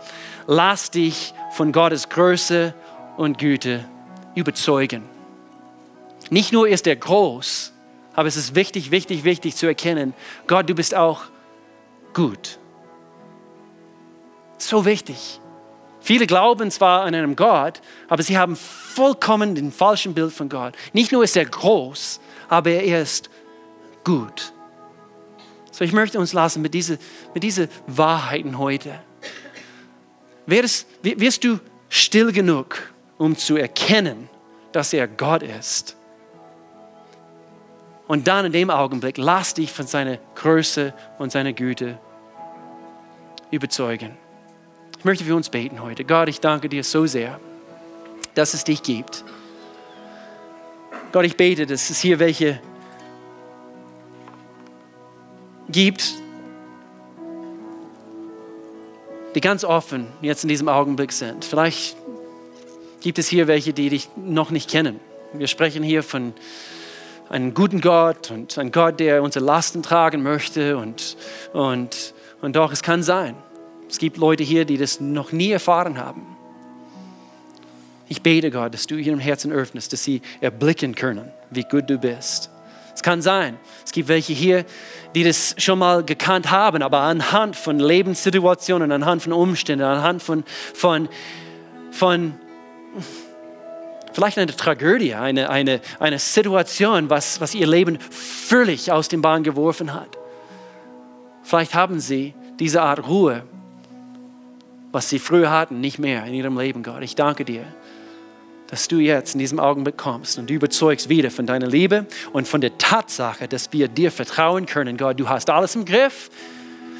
lass 0.46 0.90
dich 0.90 1.34
von 1.52 1.72
Gottes 1.72 2.08
Größe 2.08 2.74
und 3.16 3.38
Güte 3.38 3.84
überzeugen. 4.34 5.02
Nicht 6.30 6.52
nur 6.52 6.68
ist 6.68 6.86
er 6.86 6.96
groß, 6.96 7.72
aber 8.14 8.28
es 8.28 8.36
ist 8.36 8.54
wichtig, 8.54 8.90
wichtig, 8.90 9.24
wichtig 9.24 9.56
zu 9.56 9.66
erkennen, 9.66 10.14
Gott, 10.46 10.68
du 10.68 10.74
bist 10.74 10.94
auch 10.94 11.22
gut. 12.12 12.58
So 14.58 14.84
wichtig. 14.84 15.40
Viele 16.00 16.26
glauben 16.26 16.70
zwar 16.70 17.02
an 17.02 17.14
einen 17.14 17.36
Gott, 17.36 17.80
aber 18.08 18.22
sie 18.22 18.38
haben 18.38 18.56
vollkommen 18.56 19.54
den 19.54 19.70
falschen 19.70 20.14
Bild 20.14 20.32
von 20.32 20.48
Gott. 20.48 20.74
Nicht 20.92 21.12
nur 21.12 21.24
ist 21.24 21.36
er 21.36 21.44
groß, 21.44 22.20
aber 22.48 22.70
er 22.70 23.02
ist 23.02 23.30
gut. 24.02 24.52
So, 25.70 25.84
ich 25.84 25.92
möchte 25.92 26.18
uns 26.18 26.32
lassen 26.32 26.62
mit 26.62 26.74
diesen 26.74 26.98
mit 27.34 27.42
diese 27.42 27.68
Wahrheiten 27.86 28.58
heute. 28.58 28.98
Wirst, 30.46 30.86
wirst 31.02 31.44
du 31.44 31.60
still 31.88 32.32
genug, 32.32 32.92
um 33.18 33.36
zu 33.36 33.56
erkennen, 33.56 34.28
dass 34.72 34.92
er 34.92 35.06
Gott 35.06 35.42
ist? 35.42 35.96
Und 38.10 38.26
dann 38.26 38.46
in 38.46 38.50
dem 38.50 38.70
Augenblick 38.70 39.18
lass 39.18 39.54
dich 39.54 39.70
von 39.70 39.86
seiner 39.86 40.18
Größe 40.34 40.92
und 41.20 41.30
seiner 41.30 41.52
Güte 41.52 41.96
überzeugen. 43.52 44.16
Ich 44.98 45.04
möchte 45.04 45.22
für 45.22 45.36
uns 45.36 45.48
beten 45.48 45.80
heute. 45.80 46.04
Gott, 46.04 46.28
ich 46.28 46.40
danke 46.40 46.68
dir 46.68 46.82
so 46.82 47.06
sehr, 47.06 47.38
dass 48.34 48.52
es 48.52 48.64
dich 48.64 48.82
gibt. 48.82 49.22
Gott, 51.12 51.24
ich 51.24 51.36
bete, 51.36 51.66
dass 51.66 51.88
es 51.88 52.00
hier 52.00 52.18
welche 52.18 52.60
gibt, 55.68 56.12
die 59.36 59.40
ganz 59.40 59.62
offen 59.62 60.08
jetzt 60.20 60.42
in 60.42 60.48
diesem 60.48 60.68
Augenblick 60.68 61.12
sind. 61.12 61.44
Vielleicht 61.44 61.96
gibt 63.02 63.20
es 63.20 63.28
hier 63.28 63.46
welche, 63.46 63.72
die 63.72 63.88
dich 63.88 64.08
noch 64.16 64.50
nicht 64.50 64.68
kennen. 64.68 64.98
Wir 65.32 65.46
sprechen 65.46 65.84
hier 65.84 66.02
von 66.02 66.34
einem 67.30 67.54
guten 67.54 67.80
Gott 67.80 68.30
und 68.30 68.58
einem 68.58 68.72
Gott, 68.72 69.00
der 69.00 69.22
unsere 69.22 69.44
Lasten 69.44 69.82
tragen 69.82 70.22
möchte. 70.22 70.76
Und, 70.76 71.16
und, 71.52 72.12
und 72.42 72.56
doch, 72.56 72.72
es 72.72 72.82
kann 72.82 73.02
sein, 73.02 73.36
es 73.88 73.98
gibt 73.98 74.18
Leute 74.18 74.42
hier, 74.42 74.64
die 74.64 74.76
das 74.76 75.00
noch 75.00 75.32
nie 75.32 75.52
erfahren 75.52 75.96
haben. 75.96 76.36
Ich 78.08 78.22
bete 78.22 78.50
Gott, 78.50 78.74
dass 78.74 78.88
du 78.88 78.96
ihrem 78.96 79.20
Herzen 79.20 79.52
öffnest, 79.52 79.92
dass 79.92 80.02
sie 80.02 80.20
erblicken 80.40 80.96
können, 80.96 81.30
wie 81.50 81.62
gut 81.62 81.88
du 81.88 81.96
bist. 81.96 82.50
Es 82.92 83.02
kann 83.02 83.22
sein, 83.22 83.56
es 83.84 83.92
gibt 83.92 84.08
welche 84.08 84.32
hier, 84.32 84.64
die 85.14 85.22
das 85.22 85.54
schon 85.58 85.78
mal 85.78 86.04
gekannt 86.04 86.50
haben, 86.50 86.82
aber 86.82 87.00
anhand 87.00 87.54
von 87.54 87.78
Lebenssituationen, 87.78 88.90
anhand 88.90 89.22
von 89.22 89.32
Umständen, 89.32 89.84
anhand 89.84 90.22
von, 90.22 90.42
von, 90.74 91.08
von 91.92 92.34
vielleicht 94.20 94.38
eine 94.38 94.54
Tragödie, 94.54 95.14
eine, 95.14 95.50
eine, 95.50 95.80
eine 95.98 96.18
Situation, 96.18 97.10
was, 97.10 97.40
was 97.40 97.54
ihr 97.54 97.66
Leben 97.66 97.98
völlig 97.98 98.92
aus 98.92 99.08
dem 99.08 99.22
Bahn 99.22 99.42
geworfen 99.42 99.92
hat. 99.92 100.16
Vielleicht 101.42 101.74
haben 101.74 102.00
sie 102.00 102.34
diese 102.58 102.82
Art 102.82 103.08
Ruhe 103.08 103.42
was 104.92 105.08
sie 105.08 105.18
früher 105.18 105.50
hatten, 105.50 105.80
nicht 105.80 105.98
mehr 105.98 106.24
in 106.26 106.34
ihrem 106.34 106.58
Leben, 106.58 106.82
Gott. 106.82 107.02
Ich 107.02 107.14
danke 107.14 107.44
dir, 107.44 107.64
dass 108.66 108.88
du 108.88 108.98
jetzt 108.98 109.34
in 109.34 109.38
diesem 109.38 109.60
Augenblick 109.60 109.96
kommst 109.96 110.38
und 110.38 110.48
du 110.50 110.54
überzeugst 110.54 111.08
wieder 111.08 111.30
von 111.30 111.46
deiner 111.46 111.66
Liebe 111.66 112.06
und 112.32 112.48
von 112.48 112.60
der 112.60 112.76
Tatsache, 112.78 113.48
dass 113.48 113.72
wir 113.72 113.88
dir 113.88 114.10
vertrauen 114.10 114.66
können, 114.66 114.96
Gott. 114.96 115.18
Du 115.18 115.28
hast 115.28 115.50
alles 115.50 115.74
im 115.76 115.84
Griff, 115.84 116.30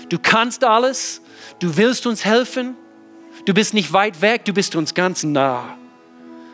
du 0.08 0.18
kannst 0.18 0.64
alles, 0.64 1.20
du 1.58 1.76
willst 1.76 2.06
uns 2.06 2.24
helfen, 2.24 2.76
du 3.44 3.54
bist 3.54 3.74
nicht 3.74 3.92
weit 3.92 4.20
weg, 4.20 4.44
du 4.44 4.52
bist 4.52 4.76
uns 4.76 4.94
ganz 4.94 5.22
nah. 5.22 5.76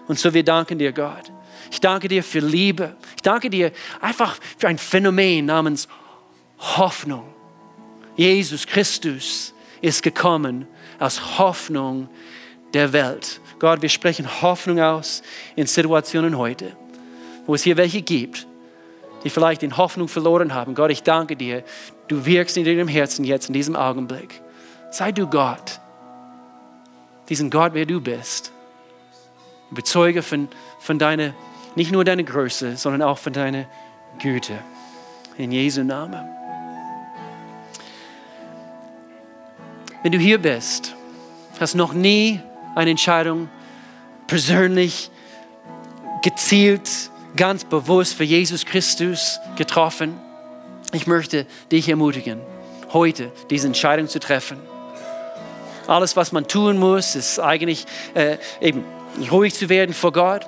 Und 0.09 0.19
so 0.19 0.33
wir 0.33 0.45
danken 0.45 0.79
dir, 0.79 0.93
Gott. 0.93 1.33
Ich 1.71 1.81
danke 1.81 2.09
dir 2.09 2.23
für 2.23 2.41
Liebe. 2.41 2.97
Ich 3.17 3.23
danke 3.23 3.51
dir 3.51 3.73
einfach 4.01 4.37
für 4.57 4.69
ein 4.69 4.79
Phänomen 4.79 5.47
namens 5.47 5.89
Hoffnung. 6.59 7.25
Jesus 8.17 8.67
Christus 8.67 9.53
ist 9.81 10.03
gekommen 10.03 10.67
aus 10.99 11.39
Hoffnung 11.39 12.09
der 12.73 12.93
Welt. 12.93 13.41
Gott, 13.59 13.83
wir 13.83 13.89
sprechen 13.89 14.43
Hoffnung 14.43 14.81
aus 14.81 15.23
in 15.55 15.67
Situationen 15.67 16.37
heute, 16.37 16.77
wo 17.47 17.55
es 17.55 17.63
hier 17.63 17.77
welche 17.77 18.03
gibt, 18.03 18.47
die 19.25 19.31
vielleicht 19.31 19.63
die 19.63 19.73
Hoffnung 19.73 20.09
verloren 20.09 20.55
haben. 20.55 20.75
Gott, 20.75 20.91
ich 20.91 21.03
danke 21.03 21.37
dir, 21.37 21.65
du 22.09 22.25
wirkst 22.25 22.57
in 22.57 22.67
ihrem 22.67 22.89
Herzen 22.89 23.25
jetzt 23.25 23.49
in 23.49 23.55
diesem 23.55 23.77
Augenblick. 23.77 24.41
Sei 24.91 25.13
du 25.13 25.27
Gott, 25.27 25.81
diesen 27.29 27.51
Gott, 27.51 27.75
wer 27.75 27.87
du 27.87 28.01
bist. 28.01 28.53
Bezeuge 29.71 30.23
von, 30.23 30.49
von 30.79 30.99
deiner, 30.99 31.35
nicht 31.75 31.93
nur 31.93 32.05
deiner 32.05 32.23
Größe, 32.23 32.77
sondern 32.77 33.03
auch 33.03 33.19
von 33.19 33.33
deiner 33.33 33.67
Güte. 34.19 34.59
In 35.39 35.53
Jesu 35.53 35.83
Namen. 35.83 36.25
Wenn 40.03 40.13
du 40.13 40.19
hier 40.19 40.39
bist, 40.39 40.95
hast 41.61 41.75
noch 41.75 41.93
nie 41.93 42.41
eine 42.75 42.91
Entscheidung 42.91 43.49
persönlich, 44.27 45.11
gezielt, 46.23 46.89
ganz 47.37 47.65
bewusst 47.65 48.15
für 48.15 48.25
Jesus 48.25 48.65
Christus 48.65 49.39
getroffen, 49.57 50.19
ich 50.93 51.07
möchte 51.07 51.47
dich 51.71 51.89
ermutigen, 51.89 52.41
heute 52.93 53.33
diese 53.51 53.67
Entscheidung 53.67 54.09
zu 54.09 54.19
treffen. 54.19 54.59
Alles, 55.87 56.17
was 56.17 56.33
man 56.33 56.49
tun 56.49 56.79
muss, 56.79 57.15
ist 57.15 57.39
eigentlich 57.39 57.87
äh, 58.15 58.39
eben 58.61 58.85
ruhig 59.31 59.55
zu 59.55 59.69
werden 59.69 59.95
vor 59.95 60.13
Gott 60.13 60.47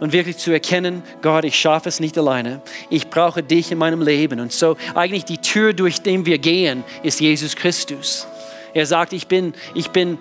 und 0.00 0.12
wirklich 0.12 0.36
zu 0.36 0.50
erkennen, 0.50 1.02
Gott, 1.22 1.44
ich 1.44 1.58
schaffe 1.58 1.88
es 1.88 2.00
nicht 2.00 2.18
alleine. 2.18 2.60
Ich 2.90 3.08
brauche 3.08 3.42
dich 3.42 3.72
in 3.72 3.78
meinem 3.78 4.02
Leben. 4.02 4.40
Und 4.40 4.52
so 4.52 4.76
eigentlich 4.94 5.24
die 5.24 5.38
Tür, 5.38 5.72
durch 5.72 6.02
die 6.02 6.26
wir 6.26 6.38
gehen, 6.38 6.84
ist 7.02 7.20
Jesus 7.20 7.56
Christus. 7.56 8.26
Er 8.74 8.86
sagt, 8.86 9.12
ich 9.12 9.26
bin, 9.26 9.54
ich 9.74 9.90
bin 9.90 10.18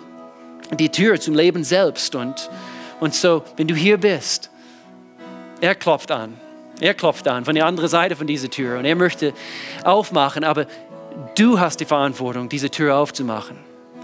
die 0.71 0.89
Tür 0.89 1.19
zum 1.19 1.35
Leben 1.35 1.63
selbst. 1.63 2.15
Und, 2.15 2.49
und 2.99 3.13
so, 3.13 3.43
wenn 3.57 3.67
du 3.67 3.75
hier 3.75 3.97
bist, 3.97 4.49
er 5.61 5.75
klopft 5.75 6.11
an. 6.11 6.37
Er 6.79 6.93
klopft 6.93 7.27
an 7.27 7.45
von 7.45 7.55
der 7.55 7.65
anderen 7.65 7.89
Seite 7.89 8.15
von 8.15 8.27
dieser 8.27 8.49
Tür 8.49 8.79
und 8.79 8.85
er 8.85 8.95
möchte 8.95 9.33
aufmachen, 9.85 10.43
aber 10.43 10.67
du 11.37 11.57
hast 11.59 11.79
die 11.79 11.85
Verantwortung, 11.85 12.49
diese 12.49 12.69
Tür 12.69 12.97
aufzumachen, 12.97 13.55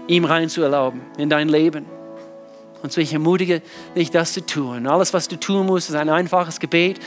ihm 0.08 0.24
rein 0.24 0.48
zu 0.48 0.62
erlauben 0.62 1.02
in 1.18 1.28
dein 1.28 1.50
Leben. 1.50 1.84
Und 2.82 2.92
so 2.92 3.00
ich 3.00 3.12
ermutige 3.12 3.62
dich, 3.94 4.10
das 4.10 4.32
zu 4.32 4.44
tun. 4.44 4.86
Alles, 4.86 5.14
was 5.14 5.28
du 5.28 5.36
tun 5.36 5.66
musst, 5.66 5.88
ist 5.88 5.94
ein 5.94 6.08
einfaches 6.08 6.58
Gebet, 6.58 6.98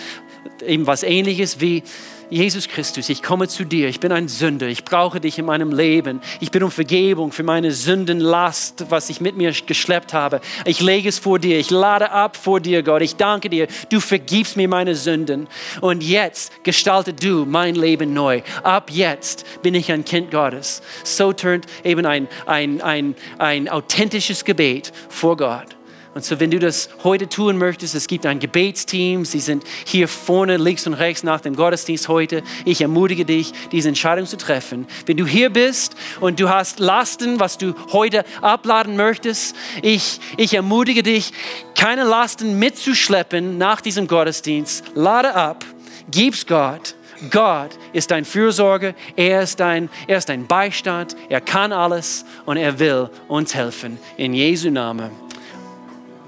eben 0.66 0.88
was 0.88 1.04
ähnliches 1.04 1.60
wie 1.60 1.84
Jesus 2.30 2.68
Christus, 2.68 3.10
ich 3.10 3.22
komme 3.22 3.48
zu 3.48 3.66
dir, 3.66 3.88
ich 3.88 4.00
bin 4.00 4.12
ein 4.12 4.28
Sünder, 4.28 4.68
ich 4.68 4.84
brauche 4.84 5.20
dich 5.20 5.38
in 5.38 5.46
meinem 5.46 5.72
Leben, 5.72 6.22
ich 6.40 6.50
bin 6.50 6.64
um 6.64 6.72
Vergebung 6.72 7.32
für 7.32 7.44
meine 7.44 7.72
Sündenlast, 7.72 8.86
was 8.90 9.10
ich 9.10 9.22
mit 9.22 9.38
mir 9.38 9.52
geschleppt 9.52 10.14
habe. 10.14 10.42
Ich 10.66 10.82
lege 10.82 11.08
es 11.08 11.20
vor 11.20 11.38
dir, 11.38 11.60
ich 11.60 11.70
lade 11.70 12.12
ab 12.12 12.36
vor 12.36 12.60
dir, 12.60 12.82
Gott, 12.82 13.04
ich 13.04 13.16
danke 13.16 13.50
dir, 13.50 13.68
du 13.90 14.00
vergibst 14.00 14.58
mir 14.58 14.68
meine 14.68 14.96
Sünden 14.96 15.48
und 15.82 16.02
jetzt 16.02 16.64
gestalte 16.64 17.14
du 17.14 17.46
mein 17.46 17.76
Leben 17.76 18.14
neu. 18.14 18.42
Ab 18.64 18.90
jetzt 18.92 19.62
bin 19.62 19.76
ich 19.76 19.92
ein 19.92 20.04
Kind 20.04 20.32
Gottes. 20.32 20.82
So 21.04 21.32
turnt 21.32 21.68
eben 21.84 22.08
ein, 22.08 22.28
ein, 22.48 22.82
ein, 22.82 23.16
ein 23.38 23.70
authentisches 23.70 24.44
Gebet 24.44 24.92
vor 25.10 25.38
Gott. 25.38 25.75
Und 26.16 26.24
so, 26.24 26.40
wenn 26.40 26.50
du 26.50 26.60
das 26.60 26.88
heute 27.04 27.28
tun 27.28 27.58
möchtest, 27.58 27.94
es 27.94 28.08
gibt 28.08 28.26
ein 28.26 28.40
Gebetsteam, 28.40 29.26
sie 29.26 29.42
sind 29.42 29.66
hier 29.84 30.08
vorne, 30.08 30.56
links 30.56 30.88
und 30.88 30.94
rechts 30.94 31.24
nach 31.24 31.42
dem 31.42 31.58
Gottesdienst 31.58 32.08
heute. 32.08 32.42
Ich 32.64 32.80
ermutige 32.80 33.26
dich, 33.26 33.52
diese 33.74 33.90
Entscheidung 33.90 34.26
zu 34.26 34.38
treffen. 34.38 34.88
Wenn 35.06 35.18
du 35.18 35.26
hier 35.26 35.50
bist 35.50 35.94
und 36.22 36.40
du 36.40 36.48
hast 36.48 36.80
Lasten, 36.80 37.42
was 37.42 37.58
du 37.58 37.76
heute 37.92 38.24
abladen 38.42 38.96
möchtest, 38.96 39.58
ich, 39.82 40.22
ich 40.38 40.54
ermutige 40.54 41.04
dich, 41.04 41.34
keine 41.78 42.06
Lasten 42.06 42.60
mitzuschleppen 42.60 43.58
nach 43.58 43.82
diesem 43.82 44.08
Gottesdienst. 44.08 44.86
Lade 44.96 45.36
ab, 45.36 45.66
gib's 46.10 46.48
Gott. 46.48 46.96
Gott 47.30 47.72
ist 47.92 48.12
dein 48.12 48.24
Fürsorge, 48.24 48.96
er 49.18 49.42
ist 49.42 49.60
dein, 49.60 49.90
er 50.08 50.18
ist 50.18 50.30
dein 50.30 50.48
Beistand, 50.48 51.18
er 51.28 51.42
kann 51.42 51.74
alles 51.74 52.24
und 52.46 52.56
er 52.56 52.80
will 52.80 53.10
uns 53.28 53.54
helfen. 53.54 53.98
In 54.16 54.34
Jesu 54.34 54.70
Namen. 54.70 55.25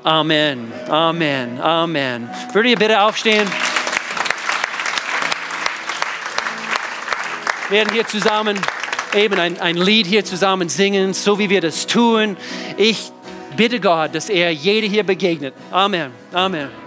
Amen, 0.08 0.72
Amen, 0.88 1.60
Amen. 1.60 2.30
Würde 2.53 2.70
ihr 2.70 2.78
bitte 2.78 3.01
aufstehen? 3.01 3.45
Wir 7.68 7.80
werden 7.80 7.93
hier 7.93 8.08
zusammen 8.08 8.58
eben 9.14 9.38
ein, 9.38 9.60
ein 9.60 9.76
Lied 9.76 10.08
hier 10.08 10.24
zusammen 10.24 10.70
singen, 10.70 11.14
so 11.14 11.38
wie 11.39 11.49
wir 11.49 11.60
das 11.60 11.88
tun. 11.88 12.38
Ich 12.78 13.12
bitte 13.58 13.82
Gott, 13.82 14.16
dass 14.16 14.30
er 14.30 14.53
jede 14.53 14.88
hier 14.88 15.03
begegnet. 15.03 15.53
Amen, 15.72 16.14
Amen. 16.32 16.87